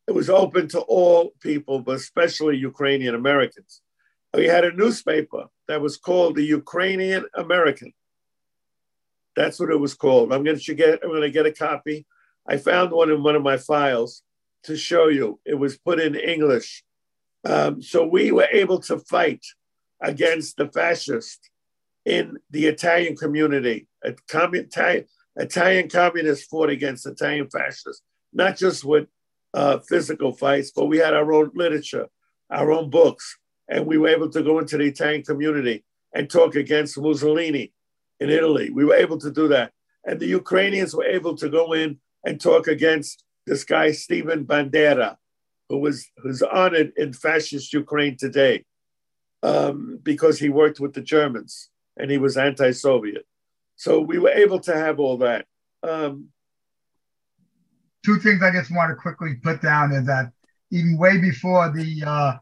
It 0.06 0.14
was 0.14 0.30
open 0.30 0.68
to 0.68 0.80
all 0.82 1.32
people, 1.40 1.80
but 1.80 1.96
especially 1.96 2.56
Ukrainian 2.58 3.16
Americans. 3.16 3.72
We 4.32 4.46
had 4.46 4.64
a 4.64 4.78
newspaper 4.82 5.46
that 5.66 5.80
was 5.80 5.96
called 5.96 6.36
the 6.36 6.48
Ukrainian 6.60 7.24
American. 7.34 7.92
That's 9.34 9.58
what 9.58 9.72
it 9.74 9.80
was 9.86 9.94
called. 9.94 10.32
I'm 10.32 10.44
going 10.44 10.60
to 10.60 10.74
get. 10.74 11.00
I'm 11.02 11.10
going 11.10 11.22
to 11.22 11.38
get 11.38 11.52
a 11.54 11.58
copy. 11.68 12.06
I 12.48 12.56
found 12.56 12.92
one 12.92 13.10
in 13.10 13.22
one 13.22 13.36
of 13.36 13.42
my 13.42 13.56
files 13.56 14.22
to 14.64 14.76
show 14.76 15.08
you. 15.08 15.40
It 15.44 15.54
was 15.54 15.78
put 15.78 16.00
in 16.00 16.14
English, 16.14 16.84
um, 17.44 17.82
so 17.82 18.06
we 18.06 18.32
were 18.32 18.48
able 18.52 18.80
to 18.80 18.98
fight 18.98 19.44
against 20.00 20.56
the 20.56 20.68
fascists 20.68 21.50
in 22.04 22.36
the 22.50 22.66
Italian 22.66 23.16
community. 23.16 23.88
Italian, 24.02 25.88
communists 25.88 26.46
fought 26.46 26.70
against 26.70 27.06
Italian 27.06 27.48
fascists, 27.50 28.02
not 28.32 28.56
just 28.56 28.84
with 28.84 29.08
uh, 29.54 29.78
physical 29.78 30.32
fights, 30.32 30.70
but 30.74 30.86
we 30.86 30.98
had 30.98 31.14
our 31.14 31.32
own 31.32 31.50
literature, 31.54 32.06
our 32.50 32.70
own 32.70 32.90
books, 32.90 33.36
and 33.68 33.86
we 33.86 33.98
were 33.98 34.08
able 34.08 34.30
to 34.30 34.42
go 34.42 34.58
into 34.58 34.78
the 34.78 34.84
Italian 34.84 35.22
community 35.22 35.84
and 36.14 36.30
talk 36.30 36.54
against 36.54 36.98
Mussolini 36.98 37.72
in 38.20 38.30
Italy. 38.30 38.70
We 38.70 38.84
were 38.84 38.94
able 38.94 39.18
to 39.18 39.30
do 39.30 39.48
that. 39.48 39.72
And 40.04 40.20
the 40.20 40.26
Ukrainians 40.26 40.94
were 40.94 41.04
able 41.04 41.36
to 41.36 41.48
go 41.48 41.72
in 41.72 41.98
and 42.26 42.40
talk 42.40 42.66
against 42.66 43.22
this 43.46 43.62
guy, 43.62 43.92
Stephen 43.92 44.44
Bandera, 44.44 45.16
who 45.68 45.78
was 45.78 46.10
who's 46.18 46.42
honored 46.42 46.92
in 46.96 47.12
fascist 47.12 47.72
Ukraine 47.72 48.16
today 48.16 48.64
um, 49.44 50.00
because 50.02 50.38
he 50.38 50.48
worked 50.48 50.80
with 50.80 50.92
the 50.92 51.00
Germans 51.00 51.70
and 51.96 52.10
he 52.10 52.18
was 52.18 52.36
anti 52.36 52.72
Soviet. 52.72 53.24
So 53.76 54.00
we 54.00 54.18
were 54.18 54.30
able 54.30 54.58
to 54.60 54.74
have 54.74 54.98
all 54.98 55.18
that. 55.18 55.46
Um, 55.82 56.28
Two 58.04 58.18
things 58.20 58.40
I 58.40 58.52
just 58.52 58.70
want 58.70 58.90
to 58.90 58.94
quickly 58.94 59.34
put 59.34 59.60
down 59.60 59.90
is 59.92 60.06
that 60.06 60.30
even 60.70 60.96
way 60.96 61.18
before 61.18 61.72
the 61.72 62.04
uh, 62.06 62.34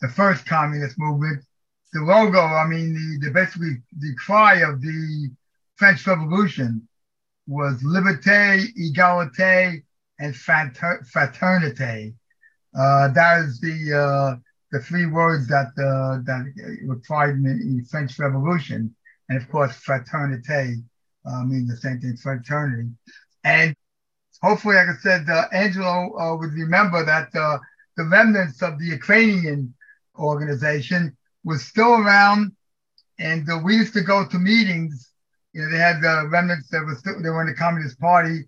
the 0.00 0.08
first 0.08 0.46
communist 0.46 0.96
movement, 0.98 1.44
the 1.92 2.00
logo, 2.00 2.40
I 2.40 2.66
mean, 2.66 2.92
the, 2.92 3.26
the 3.26 3.32
basically 3.32 3.76
the 3.96 4.14
cry 4.16 4.56
of 4.68 4.80
the 4.80 5.30
French 5.76 6.04
Revolution 6.06 6.88
was 7.46 7.82
liberté, 7.82 8.72
égalité, 8.76 9.82
and 10.18 10.34
fraternité. 10.34 12.14
Uh, 12.74 13.08
that 13.08 13.44
is 13.44 13.60
the 13.60 13.94
uh, 13.94 14.36
the 14.72 14.80
three 14.80 15.06
words 15.06 15.46
that 15.48 15.68
uh, 15.78 16.18
that 16.24 16.44
were 16.84 17.00
tried 17.04 17.30
in 17.30 17.78
the 17.78 17.84
French 17.90 18.18
Revolution, 18.18 18.94
and 19.28 19.38
of 19.40 19.48
course, 19.48 19.72
fraternité 19.82 20.82
uh, 21.24 21.44
means 21.44 21.68
the 21.70 21.76
same 21.76 22.00
thing, 22.00 22.16
fraternity. 22.16 22.90
And 23.44 23.74
hopefully, 24.42 24.76
like 24.76 24.88
I 24.88 24.96
said, 25.00 25.28
uh, 25.30 25.46
Angelo 25.52 26.18
uh, 26.18 26.36
would 26.36 26.52
remember 26.52 27.04
that 27.04 27.32
the 27.32 28.04
remnants 28.04 28.62
of 28.62 28.78
the 28.78 28.86
Ukrainian 28.86 29.72
organization 30.18 31.16
was 31.44 31.64
still 31.64 31.94
around, 31.94 32.52
and 33.18 33.46
we 33.64 33.76
used 33.76 33.94
to 33.94 34.02
go 34.02 34.26
to 34.26 34.38
meetings. 34.38 35.10
You 35.56 35.62
know, 35.62 35.70
they 35.70 35.78
had 35.78 36.02
the 36.02 36.28
remnants 36.28 36.68
that 36.68 36.84
were 36.84 36.94
still 36.96 37.18
they 37.22 37.30
were 37.30 37.40
in 37.40 37.46
the 37.46 37.54
Communist 37.54 37.98
Party, 37.98 38.44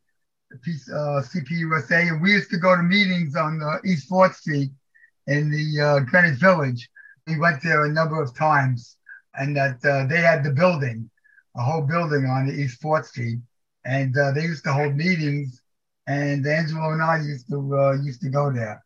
the 0.50 0.56
uh, 0.92 1.22
CPUSA, 1.22 2.06
and 2.06 2.20
we 2.20 2.32
used 2.32 2.50
to 2.50 2.58
go 2.58 2.76
to 2.76 2.82
meetings 2.82 3.34
on 3.34 3.62
uh, 3.62 3.78
East 3.82 4.10
Fourth 4.10 4.36
Street 4.36 4.68
in 5.26 5.50
the 5.50 5.80
uh, 5.80 6.00
Greenwich 6.00 6.38
Village. 6.38 6.86
We 7.26 7.38
went 7.38 7.62
there 7.62 7.86
a 7.86 7.88
number 7.88 8.20
of 8.20 8.36
times, 8.36 8.98
and 9.32 9.56
that 9.56 9.82
uh, 9.86 10.04
they 10.04 10.20
had 10.20 10.44
the 10.44 10.50
building, 10.50 11.08
a 11.56 11.62
whole 11.62 11.80
building 11.80 12.26
on 12.26 12.46
the 12.46 12.52
East 12.52 12.82
Fourth 12.82 13.06
Street, 13.06 13.38
and 13.86 14.14
uh, 14.18 14.32
they 14.32 14.42
used 14.42 14.64
to 14.64 14.72
hold 14.74 14.94
meetings. 14.94 15.62
And 16.06 16.46
Angelo 16.46 16.92
and 16.92 17.00
I 17.00 17.22
used 17.22 17.48
to 17.48 17.74
uh, 17.74 17.92
used 17.92 18.20
to 18.20 18.28
go 18.28 18.52
there 18.52 18.84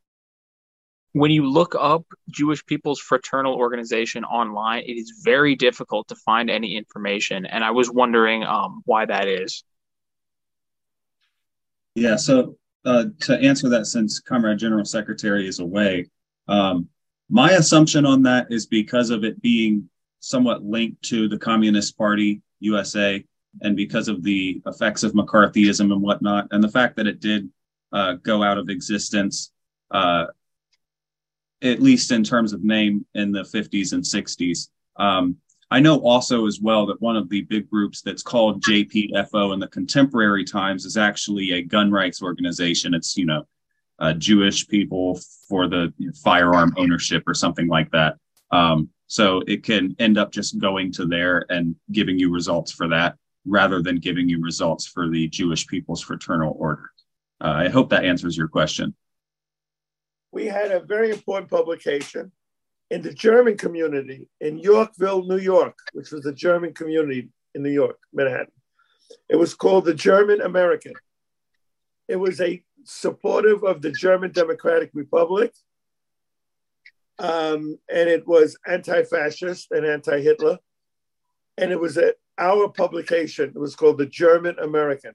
when 1.13 1.31
you 1.31 1.47
look 1.47 1.75
up 1.79 2.05
Jewish 2.31 2.65
People's 2.65 3.01
Fraternal 3.01 3.55
Organization 3.55 4.25
online, 4.25 4.83
it 4.87 4.93
is 4.93 5.21
very 5.23 5.55
difficult 5.55 6.09
to 6.09 6.17
find 6.17 6.51
any 6.51 6.77
information. 6.77 7.45
And 7.47 7.63
I 7.63 7.71
was 7.71 7.91
wondering 7.91 8.45
um, 8.45 8.83
why 8.87 9.05
that 9.07 9.29
is. 9.29 9.63
Yeah, 11.95 12.17
so 12.17 12.57
uh, 12.87 13.05
to 13.21 13.39
answer 13.39 13.69
that, 13.69 13.87
since 13.87 14.21
Comrade 14.21 14.59
General 14.59 14.87
Secretary 14.87 15.47
is 15.47 15.61
away, 15.61 16.07
um, 16.49 16.89
my 17.29 17.53
assumption 17.53 18.07
on 18.07 18.23
that 18.23 18.47
is 18.51 18.67
because 18.67 19.11
of 19.11 19.25
it 19.25 19.41
being 19.43 19.89
somewhat 20.21 20.65
linked 20.65 21.03
to 21.03 21.29
the 21.29 21.39
Communist 21.39 21.99
Party 21.99 22.41
USA 22.61 23.23
and 23.61 23.77
because 23.77 24.09
of 24.09 24.23
the 24.23 24.63
effects 24.67 25.03
of 25.03 25.13
McCarthyism 25.13 25.93
and 25.93 26.01
whatnot, 26.01 26.49
and 26.53 26.65
the 26.65 26.69
fact 26.69 26.97
that 26.97 27.07
it 27.07 27.21
did 27.21 27.51
uh, 27.93 28.15
go 28.15 28.43
out 28.43 28.57
of 28.57 28.71
existence, 28.71 29.53
uh, 29.91 30.27
at 31.63 31.81
least 31.81 32.11
in 32.11 32.25
terms 32.25 32.53
of 32.53 32.65
name, 32.65 33.07
in 33.15 33.33
the 33.33 33.43
50s 33.43 33.93
and 33.93 34.03
60s. 34.03 34.69
Um, 34.97 35.37
I 35.71 35.81
know 35.81 36.01
also 36.01 36.47
as 36.47 36.61
well 36.61 36.85
that 36.87 37.01
one 37.01 37.17
of 37.17 37.31
the 37.31 37.43
big 37.43 37.71
groups 37.71 38.03
that's 38.03 38.23
called 38.23 38.63
JPFO 38.63 39.55
in 39.55 39.59
the 39.59 39.69
contemporary 39.69 40.45
times 40.45 40.85
is 40.85 40.99
actually 40.99 41.53
a 41.53 41.63
gun 41.63 41.91
rights 41.91 42.23
organization. 42.23 42.93
It's, 42.93 43.17
you 43.17 43.25
know, 43.25 43.47
uh, 43.99 44.13
Jewish 44.13 44.69
people 44.69 45.19
for 45.49 45.69
the 45.69 45.93
you 45.97 46.09
know, 46.09 46.13
firearm 46.23 46.75
ownership 46.77 47.23
or 47.27 47.35
something 47.35 47.69
like 47.69 47.91
that. 47.93 48.17
Um, 48.51 48.91
so 49.07 49.43
it 49.47 49.63
can 49.63 49.97
end 49.99 50.19
up 50.19 50.31
just 50.31 50.59
going 50.59 50.93
to 50.93 51.07
there 51.07 51.47
and 51.49 51.77
giving 51.91 52.19
you 52.19 52.31
results 52.31 52.73
for 52.73 52.89
that 52.89 53.17
rather 53.47 53.83
than 53.83 53.97
giving 53.97 54.29
you 54.29 54.41
results 54.41 54.87
for 54.87 55.09
the 55.09 55.29
Jewish 55.29 55.67
People's 55.67 56.03
Fraternal 56.03 56.55
Order. 56.59 56.91
Uh, 57.41 57.65
I 57.65 57.69
hope 57.69 57.91
that 57.91 58.05
answers 58.05 58.37
your 58.37 58.49
question. 58.49 58.95
We 60.33 60.47
had 60.47 60.73
a 60.73 60.81
very 60.81 61.11
important 61.11 61.51
publication 61.51 62.33
in 62.91 63.03
the 63.03 63.13
German 63.13 63.57
community 63.57 64.27
in 64.41 64.59
Yorkville, 64.59 65.25
New 65.25 65.39
York, 65.39 65.79
which 65.93 66.11
was 66.11 66.27
a 66.27 66.33
German 66.33 66.75
community 66.75 67.29
in 67.55 67.63
New 67.63 67.71
York, 67.71 67.99
Manhattan. 68.13 68.53
It 69.29 69.37
was 69.37 69.55
called 69.55 69.85
the 69.85 69.95
German 69.95 70.41
American. 70.41 70.95
It 72.09 72.17
was 72.17 72.41
a 72.41 72.63
supportive 72.85 73.63
of 73.63 73.83
the 73.83 73.93
German 73.93 74.33
Democratic 74.33 74.91
Republic. 74.95 75.55
Um, 77.19 77.79
and 77.91 78.09
it 78.09 78.27
was 78.27 78.59
anti 78.67 79.05
fascist 79.05 79.71
and 79.71 79.87
anti 79.87 80.21
Hitler. 80.21 80.59
And 81.59 81.71
it 81.71 81.81
was 81.81 81.99
a, 81.99 82.15
our 82.39 82.69
publication. 82.69 83.53
It 83.55 83.59
was 83.59 83.77
called 83.77 83.99
the 83.99 84.07
German 84.07 84.57
American. 84.59 85.13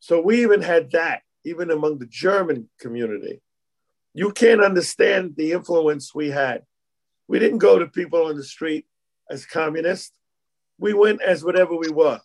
So 0.00 0.20
we 0.20 0.42
even 0.42 0.60
had 0.60 0.90
that, 0.90 1.22
even 1.44 1.70
among 1.70 1.98
the 1.98 2.06
German 2.06 2.68
community. 2.78 3.40
You 4.14 4.30
can't 4.30 4.62
understand 4.62 5.34
the 5.36 5.52
influence 5.52 6.14
we 6.14 6.30
had. 6.30 6.62
We 7.26 7.38
didn't 7.40 7.58
go 7.58 7.78
to 7.78 7.86
people 7.86 8.26
on 8.26 8.36
the 8.36 8.44
street 8.44 8.86
as 9.28 9.44
communists. 9.44 10.12
We 10.78 10.94
went 10.94 11.20
as 11.20 11.44
whatever 11.44 11.76
we 11.76 11.90
were. 11.90 12.20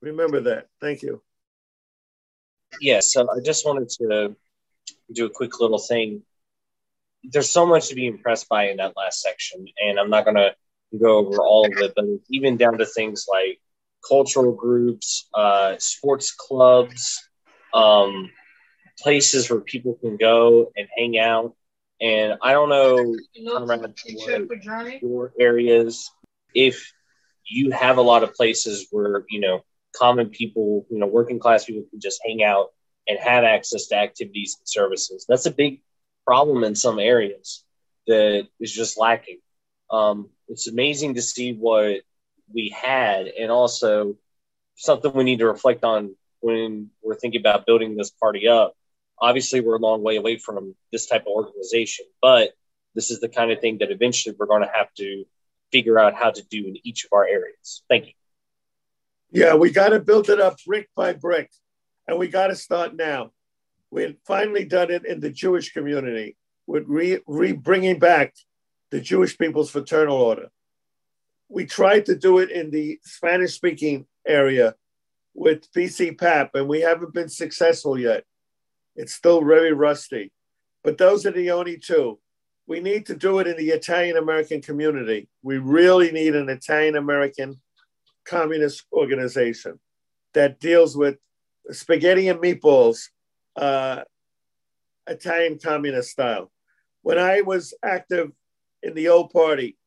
Remember 0.00 0.40
that. 0.40 0.66
Thank 0.80 1.02
you. 1.02 1.22
Yeah, 2.80 3.00
so 3.00 3.28
I 3.30 3.40
just 3.40 3.64
wanted 3.64 3.88
to 4.00 4.36
do 5.12 5.26
a 5.26 5.30
quick 5.30 5.60
little 5.60 5.78
thing. 5.78 6.22
There's 7.22 7.50
so 7.50 7.66
much 7.66 7.88
to 7.88 7.94
be 7.94 8.06
impressed 8.06 8.48
by 8.48 8.70
in 8.70 8.76
that 8.78 8.96
last 8.96 9.22
section, 9.22 9.66
and 9.78 9.98
I'm 9.98 10.10
not 10.10 10.24
going 10.24 10.36
to 10.36 10.54
go 10.98 11.18
over 11.18 11.42
all 11.42 11.66
of 11.66 11.78
it, 11.78 11.92
but 11.94 12.04
even 12.30 12.56
down 12.56 12.78
to 12.78 12.86
things 12.86 13.26
like 13.30 13.60
cultural 14.06 14.52
groups, 14.52 15.28
uh, 15.34 15.76
sports 15.78 16.32
clubs, 16.32 17.28
um, 17.74 18.30
places 19.00 19.50
where 19.50 19.60
people 19.60 19.94
can 19.94 20.16
go 20.16 20.72
and 20.76 20.88
hang 20.96 21.18
out. 21.18 21.54
And 22.00 22.34
I 22.42 22.52
don't 22.52 22.68
know 22.68 23.14
your 25.02 25.32
areas 25.38 26.10
if 26.54 26.92
you 27.44 27.70
have 27.72 27.98
a 27.98 28.02
lot 28.02 28.22
of 28.22 28.34
places 28.34 28.86
where 28.90 29.24
you 29.28 29.40
know 29.40 29.64
common 29.96 30.28
people, 30.28 30.86
you 30.90 30.98
know, 30.98 31.06
working 31.06 31.38
class 31.38 31.64
people 31.64 31.84
can 31.90 32.00
just 32.00 32.20
hang 32.24 32.42
out 32.42 32.68
and 33.08 33.18
have 33.18 33.44
access 33.44 33.86
to 33.86 33.96
activities 33.96 34.56
and 34.58 34.68
services. 34.68 35.24
That's 35.28 35.46
a 35.46 35.50
big 35.50 35.80
problem 36.26 36.62
in 36.64 36.74
some 36.74 36.98
areas 36.98 37.64
that 38.06 38.46
is 38.60 38.72
just 38.72 38.98
lacking. 38.98 39.38
Um, 39.90 40.28
it's 40.48 40.68
amazing 40.68 41.14
to 41.14 41.22
see 41.22 41.54
what 41.54 42.02
we 42.52 42.68
had, 42.70 43.26
and 43.26 43.50
also 43.50 44.16
something 44.76 45.12
we 45.12 45.24
need 45.24 45.40
to 45.40 45.46
reflect 45.46 45.84
on 45.84 46.14
when 46.40 46.90
we're 47.02 47.16
thinking 47.16 47.40
about 47.40 47.66
building 47.66 47.96
this 47.96 48.10
party 48.10 48.48
up. 48.48 48.74
Obviously, 49.20 49.60
we're 49.60 49.76
a 49.76 49.80
long 49.80 50.02
way 50.02 50.16
away 50.16 50.38
from 50.38 50.74
this 50.92 51.06
type 51.06 51.22
of 51.22 51.32
organization, 51.32 52.06
but 52.22 52.52
this 52.94 53.10
is 53.10 53.20
the 53.20 53.28
kind 53.28 53.50
of 53.50 53.60
thing 53.60 53.78
that 53.78 53.90
eventually 53.90 54.34
we're 54.38 54.46
going 54.46 54.62
to 54.62 54.70
have 54.72 54.92
to 54.94 55.24
figure 55.72 55.98
out 55.98 56.14
how 56.14 56.30
to 56.30 56.42
do 56.50 56.66
in 56.66 56.76
each 56.84 57.04
of 57.04 57.10
our 57.12 57.26
areas. 57.26 57.82
Thank 57.88 58.06
you. 58.06 58.12
Yeah, 59.30 59.54
we 59.54 59.70
got 59.70 59.90
to 59.90 60.00
build 60.00 60.30
it 60.30 60.40
up 60.40 60.56
brick 60.64 60.88
by 60.96 61.12
brick, 61.12 61.50
and 62.06 62.18
we 62.18 62.28
got 62.28 62.48
to 62.48 62.56
start 62.56 62.96
now. 62.96 63.30
We 63.90 64.02
had 64.02 64.16
finally 64.26 64.64
done 64.64 64.90
it 64.90 65.04
in 65.04 65.20
the 65.20 65.30
Jewish 65.30 65.72
community 65.72 66.36
with 66.66 66.84
re, 66.86 67.18
re 67.26 67.52
bringing 67.52 67.98
back 67.98 68.34
the 68.90 69.00
Jewish 69.00 69.36
People's 69.36 69.70
Fraternal 69.70 70.16
Order. 70.16 70.48
We 71.48 71.66
tried 71.66 72.06
to 72.06 72.16
do 72.16 72.38
it 72.38 72.50
in 72.50 72.70
the 72.70 72.98
Spanish 73.02 73.54
speaking 73.54 74.06
area 74.26 74.74
with 75.34 75.70
PC 75.72 76.18
PAP, 76.18 76.54
and 76.54 76.68
we 76.68 76.80
haven't 76.80 77.14
been 77.14 77.28
successful 77.28 77.98
yet. 77.98 78.24
It's 78.98 79.14
still 79.14 79.42
very 79.42 79.72
rusty. 79.72 80.32
But 80.82 80.98
those 80.98 81.24
are 81.24 81.30
the 81.30 81.52
only 81.52 81.78
two. 81.78 82.18
We 82.66 82.80
need 82.80 83.06
to 83.06 83.14
do 83.14 83.38
it 83.38 83.46
in 83.46 83.56
the 83.56 83.70
Italian 83.70 84.16
American 84.16 84.60
community. 84.60 85.28
We 85.42 85.58
really 85.58 86.10
need 86.10 86.34
an 86.34 86.48
Italian 86.48 86.96
American 86.96 87.60
communist 88.24 88.84
organization 88.92 89.78
that 90.34 90.58
deals 90.58 90.96
with 90.96 91.16
spaghetti 91.70 92.28
and 92.28 92.40
meatballs, 92.40 93.08
uh, 93.56 94.02
Italian 95.06 95.58
communist 95.58 96.10
style. 96.10 96.50
When 97.02 97.18
I 97.18 97.40
was 97.42 97.74
active 97.84 98.32
in 98.82 98.94
the 98.94 99.08
old 99.08 99.30
party, 99.30 99.78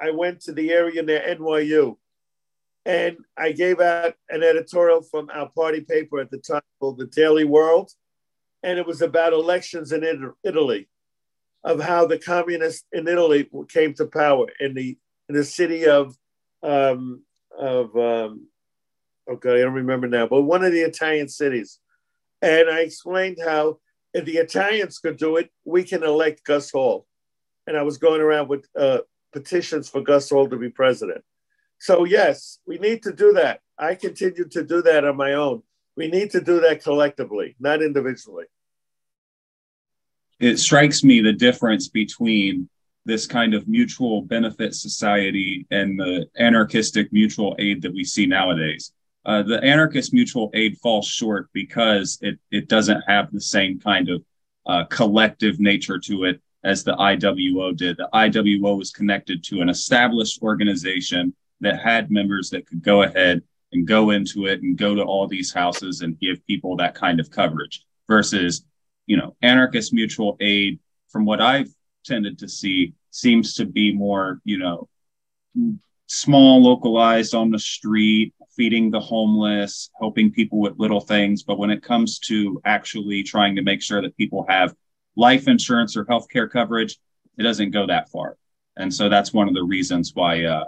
I 0.00 0.12
went 0.12 0.40
to 0.42 0.52
the 0.52 0.70
area 0.70 1.02
near 1.02 1.20
NYU 1.20 1.96
and 2.86 3.16
I 3.36 3.50
gave 3.50 3.80
out 3.80 4.14
an 4.28 4.44
editorial 4.44 5.02
from 5.02 5.28
our 5.32 5.50
party 5.50 5.80
paper 5.80 6.20
at 6.20 6.30
the 6.30 6.38
time 6.38 6.62
called 6.78 6.98
The 6.98 7.06
Daily 7.06 7.44
World. 7.44 7.90
And 8.64 8.78
it 8.78 8.86
was 8.86 9.00
about 9.00 9.32
elections 9.32 9.92
in 9.92 10.02
Italy, 10.42 10.88
of 11.62 11.80
how 11.80 12.06
the 12.06 12.18
communists 12.18 12.84
in 12.92 13.06
Italy 13.06 13.48
came 13.68 13.94
to 13.94 14.06
power 14.06 14.46
in 14.58 14.74
the, 14.74 14.98
in 15.28 15.36
the 15.36 15.44
city 15.44 15.86
of 15.86 16.16
um, 16.64 17.22
of 17.56 17.94
um, 17.96 18.48
okay, 19.28 19.60
I 19.60 19.62
don't 19.62 19.74
remember 19.74 20.08
now, 20.08 20.26
but 20.26 20.42
one 20.42 20.64
of 20.64 20.72
the 20.72 20.80
Italian 20.80 21.28
cities. 21.28 21.78
And 22.42 22.68
I 22.68 22.80
explained 22.80 23.38
how 23.44 23.78
if 24.12 24.24
the 24.24 24.36
Italians 24.36 24.98
could 24.98 25.16
do 25.16 25.36
it, 25.36 25.50
we 25.64 25.82
can 25.82 26.02
elect 26.02 26.44
Gus 26.44 26.70
Hall. 26.70 27.06
And 27.66 27.76
I 27.76 27.82
was 27.82 27.98
going 27.98 28.20
around 28.20 28.48
with 28.48 28.66
uh, 28.78 28.98
petitions 29.32 29.88
for 29.88 30.02
Gus 30.02 30.30
Hall 30.30 30.48
to 30.48 30.56
be 30.56 30.68
president. 30.68 31.24
So, 31.78 32.04
yes, 32.04 32.58
we 32.66 32.78
need 32.78 33.02
to 33.04 33.12
do 33.12 33.32
that. 33.32 33.60
I 33.78 33.94
continue 33.94 34.46
to 34.48 34.62
do 34.62 34.82
that 34.82 35.04
on 35.04 35.16
my 35.16 35.32
own. 35.34 35.62
We 35.96 36.08
need 36.08 36.30
to 36.32 36.40
do 36.40 36.60
that 36.60 36.82
collectively, 36.82 37.54
not 37.60 37.82
individually. 37.82 38.46
It 40.40 40.58
strikes 40.58 41.04
me 41.04 41.20
the 41.20 41.32
difference 41.32 41.88
between 41.88 42.68
this 43.04 43.26
kind 43.26 43.54
of 43.54 43.68
mutual 43.68 44.22
benefit 44.22 44.74
society 44.74 45.66
and 45.70 45.98
the 45.98 46.26
anarchistic 46.38 47.12
mutual 47.12 47.54
aid 47.58 47.82
that 47.82 47.94
we 47.94 48.02
see 48.02 48.26
nowadays. 48.26 48.92
Uh, 49.26 49.42
the 49.42 49.62
anarchist 49.62 50.12
mutual 50.12 50.50
aid 50.54 50.76
falls 50.78 51.06
short 51.06 51.48
because 51.52 52.18
it, 52.20 52.38
it 52.50 52.68
doesn't 52.68 53.02
have 53.06 53.30
the 53.30 53.40
same 53.40 53.78
kind 53.78 54.08
of 54.08 54.22
uh, 54.66 54.84
collective 54.84 55.60
nature 55.60 55.98
to 55.98 56.24
it 56.24 56.40
as 56.62 56.82
the 56.82 56.94
IWO 56.94 57.76
did. 57.76 57.96
The 57.96 58.08
IWO 58.12 58.76
was 58.76 58.90
connected 58.90 59.44
to 59.44 59.60
an 59.60 59.68
established 59.68 60.42
organization 60.42 61.34
that 61.60 61.80
had 61.80 62.10
members 62.10 62.50
that 62.50 62.66
could 62.66 62.82
go 62.82 63.02
ahead 63.02 63.42
and 63.74 63.86
go 63.86 64.10
into 64.10 64.46
it 64.46 64.62
and 64.62 64.78
go 64.78 64.94
to 64.94 65.02
all 65.02 65.26
these 65.26 65.52
houses 65.52 66.00
and 66.00 66.18
give 66.18 66.46
people 66.46 66.76
that 66.76 66.94
kind 66.94 67.20
of 67.20 67.30
coverage 67.30 67.84
versus, 68.08 68.64
you 69.06 69.16
know, 69.16 69.36
anarchist 69.42 69.92
mutual 69.92 70.36
aid, 70.40 70.78
from 71.08 71.26
what 71.26 71.40
I've 71.40 71.68
tended 72.04 72.38
to 72.38 72.48
see 72.48 72.94
seems 73.10 73.54
to 73.54 73.66
be 73.66 73.92
more, 73.92 74.40
you 74.44 74.58
know, 74.58 74.88
small, 76.06 76.62
localized 76.62 77.34
on 77.34 77.50
the 77.50 77.58
street, 77.58 78.32
feeding 78.56 78.90
the 78.90 79.00
homeless, 79.00 79.90
helping 79.98 80.30
people 80.30 80.58
with 80.60 80.78
little 80.78 81.00
things. 81.00 81.42
But 81.42 81.58
when 81.58 81.70
it 81.70 81.82
comes 81.82 82.18
to 82.20 82.60
actually 82.64 83.22
trying 83.22 83.56
to 83.56 83.62
make 83.62 83.82
sure 83.82 84.02
that 84.02 84.16
people 84.16 84.46
have 84.48 84.74
life 85.16 85.48
insurance 85.48 85.96
or 85.96 86.04
healthcare 86.04 86.50
coverage, 86.50 86.98
it 87.38 87.42
doesn't 87.42 87.72
go 87.72 87.86
that 87.86 88.10
far. 88.10 88.36
And 88.76 88.92
so 88.92 89.08
that's 89.08 89.32
one 89.32 89.48
of 89.48 89.54
the 89.54 89.62
reasons 89.62 90.12
why 90.14 90.44
uh, 90.44 90.64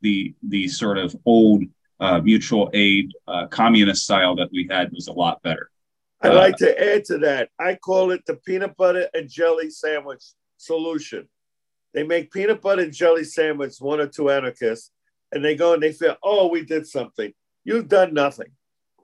the 0.00 0.34
the 0.48 0.68
sort 0.68 0.98
of 0.98 1.14
old 1.24 1.64
uh, 2.00 2.20
mutual 2.20 2.70
aid 2.72 3.12
uh, 3.28 3.46
communist 3.46 4.04
style 4.04 4.34
that 4.36 4.50
we 4.52 4.66
had 4.70 4.90
was 4.92 5.08
a 5.08 5.12
lot 5.12 5.42
better. 5.42 5.70
I'd 6.22 6.34
like 6.34 6.56
to 6.56 6.94
add 6.94 7.04
to 7.06 7.18
that. 7.18 7.48
I 7.58 7.76
call 7.76 8.10
it 8.10 8.24
the 8.26 8.36
peanut 8.36 8.76
butter 8.76 9.08
and 9.14 9.30
jelly 9.30 9.70
sandwich 9.70 10.22
solution. 10.58 11.28
They 11.94 12.02
make 12.02 12.30
peanut 12.30 12.60
butter 12.60 12.82
and 12.82 12.92
jelly 12.92 13.24
sandwich, 13.24 13.76
one 13.78 14.00
or 14.00 14.06
two 14.06 14.30
anarchists, 14.30 14.90
and 15.32 15.44
they 15.44 15.54
go 15.54 15.74
and 15.74 15.82
they 15.82 15.92
feel, 15.92 16.16
oh, 16.22 16.48
we 16.48 16.64
did 16.64 16.86
something. 16.86 17.32
You've 17.64 17.88
done 17.88 18.14
nothing. 18.14 18.52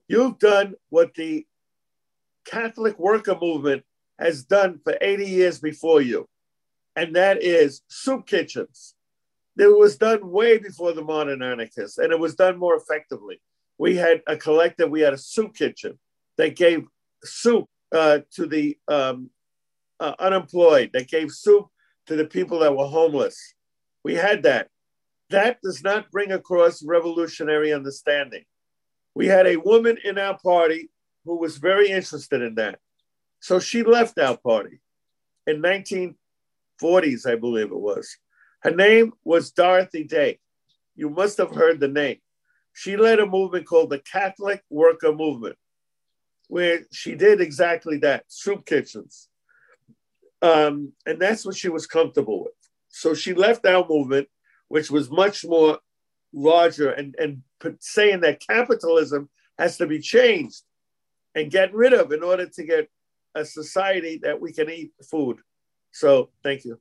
You've 0.09 0.38
done 0.38 0.74
what 0.90 1.14
the 1.14 1.47
Catholic 2.44 2.99
worker 2.99 3.36
movement 3.40 3.84
has 4.18 4.44
done 4.44 4.80
for 4.84 4.97
80 5.01 5.26
years 5.26 5.59
before 5.59 6.01
you, 6.01 6.28
and 6.94 7.16
that 7.16 7.42
is 7.42 7.82
soup 7.88 8.26
kitchens. 8.26 8.94
It 9.59 9.78
was 9.78 9.96
done 9.96 10.30
way 10.30 10.59
before 10.59 10.92
the 10.92 11.02
modern 11.02 11.42
anarchists, 11.42 11.98
and 11.98 12.12
it 12.12 12.18
was 12.18 12.34
done 12.34 12.59
more 12.59 12.76
effectively. 12.76 13.40
We 13.78 13.96
had 13.96 14.22
a 14.26 14.36
collective, 14.36 14.90
we 14.90 15.00
had 15.00 15.14
a 15.14 15.18
soup 15.18 15.54
kitchen 15.54 15.98
that 16.36 16.57
gave 16.57 16.86
soup 17.24 17.66
uh, 17.92 18.20
to 18.32 18.46
the 18.46 18.76
um, 18.88 19.30
uh, 19.98 20.14
unemployed, 20.18 20.90
that 20.92 21.09
gave 21.09 21.30
soup 21.30 21.66
to 22.07 22.16
the 22.16 22.26
people 22.26 22.59
that 22.61 22.76
were 22.76 22.86
homeless. 22.86 23.54
We 24.04 24.14
had 24.14 24.42
that. 24.44 24.68
That 25.30 25.59
does 25.62 25.82
not 25.82 26.11
bring 26.11 26.32
across 26.32 26.84
revolutionary 26.84 27.72
understanding. 27.72 28.44
We 29.14 29.26
had 29.26 29.46
a 29.46 29.57
woman 29.57 29.96
in 30.04 30.18
our 30.18 30.38
party 30.38 30.90
who 31.24 31.38
was 31.38 31.57
very 31.57 31.90
interested 31.90 32.42
in 32.42 32.54
that. 32.57 32.78
So 33.40 33.59
she 33.59 33.82
left 33.82 34.18
our 34.18 34.36
party 34.36 34.80
in 35.46 35.62
1940s, 35.62 37.26
I 37.26 37.36
believe 37.36 37.70
it 37.70 37.80
was. 37.80 38.16
Her 38.67 38.75
name 38.75 39.12
was 39.23 39.53
Dorothy 39.53 40.03
Day. 40.03 40.41
You 40.97 41.09
must 41.09 41.39
have 41.39 41.55
heard 41.55 41.79
the 41.79 41.87
name. 41.87 42.17
She 42.73 42.97
led 42.97 43.21
a 43.21 43.27
movement 43.27 43.64
called 43.64 43.91
the 43.91 44.01
Catholic 44.01 44.64
Worker 44.71 45.12
Movement, 45.12 45.55
where 46.49 46.81
she 46.91 47.14
did 47.14 47.41
exactly 47.41 47.99
that 47.99 48.25
soup 48.27 48.67
kitchens. 48.67 49.29
Um, 50.43 50.95
and 51.07 51.21
that's 51.21 51.47
what 51.47 51.55
she 51.55 51.69
was 51.69 51.87
comfortable 51.87 52.43
with. 52.43 52.55
So 52.89 53.14
she 53.14 53.35
left 53.35 53.64
our 53.67 53.87
movement, 53.89 54.27
which 54.67 54.91
was 54.91 55.12
much 55.12 55.45
more 55.45 55.79
larger, 56.33 56.91
and, 56.91 57.14
and 57.21 57.43
saying 57.79 58.23
that 58.23 58.45
capitalism 58.51 59.29
has 59.61 59.77
to 59.77 59.87
be 59.87 60.01
changed 60.01 60.62
and 61.37 61.53
get 61.53 61.73
rid 61.73 61.93
of 61.93 62.11
in 62.11 62.25
order 62.25 62.47
to 62.47 62.64
get 62.64 62.91
a 63.37 63.45
society 63.45 64.19
that 64.25 64.41
we 64.41 64.53
can 64.53 64.69
eat 64.69 64.91
food. 65.09 65.39
So 65.93 66.31
thank 66.43 66.64
you. 66.64 66.81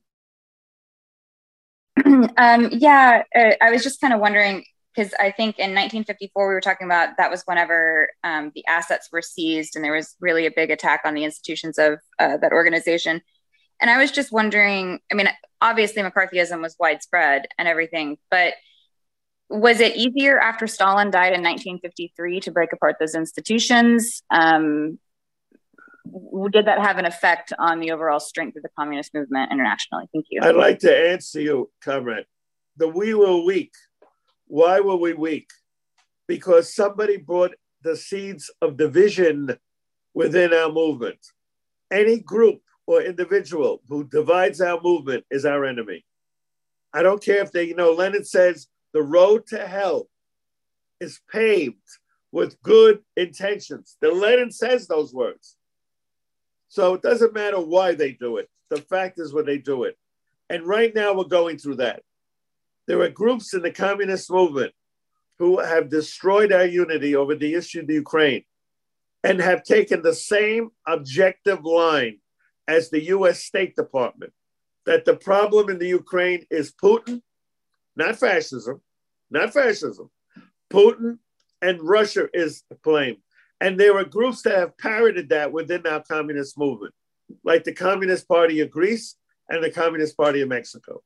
um, 2.04 2.68
yeah, 2.72 3.22
uh, 3.34 3.52
I 3.60 3.70
was 3.70 3.82
just 3.82 4.00
kind 4.00 4.12
of 4.12 4.20
wondering 4.20 4.64
because 4.94 5.12
I 5.20 5.30
think 5.30 5.58
in 5.58 5.74
1954 5.74 6.48
we 6.48 6.54
were 6.54 6.60
talking 6.60 6.86
about 6.86 7.16
that 7.18 7.30
was 7.30 7.42
whenever 7.44 8.08
um, 8.24 8.50
the 8.54 8.64
assets 8.66 9.08
were 9.12 9.22
seized 9.22 9.76
and 9.76 9.84
there 9.84 9.92
was 9.92 10.16
really 10.20 10.46
a 10.46 10.50
big 10.50 10.70
attack 10.70 11.02
on 11.04 11.14
the 11.14 11.24
institutions 11.24 11.78
of 11.78 11.98
uh, 12.18 12.38
that 12.38 12.52
organization. 12.52 13.20
And 13.80 13.90
I 13.90 13.98
was 13.98 14.10
just 14.10 14.32
wondering. 14.32 15.00
I 15.12 15.14
mean, 15.14 15.28
obviously 15.60 16.02
McCarthyism 16.02 16.62
was 16.62 16.76
widespread 16.78 17.46
and 17.58 17.68
everything, 17.68 18.18
but 18.30 18.54
was 19.48 19.80
it 19.80 19.96
easier 19.96 20.38
after 20.38 20.66
Stalin 20.66 21.10
died 21.10 21.32
in 21.32 21.42
1953 21.42 22.40
to 22.40 22.50
break 22.50 22.72
apart 22.72 22.96
those 22.98 23.14
institutions? 23.14 24.22
Um, 24.30 24.98
did 26.52 26.66
that 26.66 26.78
have 26.80 26.98
an 26.98 27.06
effect 27.06 27.52
on 27.58 27.80
the 27.80 27.90
overall 27.90 28.20
strength 28.20 28.56
of 28.56 28.62
the 28.62 28.68
communist 28.78 29.14
movement 29.14 29.52
internationally? 29.52 30.06
Thank 30.12 30.26
you. 30.30 30.40
I'd 30.42 30.56
like 30.56 30.78
to 30.80 30.94
answer 30.94 31.40
you, 31.40 31.70
comrade. 31.82 32.26
The 32.76 32.88
we 32.88 33.14
were 33.14 33.42
weak. 33.42 33.72
Why 34.46 34.80
were 34.80 34.96
we 34.96 35.14
weak? 35.14 35.48
Because 36.26 36.74
somebody 36.74 37.16
brought 37.16 37.54
the 37.82 37.96
seeds 37.96 38.50
of 38.60 38.76
division 38.76 39.56
within 40.14 40.52
our 40.52 40.70
movement. 40.70 41.18
Any 41.90 42.20
group 42.20 42.60
or 42.86 43.02
individual 43.02 43.82
who 43.88 44.04
divides 44.04 44.60
our 44.60 44.80
movement 44.80 45.24
is 45.30 45.44
our 45.44 45.64
enemy. 45.64 46.04
I 46.92 47.02
don't 47.02 47.22
care 47.22 47.42
if 47.42 47.52
they, 47.52 47.64
you 47.64 47.76
know, 47.76 47.92
Lenin 47.92 48.24
says 48.24 48.68
the 48.92 49.02
road 49.02 49.46
to 49.48 49.66
hell 49.66 50.08
is 51.00 51.20
paved 51.30 51.76
with 52.32 52.60
good 52.62 53.00
intentions. 53.16 53.96
The 54.00 54.10
Lenin 54.10 54.50
says 54.50 54.86
those 54.86 55.12
words. 55.12 55.56
So 56.68 56.94
it 56.94 57.02
doesn't 57.02 57.34
matter 57.34 57.60
why 57.60 57.94
they 57.94 58.12
do 58.12 58.38
it. 58.38 58.48
The 58.70 58.80
fact 58.80 59.18
is 59.18 59.32
when 59.32 59.46
they 59.46 59.58
do 59.58 59.84
it. 59.84 59.96
And 60.50 60.66
right 60.66 60.94
now 60.94 61.14
we're 61.14 61.24
going 61.24 61.58
through 61.58 61.76
that. 61.76 62.02
There 62.86 63.00
are 63.00 63.08
groups 63.08 63.54
in 63.54 63.62
the 63.62 63.70
communist 63.70 64.30
movement 64.30 64.72
who 65.38 65.58
have 65.58 65.90
destroyed 65.90 66.52
our 66.52 66.64
unity 66.64 67.14
over 67.14 67.34
the 67.34 67.54
issue 67.54 67.80
of 67.80 67.86
the 67.86 67.94
Ukraine 67.94 68.44
and 69.22 69.40
have 69.40 69.64
taken 69.64 70.02
the 70.02 70.14
same 70.14 70.70
objective 70.86 71.64
line 71.64 72.18
as 72.68 72.90
the 72.90 73.04
US 73.06 73.42
State 73.42 73.76
Department 73.76 74.32
that 74.86 75.04
the 75.04 75.16
problem 75.16 75.68
in 75.68 75.78
the 75.78 75.88
Ukraine 75.88 76.46
is 76.50 76.72
Putin, 76.72 77.20
not 77.96 78.16
fascism, 78.16 78.80
not 79.30 79.52
fascism. 79.52 80.10
Putin 80.70 81.18
and 81.60 81.82
Russia 81.82 82.28
is 82.32 82.62
the 82.70 82.76
blame. 82.76 83.16
And 83.60 83.80
there 83.80 83.96
are 83.96 84.04
groups 84.04 84.42
that 84.42 84.58
have 84.58 84.76
parroted 84.78 85.30
that 85.30 85.52
within 85.52 85.86
our 85.86 86.02
communist 86.02 86.58
movement, 86.58 86.94
like 87.44 87.64
the 87.64 87.72
Communist 87.72 88.28
Party 88.28 88.60
of 88.60 88.70
Greece 88.70 89.16
and 89.48 89.62
the 89.62 89.70
Communist 89.70 90.16
Party 90.16 90.42
of 90.42 90.48
Mexico. 90.48 91.02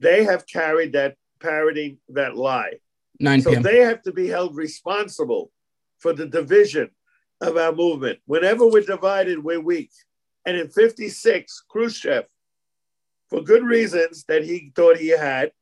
They 0.00 0.24
have 0.24 0.46
carried 0.46 0.92
that 0.92 1.16
parroting 1.40 1.98
that 2.10 2.36
lie. 2.36 2.74
9 3.20 3.42
so 3.42 3.54
they 3.56 3.78
have 3.78 4.02
to 4.02 4.12
be 4.12 4.28
held 4.28 4.54
responsible 4.54 5.50
for 5.98 6.12
the 6.12 6.26
division 6.26 6.90
of 7.40 7.56
our 7.56 7.72
movement. 7.72 8.18
Whenever 8.26 8.66
we're 8.66 8.82
divided, 8.82 9.42
we're 9.42 9.60
weak. 9.60 9.90
And 10.46 10.56
in 10.56 10.68
56, 10.68 11.64
Khrushchev, 11.68 12.26
for 13.28 13.42
good 13.42 13.64
reasons 13.64 14.24
that 14.28 14.44
he 14.44 14.72
thought 14.74 14.96
he 14.98 15.08
had, 15.08 15.52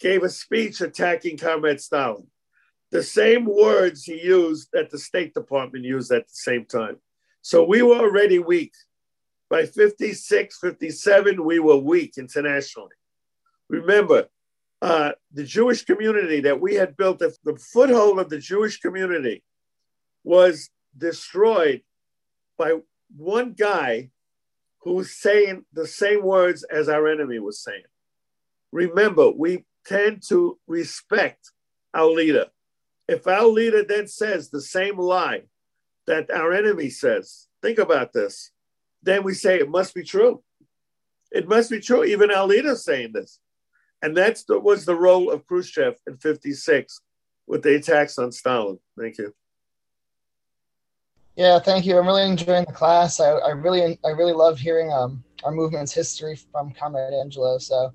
gave 0.00 0.22
a 0.22 0.28
speech 0.28 0.80
attacking 0.80 1.38
Comrade 1.38 1.80
Stalin 1.80 2.26
the 2.96 3.02
same 3.02 3.44
words 3.44 4.04
he 4.04 4.18
used 4.22 4.70
that 4.72 4.88
the 4.88 4.98
State 4.98 5.34
Department 5.34 5.84
used 5.84 6.10
at 6.10 6.26
the 6.26 6.34
same 6.34 6.64
time. 6.64 6.96
So 7.42 7.62
we 7.62 7.82
were 7.82 7.98
already 7.98 8.38
weak. 8.38 8.72
By 9.50 9.66
56, 9.66 10.58
57, 10.58 11.44
we 11.44 11.58
were 11.58 11.76
weak 11.76 12.14
internationally. 12.16 12.96
Remember, 13.68 14.28
uh, 14.80 15.12
the 15.30 15.44
Jewish 15.44 15.84
community 15.84 16.40
that 16.40 16.58
we 16.58 16.72
had 16.76 16.96
built, 16.96 17.18
the, 17.18 17.36
the 17.44 17.56
foothold 17.56 18.18
of 18.18 18.30
the 18.30 18.38
Jewish 18.38 18.80
community 18.80 19.42
was 20.24 20.70
destroyed 20.96 21.82
by 22.56 22.78
one 23.14 23.52
guy 23.52 24.08
who 24.80 24.94
was 24.94 25.14
saying 25.14 25.66
the 25.74 25.86
same 25.86 26.22
words 26.22 26.64
as 26.64 26.88
our 26.88 27.08
enemy 27.08 27.40
was 27.40 27.62
saying. 27.62 27.90
Remember, 28.72 29.30
we 29.30 29.66
tend 29.84 30.22
to 30.28 30.58
respect 30.66 31.50
our 31.92 32.06
leader. 32.06 32.46
If 33.08 33.26
our 33.26 33.46
leader 33.46 33.84
then 33.84 34.08
says 34.08 34.50
the 34.50 34.60
same 34.60 34.98
lie 34.98 35.42
that 36.06 36.30
our 36.30 36.52
enemy 36.52 36.90
says, 36.90 37.48
think 37.62 37.78
about 37.78 38.12
this, 38.12 38.50
then 39.02 39.22
we 39.22 39.34
say 39.34 39.58
it 39.58 39.70
must 39.70 39.94
be 39.94 40.02
true. 40.02 40.42
It 41.30 41.48
must 41.48 41.70
be 41.70 41.80
true. 41.80 42.04
Even 42.04 42.30
our 42.30 42.46
leader 42.46 42.74
saying 42.74 43.12
this. 43.12 43.38
And 44.02 44.16
that 44.16 44.42
was 44.48 44.84
the 44.84 44.94
role 44.94 45.30
of 45.30 45.46
Khrushchev 45.46 45.96
in 46.06 46.16
56 46.16 47.00
with 47.46 47.62
the 47.62 47.76
attacks 47.76 48.18
on 48.18 48.32
Stalin. 48.32 48.78
Thank 48.98 49.18
you. 49.18 49.34
Yeah, 51.36 51.58
thank 51.58 51.84
you. 51.84 51.98
I'm 51.98 52.06
really 52.06 52.24
enjoying 52.24 52.64
the 52.64 52.72
class. 52.72 53.20
I, 53.20 53.30
I 53.30 53.50
really, 53.50 53.98
I 54.04 54.10
really 54.10 54.32
love 54.32 54.58
hearing 54.58 54.90
um, 54.92 55.22
our 55.44 55.52
movement's 55.52 55.92
history 55.92 56.34
from 56.34 56.72
Comrade 56.72 57.12
Angelo. 57.12 57.58
So, 57.58 57.92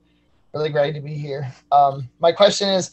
really 0.54 0.70
great 0.70 0.94
to 0.94 1.02
be 1.02 1.16
here. 1.16 1.52
Um, 1.72 2.08
my 2.20 2.32
question 2.32 2.70
is, 2.70 2.92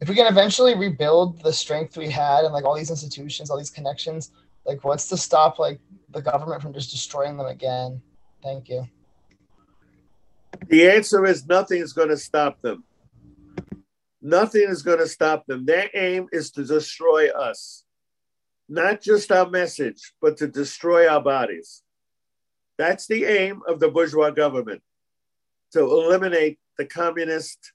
if 0.00 0.08
we 0.08 0.14
can 0.14 0.26
eventually 0.26 0.74
rebuild 0.74 1.42
the 1.42 1.52
strength 1.52 1.96
we 1.96 2.10
had 2.10 2.44
and 2.44 2.52
like 2.52 2.64
all 2.64 2.76
these 2.76 2.90
institutions, 2.90 3.50
all 3.50 3.56
these 3.56 3.70
connections, 3.70 4.32
like 4.64 4.84
what's 4.84 5.08
to 5.08 5.16
stop 5.16 5.58
like 5.58 5.80
the 6.10 6.20
government 6.20 6.60
from 6.60 6.72
just 6.72 6.90
destroying 6.90 7.36
them 7.36 7.46
again? 7.46 8.02
Thank 8.42 8.68
you. 8.68 8.86
The 10.68 10.90
answer 10.90 11.24
is 11.24 11.46
nothing 11.46 11.80
is 11.80 11.92
going 11.92 12.08
to 12.08 12.16
stop 12.16 12.60
them. 12.60 12.84
Nothing 14.20 14.66
is 14.68 14.82
going 14.82 14.98
to 14.98 15.06
stop 15.06 15.46
them. 15.46 15.64
Their 15.64 15.88
aim 15.94 16.28
is 16.32 16.50
to 16.52 16.64
destroy 16.64 17.30
us, 17.30 17.84
not 18.68 19.00
just 19.00 19.30
our 19.30 19.48
message, 19.48 20.12
but 20.20 20.36
to 20.38 20.48
destroy 20.48 21.08
our 21.08 21.22
bodies. 21.22 21.82
That's 22.76 23.06
the 23.06 23.24
aim 23.24 23.62
of 23.68 23.80
the 23.80 23.88
bourgeois 23.88 24.30
government 24.30 24.82
to 25.72 25.80
eliminate 25.80 26.58
the 26.76 26.84
communist 26.84 27.72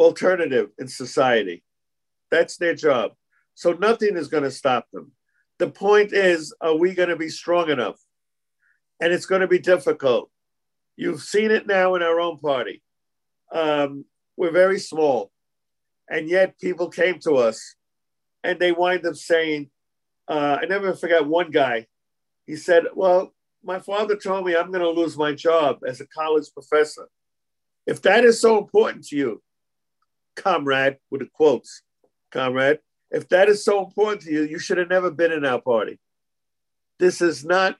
alternative 0.00 0.70
in 0.78 0.88
society. 0.88 1.62
That's 2.30 2.56
their 2.56 2.74
job. 2.74 3.12
So 3.54 3.72
nothing 3.72 4.16
is 4.16 4.28
going 4.28 4.44
to 4.44 4.50
stop 4.50 4.86
them. 4.92 5.12
The 5.58 5.68
point 5.68 6.12
is, 6.12 6.54
are 6.60 6.76
we 6.76 6.94
going 6.94 7.10
to 7.10 7.16
be 7.16 7.28
strong 7.28 7.68
enough? 7.68 8.00
And 9.00 9.12
it's 9.12 9.26
going 9.26 9.42
to 9.42 9.46
be 9.46 9.58
difficult. 9.58 10.30
You've 10.96 11.22
seen 11.22 11.50
it 11.50 11.66
now 11.66 11.94
in 11.94 12.02
our 12.02 12.18
own 12.18 12.38
party. 12.38 12.82
Um, 13.52 14.06
we're 14.36 14.52
very 14.52 14.78
small. 14.78 15.30
And 16.08 16.28
yet 16.28 16.58
people 16.58 16.88
came 16.88 17.18
to 17.20 17.34
us 17.34 17.76
and 18.42 18.58
they 18.58 18.72
wind 18.72 19.06
up 19.06 19.16
saying, 19.16 19.70
uh, 20.28 20.58
I 20.62 20.66
never 20.66 20.94
forgot 20.94 21.26
one 21.26 21.50
guy. 21.50 21.86
He 22.46 22.56
said, 22.56 22.84
Well, 22.94 23.34
my 23.62 23.78
father 23.78 24.16
told 24.16 24.46
me 24.46 24.56
I'm 24.56 24.70
going 24.70 24.80
to 24.80 24.88
lose 24.88 25.16
my 25.16 25.34
job 25.34 25.80
as 25.86 26.00
a 26.00 26.06
college 26.06 26.46
professor. 26.54 27.08
If 27.86 28.02
that 28.02 28.24
is 28.24 28.40
so 28.40 28.58
important 28.58 29.04
to 29.08 29.16
you, 29.16 29.42
comrade, 30.36 30.98
with 31.10 31.20
the 31.20 31.28
quotes, 31.32 31.82
comrade, 32.30 32.80
if 33.10 33.28
that 33.28 33.48
is 33.48 33.64
so 33.64 33.84
important 33.84 34.22
to 34.22 34.30
you, 34.30 34.42
you 34.42 34.58
should 34.58 34.78
have 34.78 34.88
never 34.88 35.10
been 35.10 35.32
in 35.32 35.44
our 35.44 35.60
party. 35.60 35.98
This 36.98 37.20
is 37.20 37.44
not 37.44 37.76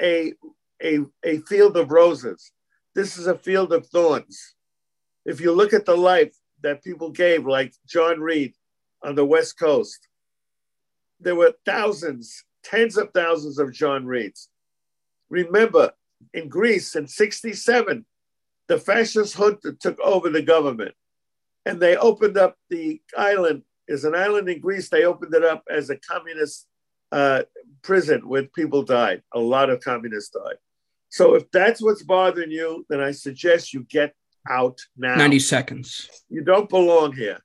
a, 0.00 0.34
a, 0.82 1.00
a 1.24 1.38
field 1.40 1.76
of 1.76 1.90
roses. 1.90 2.52
This 2.94 3.16
is 3.16 3.26
a 3.26 3.38
field 3.38 3.72
of 3.72 3.86
thorns. 3.86 4.54
If 5.24 5.40
you 5.40 5.52
look 5.52 5.72
at 5.72 5.86
the 5.86 5.96
life 5.96 6.34
that 6.62 6.84
people 6.84 7.10
gave, 7.10 7.46
like 7.46 7.72
John 7.86 8.20
Reed, 8.20 8.54
on 9.02 9.14
the 9.14 9.24
West 9.24 9.58
Coast. 9.58 10.08
There 11.20 11.36
were 11.36 11.54
thousands, 11.64 12.44
tens 12.64 12.96
of 12.96 13.10
thousands 13.12 13.58
of 13.58 13.72
John 13.72 14.04
Reeds. 14.04 14.48
Remember, 15.30 15.92
in 16.34 16.48
Greece 16.48 16.94
in 16.96 17.06
67, 17.06 18.04
the 18.68 18.78
fascist 18.78 19.36
junta 19.36 19.72
took 19.72 19.98
over 20.00 20.28
the 20.28 20.42
government 20.42 20.94
and 21.66 21.80
they 21.80 21.96
opened 21.96 22.38
up 22.38 22.56
the 22.70 23.02
island. 23.16 23.62
Is 23.88 24.04
an 24.04 24.16
island 24.16 24.48
in 24.48 24.60
Greece. 24.60 24.88
They 24.88 25.04
opened 25.04 25.32
it 25.32 25.44
up 25.44 25.62
as 25.70 25.90
a 25.90 25.96
communist 25.96 26.66
uh, 27.12 27.42
prison 27.82 28.28
where 28.28 28.42
people 28.44 28.82
died. 28.82 29.22
A 29.32 29.38
lot 29.38 29.70
of 29.70 29.80
communists 29.80 30.30
died. 30.30 30.56
So 31.08 31.34
if 31.34 31.48
that's 31.52 31.80
what's 31.80 32.02
bothering 32.02 32.50
you, 32.50 32.84
then 32.88 33.00
I 33.00 33.12
suggest 33.12 33.72
you 33.72 33.86
get 33.88 34.12
out 34.48 34.80
now. 34.96 35.14
90 35.14 35.38
seconds. 35.38 36.08
You 36.28 36.42
don't 36.42 36.68
belong 36.68 37.12
here. 37.14 37.38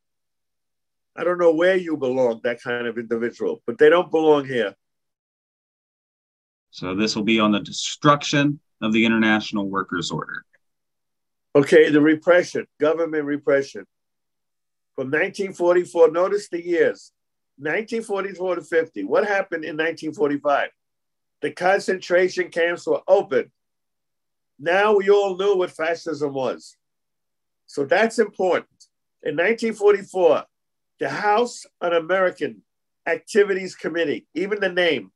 I 1.15 1.23
don't 1.23 1.37
know 1.37 1.53
where 1.53 1.75
you 1.75 1.95
belong, 1.97 2.41
that 2.43 2.61
kind 2.61 2.87
of 2.87 2.97
individual, 2.97 3.61
but 3.67 3.77
they 3.77 3.89
don't 3.89 4.09
belong 4.09 4.45
here. 4.45 4.73
So 6.71 6.95
this 6.95 7.15
will 7.15 7.23
be 7.23 7.39
on 7.39 7.51
the 7.51 7.59
destruction 7.59 8.59
of 8.81 8.93
the 8.93 9.05
International 9.05 9.69
Workers' 9.69 10.09
Order. 10.09 10.43
Okay, 11.53 11.89
the 11.89 12.01
repression, 12.01 12.65
government 12.79 13.25
repression. 13.25 13.85
From 15.01 15.07
1944, 15.07 16.11
notice 16.11 16.47
the 16.47 16.63
years 16.63 17.11
1944 17.57 18.57
to 18.57 18.61
50. 18.61 19.03
What 19.05 19.27
happened 19.27 19.63
in 19.65 19.75
1945? 19.75 20.69
The 21.41 21.49
concentration 21.49 22.49
camps 22.51 22.85
were 22.85 23.01
open. 23.07 23.51
Now 24.59 24.95
we 24.95 25.09
all 25.09 25.35
knew 25.35 25.57
what 25.57 25.71
fascism 25.71 26.35
was. 26.35 26.77
So 27.65 27.83
that's 27.83 28.19
important. 28.19 28.67
In 29.23 29.33
1944, 29.37 30.43
the 30.99 31.09
House 31.09 31.65
Un 31.81 31.93
American 31.93 32.61
Activities 33.07 33.73
Committee, 33.73 34.27
even 34.35 34.59
the 34.59 34.69
name, 34.69 35.11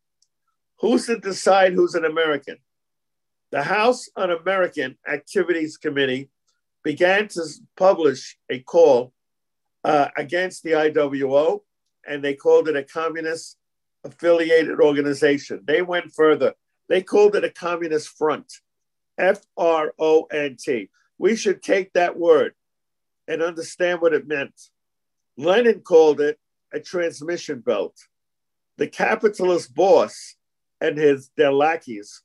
who's 0.80 1.06
to 1.06 1.20
decide 1.20 1.74
who's 1.74 1.94
an 1.94 2.06
American? 2.06 2.58
The 3.52 3.62
House 3.62 4.10
Un 4.16 4.32
American 4.32 4.98
Activities 5.08 5.78
Committee 5.78 6.32
began 6.84 7.28
to 7.28 7.44
publish 7.78 8.40
a 8.50 8.58
call 8.62 9.14
uh, 9.86 10.10
against 10.18 10.64
the 10.64 10.72
IWO, 10.72 11.62
and 12.08 12.24
they 12.24 12.34
called 12.34 12.68
it 12.68 12.76
a 12.76 12.84
communist 12.84 13.58
affiliated 14.04 14.80
organization. 14.80 15.62
They 15.64 15.84
went 15.84 16.12
further. 16.12 16.54
They 16.90 17.04
called 17.04 17.36
it 17.36 17.44
a 17.44 17.52
communist 17.52 18.10
front, 18.10 18.52
F 19.18 19.42
R 19.56 19.94
O 20.00 20.24
N 20.24 20.58
T. 20.60 20.90
We 21.20 21.36
should 21.36 21.62
take 21.62 21.94
that 21.94 22.18
word 22.18 22.54
and 23.28 23.44
understand 23.44 24.02
what 24.02 24.14
it 24.14 24.28
meant. 24.28 24.60
Lenin 25.38 25.82
called 25.82 26.20
it 26.20 26.40
a 26.74 26.80
transmission 26.80 27.60
belt. 27.60 27.96
The 28.78 28.88
capitalist 28.88 29.74
boss 29.76 30.36
and 30.82 30.98
his 30.98 31.30
their 31.38 31.54
lackeys 31.54 32.24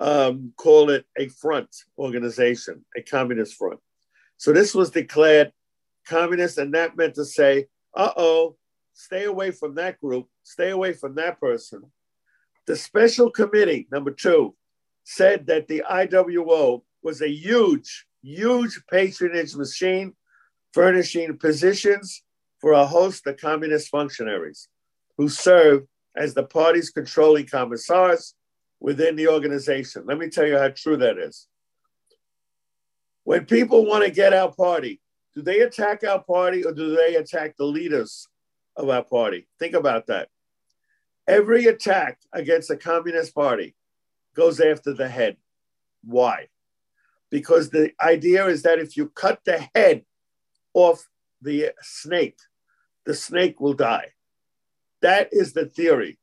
um, 0.00 0.52
call 0.56 0.90
it 0.90 1.06
a 1.16 1.28
front 1.28 1.68
organization, 1.98 2.84
a 2.96 3.02
communist 3.02 3.54
front. 3.54 3.78
So 4.38 4.52
this 4.52 4.74
was 4.74 4.90
declared 4.90 5.52
communist, 6.06 6.58
and 6.58 6.74
that 6.74 6.96
meant 6.96 7.14
to 7.14 7.24
say, 7.24 7.66
uh 7.96 8.12
oh, 8.16 8.56
stay 8.94 9.24
away 9.24 9.50
from 9.50 9.74
that 9.76 10.00
group, 10.00 10.28
stay 10.42 10.70
away 10.70 10.92
from 10.92 11.14
that 11.16 11.40
person. 11.40 11.82
The 12.66 12.76
special 12.76 13.30
committee, 13.30 13.86
number 13.92 14.10
two, 14.10 14.54
said 15.04 15.46
that 15.46 15.68
the 15.68 15.84
IWO 15.88 16.82
was 17.02 17.22
a 17.22 17.30
huge, 17.30 18.06
huge 18.22 18.80
patronage 18.90 19.54
machine, 19.54 20.14
furnishing 20.72 21.38
positions 21.38 22.22
for 22.60 22.72
a 22.72 22.86
host 22.86 23.26
of 23.26 23.36
communist 23.36 23.88
functionaries 23.88 24.68
who 25.16 25.28
served 25.28 25.86
as 26.16 26.34
the 26.34 26.42
party's 26.42 26.90
controlling 26.90 27.46
commissars 27.46 28.34
within 28.80 29.16
the 29.16 29.28
organization. 29.28 30.04
Let 30.06 30.18
me 30.18 30.28
tell 30.28 30.46
you 30.46 30.58
how 30.58 30.70
true 30.70 30.96
that 30.96 31.18
is. 31.18 31.46
When 33.24 33.44
people 33.44 33.86
want 33.86 34.04
to 34.04 34.10
get 34.10 34.32
our 34.32 34.52
party, 34.52 35.00
do 35.36 35.42
they 35.42 35.60
attack 35.60 36.02
our 36.02 36.24
party 36.24 36.64
or 36.64 36.72
do 36.72 36.96
they 36.96 37.16
attack 37.16 37.58
the 37.58 37.66
leaders 37.66 38.26
of 38.74 38.88
our 38.88 39.04
party? 39.04 39.46
Think 39.58 39.74
about 39.74 40.06
that. 40.06 40.30
Every 41.28 41.66
attack 41.66 42.20
against 42.32 42.70
a 42.70 42.76
communist 42.76 43.34
party 43.34 43.76
goes 44.34 44.60
after 44.60 44.94
the 44.94 45.10
head. 45.10 45.36
Why? 46.02 46.46
Because 47.30 47.68
the 47.68 47.92
idea 48.00 48.46
is 48.46 48.62
that 48.62 48.78
if 48.78 48.96
you 48.96 49.10
cut 49.10 49.40
the 49.44 49.68
head 49.74 50.06
off 50.72 51.06
the 51.42 51.72
snake, 51.82 52.38
the 53.04 53.12
snake 53.12 53.60
will 53.60 53.74
die. 53.74 54.12
That 55.02 55.28
is 55.32 55.52
the 55.52 55.66
theory. 55.66 56.18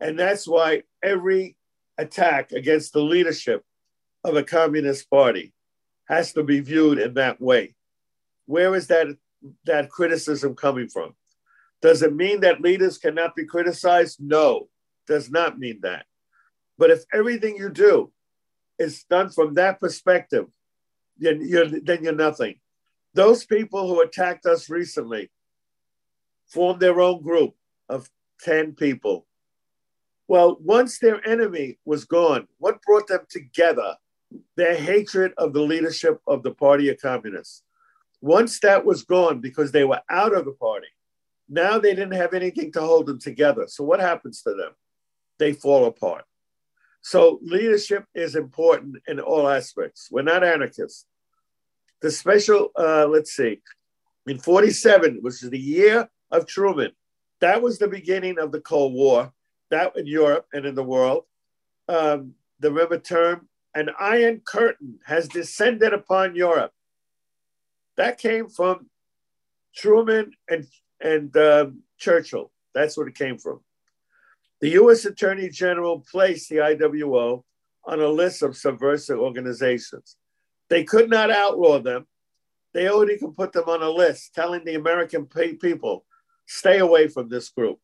And 0.00 0.18
that's 0.18 0.48
why 0.48 0.82
every 1.04 1.56
attack 1.98 2.50
against 2.50 2.92
the 2.92 3.00
leadership 3.00 3.62
of 4.24 4.34
a 4.34 4.42
communist 4.42 5.08
party 5.08 5.52
has 6.08 6.32
to 6.32 6.42
be 6.42 6.58
viewed 6.58 6.98
in 6.98 7.14
that 7.14 7.40
way. 7.40 7.75
Where 8.46 8.74
is 8.74 8.86
that, 8.88 9.08
that 9.64 9.90
criticism 9.90 10.54
coming 10.54 10.88
from? 10.88 11.14
Does 11.82 12.02
it 12.02 12.14
mean 12.14 12.40
that 12.40 12.60
leaders 12.60 12.98
cannot 12.98 13.36
be 13.36 13.44
criticized? 13.44 14.18
No, 14.20 14.68
does 15.06 15.30
not 15.30 15.58
mean 15.58 15.80
that. 15.82 16.06
But 16.78 16.90
if 16.90 17.04
everything 17.12 17.56
you 17.56 17.70
do 17.70 18.12
is 18.78 19.04
done 19.04 19.30
from 19.30 19.54
that 19.54 19.80
perspective, 19.80 20.46
then 21.18 21.46
you're, 21.46 21.66
then 21.66 22.02
you're 22.02 22.14
nothing. 22.14 22.56
Those 23.14 23.46
people 23.46 23.88
who 23.88 24.02
attacked 24.02 24.46
us 24.46 24.68
recently 24.68 25.30
formed 26.46 26.80
their 26.80 27.00
own 27.00 27.22
group 27.22 27.54
of 27.88 28.10
10 28.42 28.74
people. 28.74 29.26
Well, 30.28 30.58
once 30.60 30.98
their 30.98 31.26
enemy 31.26 31.78
was 31.84 32.04
gone, 32.04 32.48
what 32.58 32.82
brought 32.82 33.06
them 33.06 33.26
together? 33.28 33.94
Their 34.56 34.76
hatred 34.76 35.32
of 35.38 35.52
the 35.52 35.62
leadership 35.62 36.20
of 36.26 36.42
the 36.42 36.50
Party 36.50 36.88
of 36.88 37.00
Communists. 37.00 37.62
Once 38.20 38.60
that 38.60 38.84
was 38.84 39.04
gone 39.04 39.40
because 39.40 39.72
they 39.72 39.84
were 39.84 40.00
out 40.10 40.34
of 40.34 40.44
the 40.44 40.52
party, 40.52 40.88
now 41.48 41.78
they 41.78 41.94
didn't 41.94 42.14
have 42.14 42.34
anything 42.34 42.72
to 42.72 42.80
hold 42.80 43.06
them 43.06 43.20
together. 43.20 43.66
So 43.68 43.84
what 43.84 44.00
happens 44.00 44.42
to 44.42 44.50
them? 44.50 44.72
They 45.38 45.52
fall 45.52 45.84
apart. 45.86 46.24
So 47.02 47.38
leadership 47.42 48.04
is 48.14 48.34
important 48.34 48.96
in 49.06 49.20
all 49.20 49.48
aspects. 49.48 50.08
We're 50.10 50.22
not 50.22 50.42
anarchists. 50.42 51.06
The 52.02 52.10
special, 52.10 52.70
uh, 52.76 53.06
let's 53.06 53.32
see, 53.32 53.60
in 54.26 54.38
47, 54.38 55.18
which 55.20 55.42
is 55.42 55.50
the 55.50 55.58
year 55.58 56.08
of 56.30 56.46
Truman, 56.46 56.90
that 57.40 57.62
was 57.62 57.78
the 57.78 57.88
beginning 57.88 58.38
of 58.38 58.50
the 58.50 58.60
Cold 58.60 58.92
War, 58.92 59.32
that 59.70 59.96
in 59.96 60.06
Europe 60.06 60.46
and 60.52 60.66
in 60.66 60.74
the 60.74 60.82
world. 60.82 61.24
Um, 61.88 62.34
the 62.58 62.72
river 62.72 62.98
term, 62.98 63.48
an 63.74 63.90
iron 64.00 64.40
curtain 64.44 64.98
has 65.04 65.28
descended 65.28 65.92
upon 65.92 66.34
Europe. 66.34 66.72
That 67.96 68.18
came 68.18 68.48
from 68.48 68.88
Truman 69.74 70.32
and, 70.48 70.66
and 71.00 71.36
um, 71.36 71.82
Churchill. 71.98 72.50
That's 72.74 72.96
where 72.96 73.08
it 73.08 73.14
came 73.14 73.38
from. 73.38 73.60
The 74.60 74.70
U.S. 74.70 75.04
Attorney 75.04 75.48
General 75.48 76.04
placed 76.10 76.48
the 76.48 76.56
IWO 76.56 77.42
on 77.84 78.00
a 78.00 78.08
list 78.08 78.42
of 78.42 78.56
subversive 78.56 79.18
organizations. 79.18 80.16
They 80.68 80.84
could 80.84 81.08
not 81.08 81.30
outlaw 81.30 81.78
them. 81.78 82.06
They 82.74 82.88
only 82.88 83.18
could 83.18 83.36
put 83.36 83.52
them 83.52 83.68
on 83.68 83.82
a 83.82 83.90
list, 83.90 84.34
telling 84.34 84.64
the 84.64 84.74
American 84.74 85.26
people, 85.26 86.04
stay 86.46 86.78
away 86.78 87.08
from 87.08 87.28
this 87.28 87.48
group. 87.50 87.78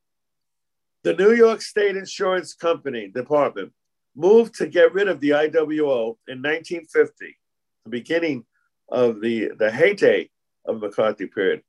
The 1.02 1.14
New 1.14 1.32
York 1.32 1.62
State 1.62 1.96
Insurance 1.96 2.54
Company 2.54 3.08
Department 3.08 3.72
moved 4.14 4.54
to 4.56 4.66
get 4.66 4.92
rid 4.92 5.08
of 5.08 5.20
the 5.20 5.30
IWO 5.30 6.16
in 6.28 6.42
1950, 6.42 7.38
the 7.84 7.90
beginning 7.90 8.44
of 8.92 9.20
the, 9.20 9.50
the 9.58 9.70
heyday 9.70 10.28
of 10.66 10.80
McCarthy 10.80 11.26
period, 11.26 11.62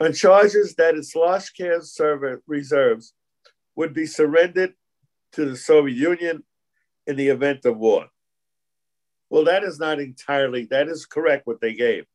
on 0.00 0.14
charges 0.14 0.74
that 0.76 0.96
its 0.96 1.14
lost 1.14 1.54
care 1.56 1.80
reserves 2.46 3.12
would 3.76 3.92
be 3.92 4.06
surrendered 4.06 4.72
to 5.32 5.44
the 5.44 5.56
Soviet 5.56 5.94
Union 5.94 6.42
in 7.06 7.16
the 7.16 7.28
event 7.28 7.64
of 7.66 7.76
war. 7.76 8.06
Well, 9.28 9.44
that 9.44 9.62
is 9.62 9.78
not 9.78 10.00
entirely, 10.00 10.64
that 10.70 10.88
is 10.88 11.06
correct 11.06 11.46
what 11.46 11.60
they 11.60 11.74
gave. 11.74 12.06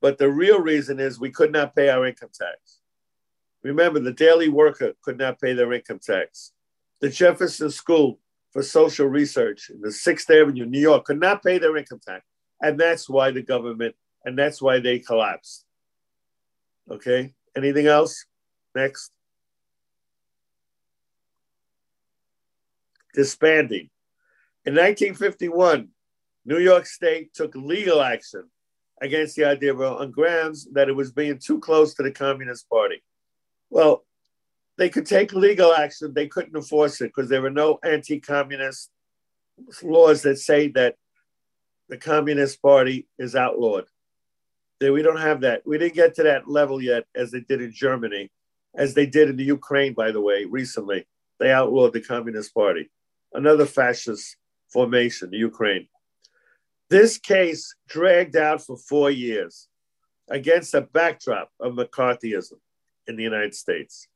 But 0.00 0.18
the 0.18 0.30
real 0.30 0.60
reason 0.60 1.00
is 1.00 1.18
we 1.18 1.30
could 1.30 1.52
not 1.52 1.74
pay 1.74 1.88
our 1.88 2.04
income 2.04 2.30
tax. 2.34 2.80
Remember, 3.62 4.00
the 4.00 4.12
daily 4.12 4.48
worker 4.48 4.92
could 5.02 5.18
not 5.18 5.40
pay 5.40 5.54
their 5.54 5.72
income 5.72 6.00
tax. 6.00 6.52
The 7.00 7.08
Jefferson 7.08 7.70
School 7.70 8.18
for 8.52 8.62
Social 8.62 9.06
Research 9.06 9.70
in 9.70 9.80
the 9.80 9.92
Sixth 9.92 10.30
Avenue, 10.30 10.66
New 10.66 10.80
York, 10.80 11.04
could 11.04 11.20
not 11.20 11.42
pay 11.42 11.58
their 11.58 11.76
income 11.76 12.00
tax. 12.04 12.24
And 12.60 12.78
that's 12.78 13.08
why 13.08 13.30
the 13.30 13.42
government, 13.42 13.94
and 14.24 14.38
that's 14.38 14.60
why 14.60 14.80
they 14.80 14.98
collapsed. 14.98 15.64
Okay, 16.90 17.34
anything 17.56 17.86
else? 17.86 18.24
Next. 18.74 19.12
Disbanding. 23.14 23.90
In 24.64 24.74
1951, 24.74 25.88
New 26.44 26.58
York 26.58 26.86
State 26.86 27.34
took 27.34 27.54
legal 27.54 28.00
action 28.00 28.44
against 29.00 29.36
the 29.36 29.44
idea 29.44 29.74
on 29.74 30.10
grounds 30.10 30.68
that 30.72 30.88
it 30.88 30.96
was 30.96 31.12
being 31.12 31.38
too 31.38 31.58
close 31.60 31.94
to 31.94 32.02
the 32.02 32.10
Communist 32.10 32.68
Party. 32.68 33.02
Well, 33.70 34.04
they 34.76 34.88
could 34.88 35.06
take 35.06 35.32
legal 35.32 35.74
action. 35.74 36.14
They 36.14 36.28
couldn't 36.28 36.56
enforce 36.56 37.00
it 37.00 37.12
because 37.14 37.28
there 37.28 37.42
were 37.42 37.50
no 37.50 37.78
anti-communist 37.82 38.90
laws 39.82 40.22
that 40.22 40.38
say 40.38 40.68
that 40.68 40.96
the 41.88 41.96
Communist 41.96 42.62
Party 42.62 43.08
is 43.18 43.34
outlawed. 43.34 43.86
They, 44.80 44.90
we 44.90 45.02
don't 45.02 45.20
have 45.20 45.40
that. 45.40 45.62
We 45.66 45.78
didn't 45.78 45.94
get 45.94 46.14
to 46.16 46.22
that 46.24 46.48
level 46.48 46.80
yet, 46.80 47.04
as 47.14 47.30
they 47.30 47.40
did 47.40 47.60
in 47.60 47.72
Germany, 47.72 48.30
as 48.74 48.94
they 48.94 49.06
did 49.06 49.28
in 49.28 49.36
the 49.36 49.44
Ukraine, 49.44 49.92
by 49.94 50.12
the 50.12 50.20
way, 50.20 50.44
recently. 50.44 51.06
They 51.38 51.50
outlawed 51.50 51.92
the 51.92 52.00
Communist 52.00 52.54
Party, 52.54 52.90
another 53.32 53.66
fascist 53.66 54.36
formation, 54.72 55.30
the 55.30 55.38
Ukraine. 55.38 55.88
This 56.90 57.18
case 57.18 57.74
dragged 57.88 58.36
out 58.36 58.62
for 58.62 58.76
four 58.76 59.10
years 59.10 59.68
against 60.30 60.74
a 60.74 60.80
backdrop 60.80 61.50
of 61.60 61.74
McCarthyism 61.74 62.58
in 63.06 63.16
the 63.16 63.22
United 63.22 63.54
States. 63.54 64.08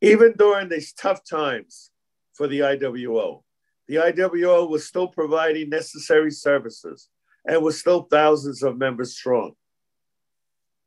Even 0.00 0.34
during 0.36 0.68
these 0.68 0.92
tough 0.92 1.22
times 1.24 1.90
for 2.32 2.46
the 2.46 2.60
IWO, 2.60 3.42
the 3.88 3.96
IWO 3.96 4.68
was 4.68 4.86
still 4.86 5.08
providing 5.08 5.68
necessary 5.68 6.30
services 6.30 7.08
and 7.46 7.62
was 7.62 7.78
still 7.78 8.02
thousands 8.02 8.62
of 8.62 8.78
members 8.78 9.16
strong. 9.16 9.52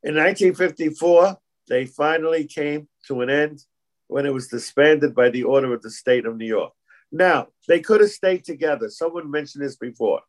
In 0.02 0.14
1954, 0.14 1.36
they 1.68 1.86
finally 1.86 2.44
came 2.44 2.88
to 3.06 3.20
an 3.20 3.30
end 3.30 3.64
when 4.06 4.26
it 4.26 4.32
was 4.32 4.48
disbanded 4.48 5.14
by 5.14 5.28
the 5.28 5.42
order 5.42 5.74
of 5.74 5.82
the 5.82 5.90
state 5.90 6.24
of 6.24 6.36
New 6.36 6.46
York. 6.46 6.72
Now, 7.10 7.48
they 7.66 7.80
could 7.80 8.00
have 8.00 8.10
stayed 8.10 8.44
together. 8.44 8.88
Someone 8.88 9.30
mentioned 9.30 9.64
this 9.64 9.76
before. 9.76 10.20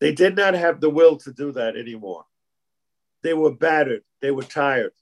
They 0.00 0.12
did 0.12 0.36
not 0.36 0.54
have 0.54 0.80
the 0.80 0.90
will 0.90 1.16
to 1.18 1.32
do 1.32 1.52
that 1.52 1.76
anymore. 1.76 2.24
They 3.22 3.34
were 3.34 3.52
battered, 3.52 4.02
they 4.20 4.30
were 4.30 4.42
tired, 4.42 4.92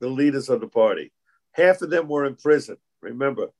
the 0.00 0.08
leaders 0.08 0.48
of 0.48 0.60
the 0.60 0.66
party. 0.66 1.12
Half 1.52 1.82
of 1.82 1.90
them 1.90 2.08
were 2.08 2.24
in 2.24 2.36
prison, 2.36 2.76
remember. 3.00 3.50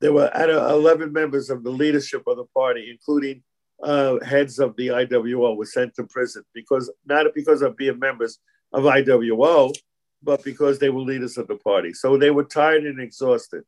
There 0.00 0.12
were 0.12 0.30
11 0.34 1.12
members 1.12 1.50
of 1.50 1.64
the 1.64 1.70
leadership 1.70 2.22
of 2.26 2.36
the 2.36 2.44
party, 2.44 2.90
including 2.90 3.42
uh, 3.82 4.24
heads 4.24 4.58
of 4.58 4.76
the 4.76 4.88
IWO, 4.88 5.56
were 5.56 5.66
sent 5.66 5.94
to 5.96 6.04
prison 6.04 6.44
because 6.54 6.92
not 7.06 7.26
because 7.34 7.62
of 7.62 7.76
being 7.76 7.98
members 7.98 8.38
of 8.72 8.84
IWO, 8.84 9.74
but 10.22 10.42
because 10.44 10.78
they 10.78 10.90
were 10.90 11.00
leaders 11.00 11.38
of 11.38 11.46
the 11.48 11.56
party. 11.56 11.92
So 11.92 12.16
they 12.16 12.30
were 12.30 12.44
tired 12.44 12.84
and 12.84 13.00
exhausted. 13.00 13.64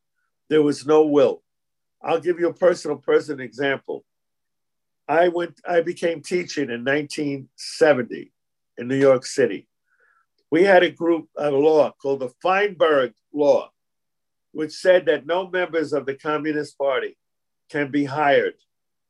There 0.48 0.62
was 0.62 0.86
no 0.86 1.06
will. 1.06 1.42
I'll 2.02 2.20
give 2.20 2.40
you 2.40 2.48
a 2.48 2.54
personal 2.54 2.96
person 2.96 3.40
example. 3.40 4.04
I 5.08 5.28
went, 5.28 5.60
I 5.68 5.80
became 5.80 6.22
teaching 6.22 6.70
in 6.70 6.84
1970 6.84 8.32
in 8.78 8.88
New 8.88 8.96
York 8.96 9.26
City. 9.26 9.68
We 10.50 10.64
had 10.64 10.82
a 10.82 10.90
group, 10.90 11.28
of 11.36 11.54
law 11.54 11.92
called 12.00 12.20
the 12.20 12.32
Feinberg 12.42 13.12
Law, 13.32 13.70
which 14.52 14.72
said 14.72 15.06
that 15.06 15.26
no 15.26 15.48
members 15.48 15.92
of 15.92 16.06
the 16.06 16.14
Communist 16.14 16.76
Party 16.76 17.16
can 17.70 17.90
be 17.90 18.04
hired 18.04 18.54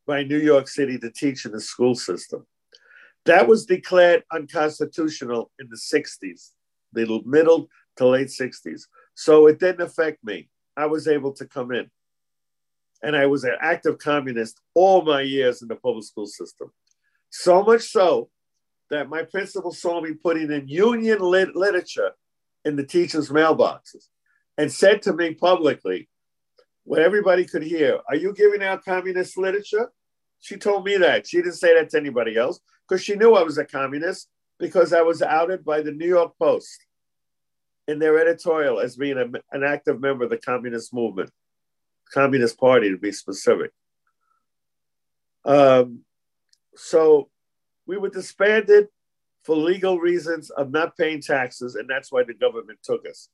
by 0.07 0.22
New 0.22 0.38
York 0.38 0.68
City 0.68 0.99
to 0.99 1.11
teach 1.11 1.47
in 1.47 1.53
the 1.53 1.61
school 1.61 1.95
system. 1.95 2.47
That 3.26 3.46
was 3.46 3.66
declared 3.66 4.24
unconstitutional 4.32 5.50
in 5.58 5.68
the 5.68 5.76
60s, 5.76 6.50
the 6.92 7.22
middle 7.26 7.68
to 7.96 8.06
late 8.06 8.28
60s. 8.28 8.82
So 9.14 9.46
it 9.46 9.58
didn't 9.58 9.82
affect 9.82 10.24
me. 10.24 10.48
I 10.76 10.86
was 10.86 11.06
able 11.06 11.32
to 11.34 11.46
come 11.46 11.72
in. 11.72 11.90
And 13.02 13.16
I 13.16 13.26
was 13.26 13.44
an 13.44 13.56
active 13.60 13.98
communist 13.98 14.60
all 14.74 15.02
my 15.02 15.22
years 15.22 15.62
in 15.62 15.68
the 15.68 15.76
public 15.76 16.04
school 16.04 16.26
system. 16.26 16.70
So 17.30 17.62
much 17.62 17.82
so 17.82 18.28
that 18.90 19.08
my 19.08 19.22
principal 19.22 19.72
saw 19.72 20.00
me 20.00 20.14
putting 20.14 20.50
in 20.50 20.68
union 20.68 21.20
lit- 21.20 21.56
literature 21.56 22.12
in 22.64 22.76
the 22.76 22.84
teachers' 22.84 23.30
mailboxes 23.30 24.08
and 24.58 24.70
said 24.70 25.02
to 25.02 25.12
me 25.12 25.34
publicly, 25.34 26.08
what 26.84 27.00
everybody 27.00 27.44
could 27.44 27.62
hear, 27.62 28.00
Are 28.08 28.16
you 28.16 28.32
giving 28.34 28.62
out 28.62 28.84
communist 28.84 29.38
literature? 29.38 29.90
She 30.40 30.56
told 30.56 30.84
me 30.84 30.96
that. 30.96 31.26
She 31.26 31.36
didn't 31.38 31.54
say 31.54 31.74
that 31.74 31.90
to 31.90 31.98
anybody 31.98 32.36
else 32.36 32.60
because 32.91 33.05
she 33.05 33.14
knew 33.14 33.34
I 33.34 33.43
was 33.43 33.57
a 33.57 33.64
communist 33.64 34.28
because 34.59 34.93
I 34.93 35.03
was 35.03 35.22
outed 35.22 35.64
by 35.64 35.80
the 35.80 35.93
New 35.93 36.09
York 36.09 36.32
Post 36.38 36.86
in 37.86 38.01
their 38.01 38.18
editorial 38.18 38.80
as 38.80 38.97
being 38.97 39.16
a, 39.16 39.26
an 39.57 39.62
active 39.62 40.01
member 40.01 40.24
of 40.24 40.30
the 40.30 40.38
communist 40.38 40.93
movement, 40.93 41.30
Communist 42.12 42.59
Party 42.59 42.91
to 42.91 42.99
be 42.99 43.12
specific. 43.12 43.70
Um, 45.45 46.01
so 46.74 47.30
we 47.86 47.97
were 47.97 48.11
disbanded 48.11 48.88
for 49.45 49.57
legal 49.57 50.01
reasons 50.01 50.51
of 50.51 50.72
not 50.72 50.97
paying 50.97 51.22
taxes, 51.22 51.76
and 51.76 51.88
that's 51.88 52.11
why 52.11 52.24
the 52.24 52.34
government 52.34 52.80
took 52.82 53.09
us. 53.09 53.28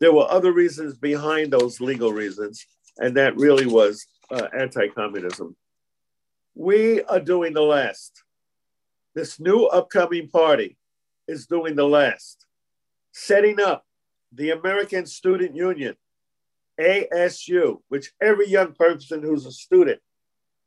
There 0.00 0.12
were 0.12 0.28
other 0.28 0.52
reasons 0.52 0.96
behind 0.96 1.52
those 1.52 1.80
legal 1.80 2.12
reasons, 2.12 2.66
and 2.98 3.16
that 3.16 3.36
really 3.36 3.66
was 3.66 4.04
uh, 4.32 4.48
anti 4.58 4.88
communism. 4.88 5.56
We 6.56 7.02
are 7.04 7.20
doing 7.20 7.54
the 7.54 7.62
last. 7.62 8.24
This 9.16 9.40
new 9.40 9.64
upcoming 9.64 10.28
party 10.28 10.76
is 11.26 11.46
doing 11.46 11.74
the 11.74 11.88
last, 11.88 12.44
setting 13.12 13.58
up 13.58 13.86
the 14.30 14.50
American 14.50 15.06
Student 15.06 15.56
Union, 15.56 15.96
ASU, 16.78 17.78
which 17.88 18.12
every 18.20 18.46
young 18.46 18.74
person 18.74 19.22
who's 19.22 19.46
a 19.46 19.52
student, 19.52 20.02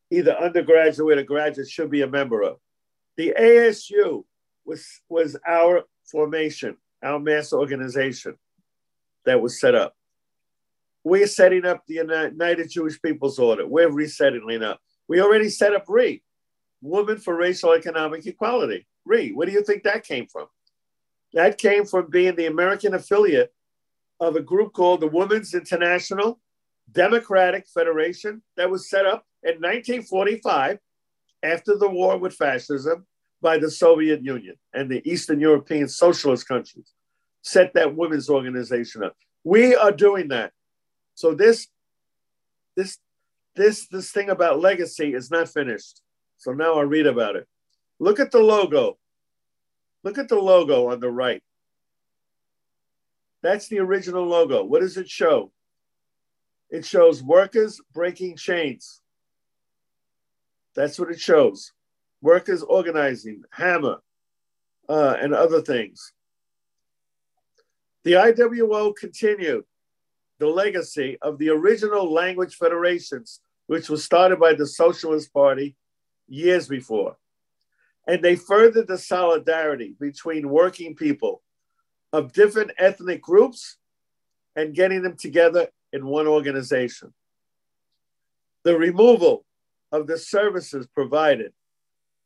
either 0.10 0.36
undergraduate 0.36 1.20
or 1.20 1.24
graduate, 1.24 1.70
should 1.70 1.92
be 1.92 2.02
a 2.02 2.08
member 2.08 2.42
of. 2.42 2.58
The 3.18 3.36
ASU 3.40 4.24
was, 4.66 5.00
was 5.10 5.38
our 5.48 5.84
formation, 6.12 6.76
our 7.04 7.20
mass 7.20 7.54
organization 7.54 8.34
that 9.26 9.40
was 9.40 9.62
set 9.62 9.76
up. 9.76 9.94
We're 11.04 11.28
setting 11.28 11.68
up 11.68 11.84
the 11.86 11.96
United 11.96 12.72
Jewish 12.72 13.00
People's 13.00 13.38
Order. 13.38 13.68
We're 13.68 13.92
resetting 13.92 14.64
up. 14.64 14.82
We 15.08 15.22
already 15.22 15.50
set 15.50 15.76
up 15.76 15.86
WREE, 15.86 16.24
Women 16.82 17.18
for 17.18 17.36
Racial 17.36 17.74
Economic 17.74 18.26
Equality. 18.26 18.88
WREE, 19.08 19.34
where 19.34 19.48
do 19.48 19.54
you 19.54 19.64
think 19.64 19.84
that 19.84 20.04
came 20.04 20.28
from? 20.28 20.48
That 21.34 21.58
came 21.58 21.86
from 21.86 22.10
being 22.10 22.36
the 22.36 22.48
American 22.48 22.94
affiliate 22.94 23.54
of 24.20 24.36
a 24.36 24.42
group 24.42 24.74
called 24.74 25.02
the 25.02 25.08
Women's 25.08 25.54
International 25.54 26.40
Democratic 26.92 27.68
Federation 27.68 28.42
that 28.58 28.70
was 28.70 28.90
set 28.90 29.06
up 29.06 29.26
in 29.44 29.56
1945 29.56 30.80
after 31.44 31.78
the 31.78 31.90
war 31.90 32.18
with 32.18 32.34
fascism 32.34 33.06
by 33.42 33.58
the 33.58 33.72
Soviet 33.72 34.24
Union 34.24 34.56
and 34.74 34.90
the 34.90 35.08
Eastern 35.10 35.40
European 35.40 35.88
socialist 35.88 36.48
countries. 36.48 36.94
Set 37.42 37.74
that 37.74 37.96
women's 37.96 38.30
organization 38.30 39.04
up. 39.04 39.16
We 39.44 39.76
are 39.76 39.92
doing 39.92 40.28
that. 40.30 40.52
So 41.16 41.34
this, 41.34 41.68
this, 42.76 42.98
this, 43.56 43.88
this 43.88 44.12
thing 44.12 44.30
about 44.30 44.60
legacy 44.60 45.14
is 45.14 45.32
not 45.32 45.48
finished. 45.48 46.02
So 46.40 46.54
now 46.54 46.76
I'll 46.76 46.86
read 46.86 47.06
about 47.06 47.36
it. 47.36 47.48
Look 48.00 48.20
at 48.20 48.32
the 48.32 48.40
logo. 48.40 48.98
Look 50.04 50.18
at 50.18 50.30
the 50.30 50.40
logo 50.40 50.90
on 50.90 51.02
the 51.02 51.12
right. 51.12 51.44
That's 53.44 53.68
the 53.68 53.80
original 53.80 54.26
logo. 54.26 54.64
What 54.64 54.80
does 54.80 54.98
it 54.98 55.10
show? 55.10 55.52
It 56.70 56.86
shows 56.86 57.22
workers 57.22 57.82
breaking 57.94 58.38
chains. 58.38 59.02
That's 60.76 60.98
what 60.98 61.12
it 61.12 61.20
shows. 61.20 61.74
Workers 62.22 62.64
organizing, 62.64 63.44
hammer, 63.52 63.98
uh, 64.88 65.18
and 65.20 65.34
other 65.34 65.62
things. 65.62 66.14
The 68.04 68.14
IWO 68.14 68.96
continued 68.96 69.66
the 70.38 70.48
legacy 70.48 71.18
of 71.22 71.38
the 71.38 71.50
original 71.50 72.12
language 72.14 72.56
federations, 72.56 73.42
which 73.68 73.90
was 73.90 74.06
started 74.06 74.40
by 74.40 74.54
the 74.54 74.66
Socialist 74.66 75.34
Party 75.34 75.76
years 76.30 76.68
before. 76.68 77.18
And 78.08 78.24
they 78.24 78.36
furthered 78.36 78.88
the 78.88 78.98
solidarity 78.98 79.96
between 80.00 80.50
working 80.50 80.96
people 80.96 81.42
of 82.12 82.34
different 82.34 82.72
ethnic 82.78 83.22
groups 83.22 83.78
and 84.56 84.74
getting 84.74 85.02
them 85.02 85.16
together 85.16 85.68
in 85.94 86.06
one 86.06 86.28
organization. 86.28 87.14
The 88.64 88.78
removal 88.78 89.46
of 89.92 90.08
the 90.08 90.18
services 90.18 90.88
provided 90.88 91.54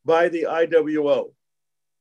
by 0.06 0.30
the 0.30 0.48
IWO. 0.50 1.32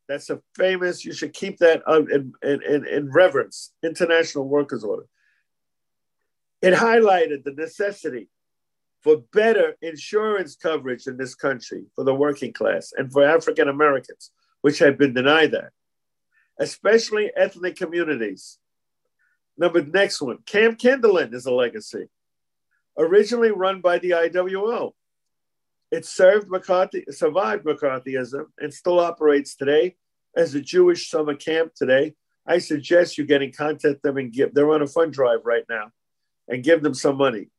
That's 0.09 0.31
a 0.31 0.41
famous, 0.55 1.05
you 1.05 1.13
should 1.13 1.33
keep 1.33 1.59
that 1.59 1.83
in, 1.89 2.33
in, 2.43 2.87
in 2.87 3.13
reverence, 3.13 3.73
International 3.83 4.49
Workers' 4.49 4.85
Order. 4.85 5.07
It 6.61 6.75
highlighted 6.75 7.45
the 7.45 7.53
necessity 7.53 8.29
for 9.03 9.19
better 9.33 9.77
insurance 9.83 10.57
coverage 10.57 11.07
in 11.07 11.17
this 11.17 11.35
country 11.35 11.85
for 11.95 12.05
the 12.05 12.15
working 12.15 12.53
class 12.53 12.93
and 12.97 13.13
for 13.13 13.25
African 13.25 13.69
Americans, 13.69 14.31
which 14.61 14.79
have 14.79 14.97
been 14.97 15.13
denied 15.13 15.53
that, 15.53 15.71
especially 16.59 17.31
ethnic 17.37 17.77
communities. 17.77 18.59
Number 19.59 19.85
next 19.85 20.23
one, 20.23 20.39
Camp 20.47 20.79
Kinderland 20.79 21.35
is 21.35 21.47
a 21.47 21.53
legacy, 21.53 22.09
originally 22.97 23.51
run 23.51 23.81
by 23.81 23.99
the 23.99 24.11
IWO. 24.11 24.93
It 25.91 26.07
served 26.07 26.49
McCarthy, 26.49 27.05
survived 27.11 27.67
McCarthyism 27.67 28.47
and 28.59 28.73
still 28.73 28.99
operates 28.99 29.55
today 29.57 29.97
as 30.35 30.55
a 30.55 30.61
Jewish 30.61 31.11
summer 31.11 31.35
camp 31.35 31.75
today. 31.75 32.15
I 32.47 32.59
suggest 32.59 33.19
you 33.19 33.27
get 33.27 33.43
in 33.43 33.53
contact 33.53 34.03
them 34.03 34.17
and 34.17 34.33
give. 34.33 34.55
They're 34.55 34.73
on 34.73 34.83
a 34.83 34.87
fund 34.87 35.13
drive 35.13 35.41
right 35.45 35.65
now 35.69 35.91
and 36.49 36.65
give 36.65 36.83
them 36.83 36.95
some 36.95 37.17
money. 37.19 37.52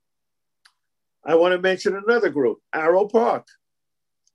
I 1.26 1.36
want 1.36 1.53
to 1.53 1.59
mention 1.59 1.95
another 1.95 2.30
group, 2.30 2.59
Arrow 2.74 3.07
Park. 3.07 3.47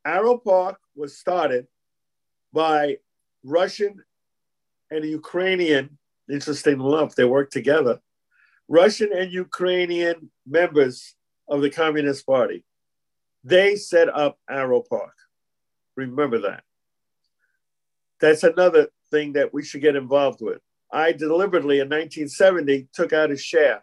Arrow 0.05 0.39
Park 0.39 0.79
was 0.97 1.19
started 1.19 1.67
by 2.53 2.97
Russian 3.45 4.03
and 4.91 5.05
Ukrainian, 5.05 5.99
interesting 6.31 6.81
enough, 6.81 7.15
they 7.15 7.25
worked 7.25 7.53
together, 7.53 8.01
Russian 8.69 9.11
and 9.15 9.33
Ukrainian 9.33 10.31
members 10.47 11.15
of 11.49 11.61
the 11.61 11.71
Communist 11.71 12.27
Party. 12.27 12.65
They 13.45 13.77
set 13.77 14.09
up 14.09 14.39
Arrow 14.49 14.83
Park. 14.83 15.15
Remember 15.97 16.39
that. 16.41 16.65
That's 18.21 18.45
another 18.45 18.89
thing 19.11 19.35
that 19.35 19.53
we 19.53 19.63
should 19.63 19.81
get 19.81 19.97
involved 19.97 20.41
with. 20.41 20.61
I 20.91 21.13
deliberately 21.13 21.81
in 21.81 21.89
1970 21.89 22.89
took 22.93 23.13
out 23.13 23.31
a 23.31 23.37
share 23.37 23.83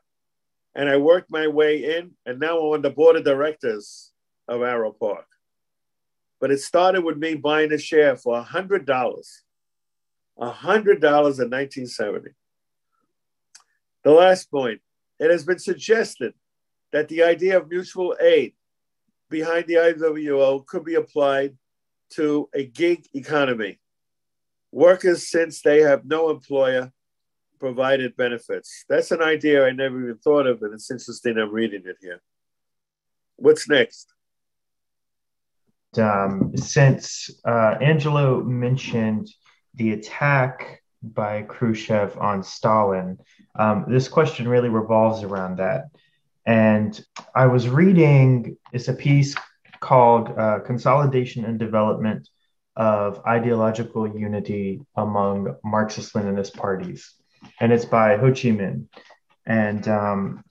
and 0.75 0.89
I 0.89 0.97
worked 0.97 1.31
my 1.31 1.47
way 1.47 1.97
in, 1.97 2.11
and 2.25 2.39
now 2.39 2.57
I'm 2.57 2.73
on 2.73 2.81
the 2.81 2.89
board 2.89 3.15
of 3.15 3.23
directors 3.23 4.11
of 4.47 4.61
Arrow 4.61 4.91
Park. 4.91 5.25
But 6.39 6.51
it 6.51 6.59
started 6.59 7.03
with 7.03 7.17
me 7.17 7.35
buying 7.35 7.71
a 7.71 7.77
share 7.77 8.17
for 8.17 8.43
$100. 8.43 8.85
$100 8.85 9.25
in 10.37 10.49
1970. 10.49 12.29
The 14.03 14.11
last 14.11 14.51
point 14.51 14.81
it 15.17 15.31
has 15.31 15.45
been 15.45 15.59
suggested 15.59 16.33
that 16.91 17.07
the 17.07 17.23
idea 17.23 17.57
of 17.57 17.69
mutual 17.69 18.15
aid 18.21 18.53
behind 19.29 19.65
the 19.67 19.75
IWO 19.75 20.65
could 20.65 20.83
be 20.83 20.95
applied 20.95 21.57
to 22.11 22.49
a 22.53 22.65
gig 22.65 23.07
economy. 23.13 23.79
Workers, 24.71 25.29
since 25.29 25.61
they 25.61 25.81
have 25.81 26.05
no 26.05 26.29
employer, 26.29 26.91
provided 27.65 28.15
benefits. 28.15 28.85
That's 28.87 29.09
an 29.09 29.23
idea 29.23 29.65
I 29.65 29.71
never 29.71 29.99
even 30.03 30.19
thought 30.19 30.45
of, 30.45 30.61
and 30.61 30.71
it's 30.71 30.91
interesting 30.91 31.35
I'm 31.39 31.51
reading 31.51 31.81
it 31.85 31.97
here. 31.99 32.21
What's 33.37 33.67
next? 33.67 34.13
Um, 35.97 36.55
since 36.55 37.31
uh, 37.43 37.73
Angelo 37.81 38.43
mentioned 38.43 39.31
the 39.73 39.93
attack 39.93 40.83
by 41.01 41.41
Khrushchev 41.41 42.15
on 42.19 42.43
Stalin, 42.43 43.17
um, 43.57 43.85
this 43.87 44.07
question 44.09 44.47
really 44.47 44.69
revolves 44.69 45.23
around 45.23 45.57
that. 45.57 45.85
And 46.45 47.03
I 47.33 47.47
was 47.47 47.67
reading, 47.67 48.57
it's 48.73 48.89
a 48.89 48.93
piece 48.93 49.33
called 49.79 50.29
uh, 50.37 50.59
Consolidation 50.59 51.45
and 51.45 51.57
Development 51.57 52.29
of 52.75 53.25
Ideological 53.25 54.15
Unity 54.15 54.81
Among 54.95 55.55
Marxist 55.63 56.13
Leninist 56.13 56.53
Parties. 56.53 57.15
And 57.59 57.71
it's 57.71 57.85
by 57.85 58.17
Ho 58.17 58.27
Chi 58.27 58.49
Minh. 58.49 58.87
And 59.45 59.87
um, 59.87 60.43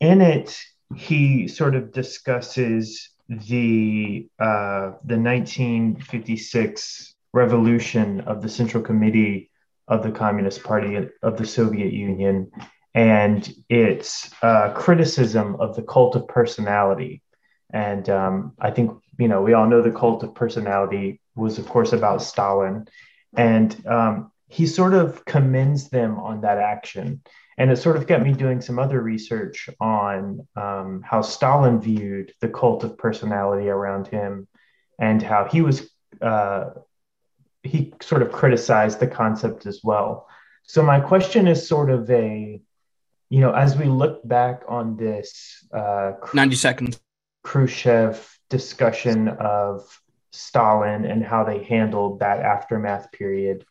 in 0.00 0.20
it, 0.20 0.58
he 0.94 1.48
sort 1.48 1.74
of 1.74 1.92
discusses 1.92 3.10
the 3.28 4.26
uh, 4.38 4.92
the 5.04 5.18
1956 5.18 7.14
revolution 7.32 8.20
of 8.22 8.40
the 8.42 8.48
Central 8.48 8.82
Committee 8.82 9.50
of 9.86 10.02
the 10.02 10.10
Communist 10.10 10.62
Party 10.62 10.96
of 11.22 11.36
the 11.36 11.46
Soviet 11.46 11.92
Union 11.92 12.50
and 12.94 13.54
its 13.68 14.30
uh, 14.42 14.72
criticism 14.72 15.56
of 15.60 15.76
the 15.76 15.82
cult 15.82 16.16
of 16.16 16.26
personality. 16.26 17.22
And 17.70 18.08
um, 18.08 18.52
I 18.58 18.70
think, 18.70 18.92
you 19.18 19.28
know, 19.28 19.42
we 19.42 19.52
all 19.52 19.68
know 19.68 19.82
the 19.82 19.90
cult 19.90 20.22
of 20.24 20.34
personality 20.34 21.20
was, 21.36 21.58
of 21.58 21.66
course, 21.68 21.92
about 21.92 22.22
Stalin. 22.22 22.88
And 23.36 23.86
um, 23.86 24.32
he 24.48 24.66
sort 24.66 24.94
of 24.94 25.24
commends 25.24 25.90
them 25.90 26.18
on 26.18 26.40
that 26.40 26.58
action. 26.58 27.22
And 27.58 27.70
it 27.70 27.76
sort 27.76 27.96
of 27.96 28.06
got 28.06 28.22
me 28.22 28.32
doing 28.32 28.60
some 28.60 28.78
other 28.78 29.00
research 29.00 29.68
on 29.80 30.46
um, 30.56 31.02
how 31.04 31.22
Stalin 31.22 31.80
viewed 31.80 32.32
the 32.40 32.48
cult 32.48 32.84
of 32.84 32.96
personality 32.96 33.68
around 33.68 34.06
him 34.06 34.46
and 34.98 35.20
how 35.20 35.44
he 35.44 35.60
was 35.60 35.90
uh, 36.22 36.70
he 37.62 37.92
sort 38.00 38.22
of 38.22 38.32
criticized 38.32 39.00
the 39.00 39.06
concept 39.06 39.66
as 39.66 39.80
well. 39.82 40.28
So 40.62 40.82
my 40.82 41.00
question 41.00 41.48
is 41.48 41.68
sort 41.68 41.90
of 41.90 42.08
a, 42.10 42.60
you 43.30 43.40
know, 43.40 43.52
as 43.52 43.76
we 43.76 43.86
look 43.86 44.26
back 44.26 44.62
on 44.68 44.96
this 44.96 45.66
uh, 45.72 46.12
90 46.32 46.56
seconds 46.56 47.00
Khrushchev 47.42 48.38
discussion 48.50 49.28
of 49.28 49.82
Stalin 50.32 51.04
and 51.04 51.24
how 51.24 51.44
they 51.44 51.64
handled 51.64 52.20
that 52.20 52.40
aftermath 52.40 53.10
period, 53.12 53.64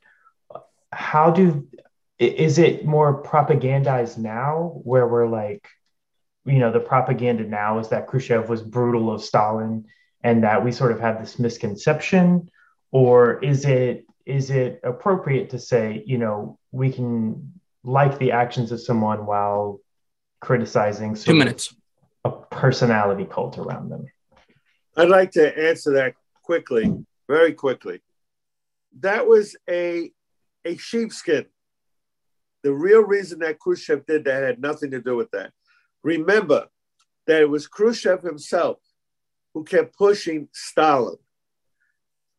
how 0.91 1.31
do 1.31 1.67
is 2.19 2.57
it 2.57 2.85
more 2.85 3.21
propagandized 3.21 4.17
now 4.17 4.81
where 4.83 5.07
we're 5.07 5.27
like, 5.27 5.67
you 6.45 6.57
know, 6.57 6.71
the 6.71 6.79
propaganda 6.79 7.43
now 7.43 7.77
is 7.79 7.89
that 7.89 8.07
Khrushchev 8.07 8.49
was 8.49 8.61
brutal 8.61 9.11
of 9.11 9.21
Stalin 9.21 9.85
and 10.23 10.43
that 10.43 10.63
we 10.63 10.71
sort 10.71 10.91
of 10.91 10.99
have 10.99 11.19
this 11.19 11.37
misconception? 11.37 12.49
Or 12.91 13.43
is 13.43 13.65
it 13.65 14.05
is 14.25 14.49
it 14.49 14.81
appropriate 14.83 15.51
to 15.51 15.59
say 15.59 16.03
you 16.05 16.17
know 16.17 16.59
we 16.71 16.91
can 16.91 17.53
like 17.83 18.17
the 18.19 18.31
actions 18.31 18.71
of 18.71 18.81
someone 18.81 19.25
while 19.25 19.79
criticizing 20.41 21.15
two 21.15 21.35
minutes. 21.35 21.73
a 22.25 22.31
personality 22.31 23.25
cult 23.25 23.57
around 23.57 23.89
them? 23.89 24.05
I'd 24.95 25.09
like 25.09 25.31
to 25.31 25.57
answer 25.57 25.93
that 25.93 26.15
quickly 26.43 26.91
very 27.27 27.53
quickly. 27.53 28.01
That 28.99 29.27
was 29.27 29.55
a 29.69 30.11
a 30.67 30.77
sheepskin 30.77 31.45
the 32.63 32.73
real 32.73 33.03
reason 33.03 33.39
that 33.39 33.59
khrushchev 33.59 34.05
did 34.05 34.25
that 34.25 34.43
had 34.43 34.61
nothing 34.61 34.91
to 34.91 35.01
do 35.01 35.15
with 35.15 35.31
that 35.31 35.51
remember 36.03 36.67
that 37.25 37.41
it 37.41 37.49
was 37.49 37.67
khrushchev 37.67 38.21
himself 38.21 38.77
who 39.53 39.63
kept 39.63 39.97
pushing 39.97 40.47
stalin 40.53 41.17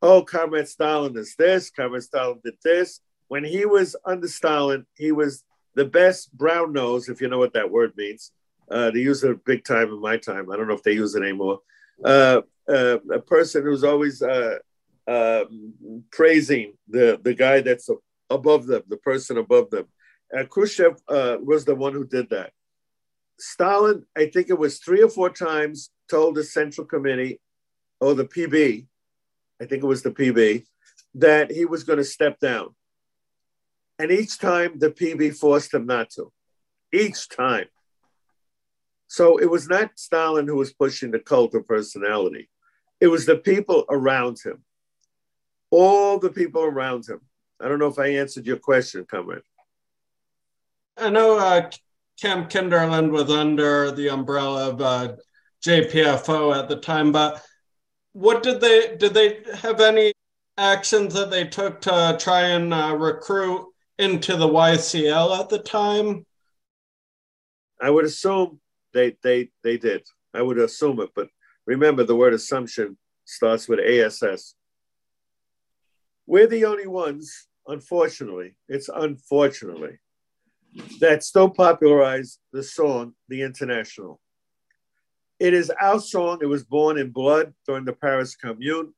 oh, 0.02 0.22
Comrade 0.22 0.68
Stalin 0.68 1.16
is 1.16 1.34
this, 1.36 1.70
Comrade 1.70 2.02
Stalin 2.02 2.40
did 2.44 2.54
this. 2.62 3.00
When 3.28 3.44
he 3.44 3.66
was 3.66 3.96
under 4.04 4.28
Stalin, 4.28 4.86
he 4.96 5.12
was 5.12 5.44
the 5.74 5.84
best 5.84 6.36
brown 6.36 6.72
nose, 6.72 7.08
if 7.08 7.20
you 7.20 7.28
know 7.28 7.38
what 7.38 7.52
that 7.52 7.70
word 7.70 7.92
means. 7.96 8.32
Uh, 8.70 8.90
they 8.90 9.00
use 9.00 9.22
it 9.24 9.44
big 9.44 9.64
time 9.64 9.88
in 9.88 10.00
my 10.00 10.16
time. 10.16 10.50
I 10.50 10.56
don't 10.56 10.68
know 10.68 10.74
if 10.74 10.82
they 10.82 10.92
use 10.92 11.14
it 11.14 11.22
anymore. 11.22 11.60
Uh, 12.04 12.42
uh, 12.68 12.98
a 13.12 13.18
person 13.18 13.62
who's 13.62 13.84
always 13.84 14.22
uh, 14.22 14.58
um, 15.06 16.04
praising 16.10 16.74
the, 16.88 17.18
the 17.22 17.34
guy 17.34 17.60
that's 17.60 17.88
above 18.30 18.66
them, 18.66 18.82
the 18.88 18.96
person 18.96 19.38
above 19.38 19.70
them. 19.70 19.86
Uh, 20.36 20.44
Khrushchev 20.44 21.00
uh, 21.08 21.36
was 21.42 21.64
the 21.64 21.74
one 21.74 21.92
who 21.92 22.06
did 22.06 22.30
that. 22.30 22.52
Stalin, 23.38 24.04
I 24.16 24.26
think 24.26 24.50
it 24.50 24.58
was 24.58 24.78
three 24.78 25.02
or 25.02 25.08
four 25.08 25.30
times, 25.30 25.90
told 26.10 26.34
the 26.34 26.44
Central 26.44 26.86
Committee 26.86 27.40
or 28.00 28.14
the 28.14 28.24
PB 28.24 28.86
I 29.60 29.66
think 29.66 29.82
it 29.82 29.86
was 29.86 30.02
the 30.02 30.10
PB, 30.10 30.64
that 31.14 31.50
he 31.50 31.64
was 31.64 31.84
going 31.84 31.98
to 31.98 32.04
step 32.04 32.38
down. 32.38 32.74
And 33.98 34.12
each 34.12 34.38
time 34.38 34.78
the 34.78 34.90
PB 34.90 35.36
forced 35.36 35.74
him 35.74 35.86
not 35.86 36.10
to. 36.10 36.32
Each 36.92 37.28
time. 37.28 37.66
So 39.08 39.38
it 39.38 39.50
was 39.50 39.68
not 39.68 39.98
Stalin 39.98 40.46
who 40.46 40.56
was 40.56 40.72
pushing 40.72 41.10
the 41.10 41.18
cult 41.18 41.54
of 41.54 41.66
personality. 41.66 42.48
It 43.00 43.08
was 43.08 43.26
the 43.26 43.36
people 43.36 43.84
around 43.90 44.38
him. 44.44 44.62
All 45.70 46.18
the 46.18 46.30
people 46.30 46.62
around 46.62 47.08
him. 47.08 47.20
I 47.60 47.68
don't 47.68 47.78
know 47.78 47.88
if 47.88 47.98
I 47.98 48.08
answered 48.08 48.46
your 48.46 48.58
question, 48.58 49.04
comrade. 49.04 49.42
I 50.96 51.10
know 51.10 51.38
uh, 51.38 51.70
Camp 52.20 52.50
Kinderland 52.50 53.10
was 53.10 53.30
under 53.30 53.90
the 53.90 54.08
umbrella 54.10 54.70
of 54.70 54.80
uh, 54.80 55.16
JPFO 55.64 56.56
at 56.56 56.68
the 56.68 56.76
time, 56.76 57.12
but 57.12 57.42
what 58.12 58.42
did 58.42 58.60
they 58.60 58.96
did 58.96 59.14
they 59.14 59.42
have 59.54 59.80
any 59.80 60.12
actions 60.56 61.14
that 61.14 61.30
they 61.30 61.44
took 61.46 61.80
to 61.82 62.16
try 62.20 62.42
and 62.48 62.74
uh, 62.74 62.96
recruit 62.96 63.66
into 63.98 64.36
the 64.36 64.48
YCL 64.48 65.38
at 65.38 65.48
the 65.48 65.58
time? 65.58 66.26
I 67.80 67.90
would 67.90 68.04
assume 68.04 68.60
they 68.92 69.16
they 69.22 69.50
they 69.62 69.78
did. 69.78 70.06
I 70.34 70.42
would 70.42 70.58
assume 70.58 71.00
it, 71.00 71.10
but 71.14 71.28
remember 71.66 72.04
the 72.04 72.16
word 72.16 72.34
assumption 72.34 72.96
starts 73.24 73.68
with 73.68 73.80
ASS. 73.80 74.54
We're 76.26 76.46
the 76.46 76.66
only 76.66 76.86
ones, 76.86 77.47
unfortunately, 77.68 78.54
it's 78.68 78.88
unfortunately, 78.88 79.98
that 81.00 81.22
still 81.22 81.48
popularize 81.48 82.38
the 82.52 82.62
song 82.62 83.14
The 83.28 83.42
International. 83.42 84.20
It 85.38 85.54
is 85.54 85.70
our 85.80 86.00
song. 86.00 86.38
It 86.42 86.46
was 86.46 86.64
born 86.64 86.98
in 86.98 87.10
blood 87.10 87.54
during 87.66 87.84
the 87.84 87.92
Paris 87.92 88.34
Commune. 88.34 88.92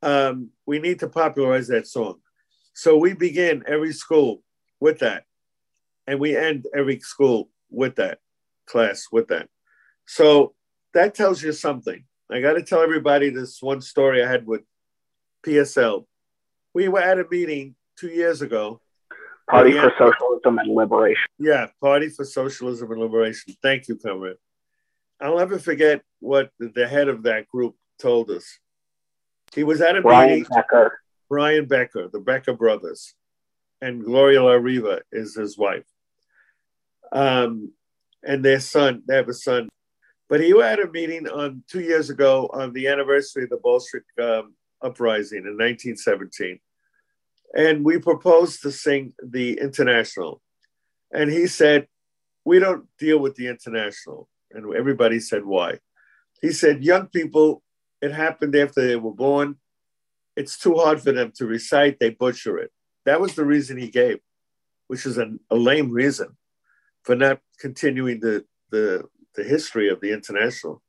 Um, 0.00 0.50
we 0.66 0.78
need 0.78 1.00
to 1.00 1.08
popularize 1.08 1.68
that 1.68 1.86
song. 1.86 2.20
So 2.74 2.96
we 2.96 3.12
begin 3.12 3.62
every 3.66 3.92
school 3.92 4.42
with 4.80 5.00
that, 5.00 5.24
and 6.06 6.18
we 6.18 6.36
end 6.36 6.66
every 6.74 6.98
school 7.00 7.50
with 7.70 7.96
that 7.96 8.18
class 8.66 9.06
with 9.12 9.28
that. 9.28 9.48
So 10.06 10.54
that 10.94 11.14
tells 11.14 11.42
you 11.42 11.52
something. 11.52 12.04
I 12.30 12.40
got 12.40 12.54
to 12.54 12.62
tell 12.62 12.80
everybody 12.80 13.28
this 13.28 13.60
one 13.60 13.82
story 13.82 14.24
I 14.24 14.28
had 14.28 14.46
with 14.46 14.62
PSL. 15.46 16.06
We 16.74 16.88
were 16.88 17.00
at 17.00 17.18
a 17.18 17.24
meeting 17.30 17.74
two 17.96 18.08
years 18.08 18.42
ago 18.42 18.80
Party 19.48 19.72
for 19.72 19.92
Socialism 19.98 20.58
and 20.58 20.74
Liberation. 20.74 21.26
Yeah, 21.38 21.66
Party 21.80 22.08
for 22.08 22.24
Socialism 22.24 22.90
and 22.90 23.00
Liberation. 23.00 23.54
Thank 23.62 23.88
you, 23.88 23.96
comrade. 23.96 24.36
I'll 25.20 25.36
never 25.36 25.58
forget 25.58 26.02
what 26.20 26.50
the, 26.58 26.88
head 26.88 27.08
of 27.08 27.24
that 27.24 27.48
group 27.48 27.76
told 28.00 28.30
us. 28.30 28.58
He 29.54 29.62
was 29.62 29.80
at 29.80 29.96
a 29.96 30.02
Brian 30.02 30.30
meeting. 30.30 30.46
Becker. 30.52 30.98
Brian 31.28 31.66
Becker, 31.66 32.08
the 32.08 32.20
Becker 32.20 32.54
brothers, 32.54 33.14
and 33.80 34.04
Gloria 34.04 34.42
La 34.42 34.52
Riva 34.52 35.02
is 35.12 35.34
his 35.34 35.56
wife. 35.58 35.84
Um, 37.12 37.72
and 38.22 38.44
their 38.44 38.60
son, 38.60 39.02
they 39.06 39.16
have 39.16 39.28
a 39.28 39.34
son. 39.34 39.68
But 40.28 40.40
he 40.40 40.58
had 40.58 40.78
a 40.78 40.90
meeting 40.90 41.28
on 41.28 41.62
two 41.68 41.80
years 41.80 42.08
ago 42.08 42.48
on 42.52 42.72
the 42.72 42.88
anniversary 42.88 43.44
of 43.44 43.50
the 43.50 43.58
Bolshevik 43.58 44.04
um, 44.20 44.54
uprising 44.82 45.38
in 45.38 45.56
1917. 45.56 46.58
And 47.54 47.84
we 47.84 47.98
proposed 47.98 48.62
to 48.62 48.72
sing 48.72 49.12
the 49.22 49.58
International. 49.60 50.40
And 51.12 51.30
he 51.30 51.46
said, 51.46 51.86
We 52.44 52.58
don't 52.58 52.86
deal 52.98 53.18
with 53.18 53.36
the 53.36 53.48
International. 53.48 54.28
And 54.50 54.74
everybody 54.74 55.20
said, 55.20 55.44
Why? 55.44 55.78
He 56.40 56.52
said, 56.52 56.84
Young 56.84 57.06
people, 57.06 57.62
it 58.00 58.12
happened 58.12 58.56
after 58.56 58.86
they 58.86 58.96
were 58.96 59.14
born. 59.14 59.56
It's 60.36 60.58
too 60.58 60.74
hard 60.74 61.00
for 61.02 61.12
them 61.12 61.32
to 61.36 61.46
recite, 61.46 61.98
they 61.98 62.10
butcher 62.10 62.58
it. 62.58 62.72
That 63.04 63.20
was 63.20 63.34
the 63.34 63.44
reason 63.44 63.76
he 63.76 63.88
gave, 63.88 64.20
which 64.86 65.04
is 65.04 65.18
a, 65.18 65.30
lame 65.50 65.90
reason 65.90 66.36
for 67.02 67.14
not 67.14 67.40
continuing 67.58 68.20
the, 68.20 68.44
the, 68.70 69.04
the 69.34 69.44
history 69.44 69.88
of 69.88 70.00
the 70.00 70.12
International 70.12 70.82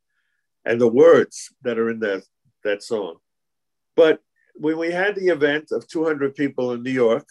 and 0.63 0.79
the 0.79 0.87
words 0.87 1.53
that 1.63 1.77
are 1.77 1.89
in 1.89 1.99
that, 1.99 2.23
that 2.63 2.83
song. 2.83 3.17
But 3.95 4.21
when 4.55 4.77
we 4.77 4.91
had 4.91 5.15
the 5.15 5.27
event 5.27 5.71
of 5.71 5.87
200 5.87 6.35
people 6.35 6.73
in 6.73 6.83
New 6.83 6.91
York, 6.91 7.27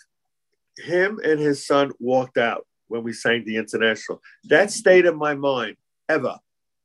him 0.78 1.20
and 1.24 1.38
his 1.38 1.66
son 1.66 1.92
walked 1.98 2.38
out 2.38 2.66
when 2.88 3.02
we 3.02 3.12
sang 3.12 3.44
the 3.44 3.56
International. 3.56 4.20
That 4.44 4.70
stayed 4.70 5.06
in 5.06 5.16
my 5.16 5.34
mind 5.34 5.76
ever 6.08 6.38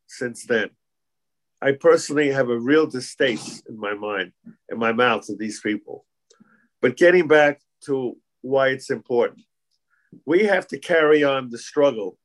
since 0.07 0.45
then. 0.45 0.69
I 1.61 1.71
personally 1.71 2.31
have 2.31 2.49
a 2.49 2.59
real 2.59 2.85
distaste 2.85 3.67
in 3.67 3.79
my 3.79 3.93
mind, 3.93 4.31
in 4.69 4.77
my 4.77 4.93
mouth 4.93 5.25
to 5.25 5.35
these 5.35 5.59
people. 5.59 6.05
But 6.81 6.97
getting 6.97 7.27
back 7.27 7.61
to 7.85 8.17
why 8.41 8.69
it's 8.69 8.91
important, 8.91 9.43
we 10.25 10.45
have 10.45 10.67
to 10.67 10.77
carry 10.77 11.23
on 11.23 11.49
the 11.49 11.57
struggle 11.57 12.17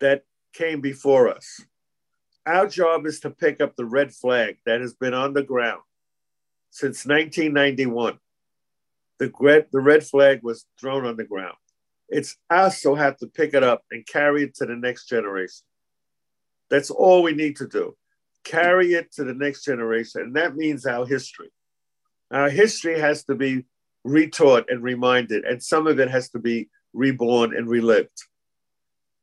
that 0.00 0.24
came 0.52 0.80
before 0.80 1.28
us. 1.28 1.60
Our 2.46 2.66
job 2.66 3.06
is 3.06 3.20
to 3.20 3.30
pick 3.30 3.60
up 3.60 3.74
the 3.74 3.84
red 3.84 4.12
flag 4.12 4.58
that 4.64 4.80
has 4.80 4.94
been 4.94 5.14
on 5.14 5.32
the 5.32 5.42
ground 5.42 5.82
since 6.72 7.06
1991. 7.06 8.18
The 9.18 9.30
red, 9.38 9.66
the 9.72 9.80
red 9.80 10.04
flag 10.04 10.40
was 10.42 10.64
thrown 10.80 11.06
on 11.06 11.16
the 11.16 11.24
ground. 11.24 11.54
It's 12.08 12.36
us 12.50 12.82
who 12.82 12.94
have 12.96 13.18
to 13.18 13.26
pick 13.26 13.54
it 13.54 13.62
up 13.62 13.84
and 13.90 14.06
carry 14.06 14.42
it 14.42 14.54
to 14.56 14.66
the 14.66 14.74
next 14.74 15.06
generation. 15.06 15.64
That's 16.70 16.90
all 16.90 17.22
we 17.22 17.34
need 17.34 17.56
to 17.56 17.68
do. 17.68 17.94
Carry 18.42 18.94
it 18.94 19.12
to 19.12 19.24
the 19.24 19.34
next 19.34 19.64
generation. 19.64 20.22
And 20.22 20.36
that 20.36 20.56
means 20.56 20.86
our 20.86 21.06
history. 21.06 21.52
Our 22.30 22.48
history 22.48 22.98
has 22.98 23.22
to 23.24 23.34
be 23.34 23.66
retaught 24.06 24.64
and 24.68 24.82
reminded, 24.82 25.44
and 25.44 25.62
some 25.62 25.86
of 25.86 26.00
it 26.00 26.10
has 26.10 26.30
to 26.30 26.38
be 26.38 26.68
reborn 26.94 27.54
and 27.54 27.68
relived. 27.68 28.18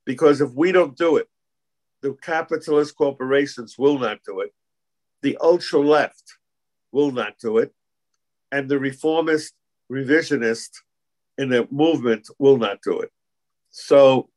Because 0.05 0.39
if 0.39 0.51
we 0.53 0.71
don't 0.71 0.95
do 0.95 1.17
it, 1.17 1.27
the 2.01 2.13
capitalist 2.21 2.95
corporations 2.95 3.75
will 3.77 3.97
not 3.97 4.19
do 4.25 4.39
it. 4.39 4.53
The 5.21 5.37
ultra 5.41 5.79
left 5.79 6.38
will 6.91 7.11
not 7.11 7.37
do 7.39 7.57
it. 7.57 7.73
And 8.51 8.69
the 8.69 8.79
reformist 8.79 9.53
revisionist 9.91 10.69
in 11.37 11.49
the 11.49 11.67
movement 11.71 12.29
will 12.37 12.57
not 12.57 12.81
do 12.83 12.99
it. 12.99 13.11
So 13.71 14.29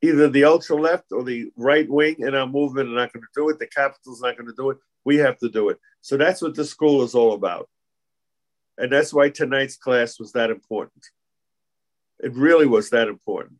either 0.00 0.28
the 0.28 0.44
ultra 0.44 0.76
left 0.76 1.12
or 1.12 1.22
the 1.22 1.50
right 1.56 1.88
wing 1.88 2.16
in 2.18 2.34
our 2.34 2.46
movement 2.46 2.88
are 2.88 2.94
not 2.94 3.12
going 3.12 3.22
to 3.22 3.28
do 3.34 3.48
it. 3.50 3.58
The 3.58 3.66
capital's 3.66 4.20
not 4.20 4.36
going 4.36 4.48
to 4.48 4.54
do 4.56 4.70
it. 4.70 4.78
We 5.04 5.16
have 5.16 5.38
to 5.38 5.48
do 5.48 5.68
it. 5.68 5.78
So 6.00 6.16
that's 6.16 6.42
what 6.42 6.54
the 6.54 6.64
school 6.64 7.02
is 7.02 7.14
all 7.14 7.34
about. 7.34 7.68
And 8.78 8.90
that's 8.90 9.12
why 9.12 9.28
tonight's 9.28 9.76
class 9.76 10.18
was 10.18 10.32
that 10.32 10.50
important. 10.50 11.04
It 12.20 12.34
really 12.34 12.66
was 12.66 12.90
that 12.90 13.08
important. 13.08 13.58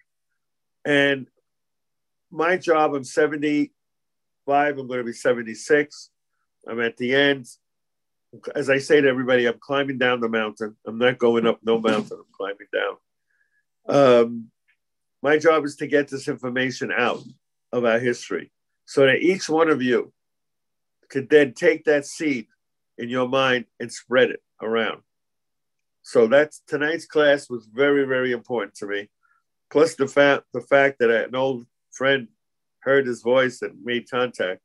And 0.84 1.26
my 2.30 2.56
job, 2.56 2.94
I'm 2.94 3.04
75, 3.04 3.70
I'm 4.48 4.86
going 4.86 4.98
to 4.98 5.04
be 5.04 5.12
76. 5.12 6.10
I'm 6.66 6.80
at 6.80 6.96
the 6.96 7.14
end. 7.14 7.46
As 8.54 8.70
I 8.70 8.78
say 8.78 9.00
to 9.00 9.08
everybody, 9.08 9.46
I'm 9.46 9.58
climbing 9.60 9.98
down 9.98 10.20
the 10.20 10.28
mountain. 10.28 10.76
I'm 10.86 10.98
not 10.98 11.18
going 11.18 11.46
up 11.46 11.60
no 11.62 11.78
mountain, 11.78 12.18
I'm 12.18 12.32
climbing 12.32 12.68
down. 12.72 12.96
Um, 13.88 14.50
my 15.22 15.38
job 15.38 15.64
is 15.64 15.76
to 15.76 15.86
get 15.86 16.08
this 16.08 16.28
information 16.28 16.90
out 16.92 17.22
of 17.72 17.84
our 17.84 17.98
history 17.98 18.50
so 18.86 19.06
that 19.06 19.20
each 19.20 19.48
one 19.48 19.68
of 19.68 19.82
you 19.82 20.12
could 21.08 21.28
then 21.28 21.52
take 21.52 21.84
that 21.84 22.06
seed 22.06 22.46
in 22.98 23.08
your 23.08 23.28
mind 23.28 23.66
and 23.80 23.92
spread 23.92 24.30
it 24.30 24.42
around. 24.60 25.02
So 26.02 26.26
that's 26.26 26.62
tonight's 26.66 27.06
class 27.06 27.48
was 27.48 27.66
very, 27.66 28.04
very 28.06 28.32
important 28.32 28.74
to 28.76 28.86
me. 28.86 29.08
Plus 29.70 29.94
the 29.94 30.08
fact 30.08 30.44
the 30.52 30.60
fact 30.60 30.98
that 30.98 31.10
an 31.10 31.34
old 31.34 31.66
friend 31.92 32.28
heard 32.80 33.06
his 33.06 33.22
voice 33.22 33.62
and 33.62 33.82
made 33.84 34.10
contact. 34.10 34.60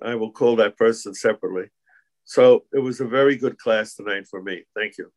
I 0.00 0.14
will 0.14 0.30
call 0.30 0.56
that 0.56 0.76
person 0.76 1.12
separately. 1.14 1.70
So 2.28 2.66
it 2.74 2.80
was 2.80 3.00
a 3.00 3.06
very 3.06 3.36
good 3.36 3.56
class 3.56 3.94
tonight 3.94 4.28
for 4.28 4.42
me. 4.42 4.64
Thank 4.76 4.98
you. 4.98 5.10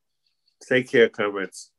Take 0.65 0.89
care, 0.89 1.09
comrades. 1.09 1.69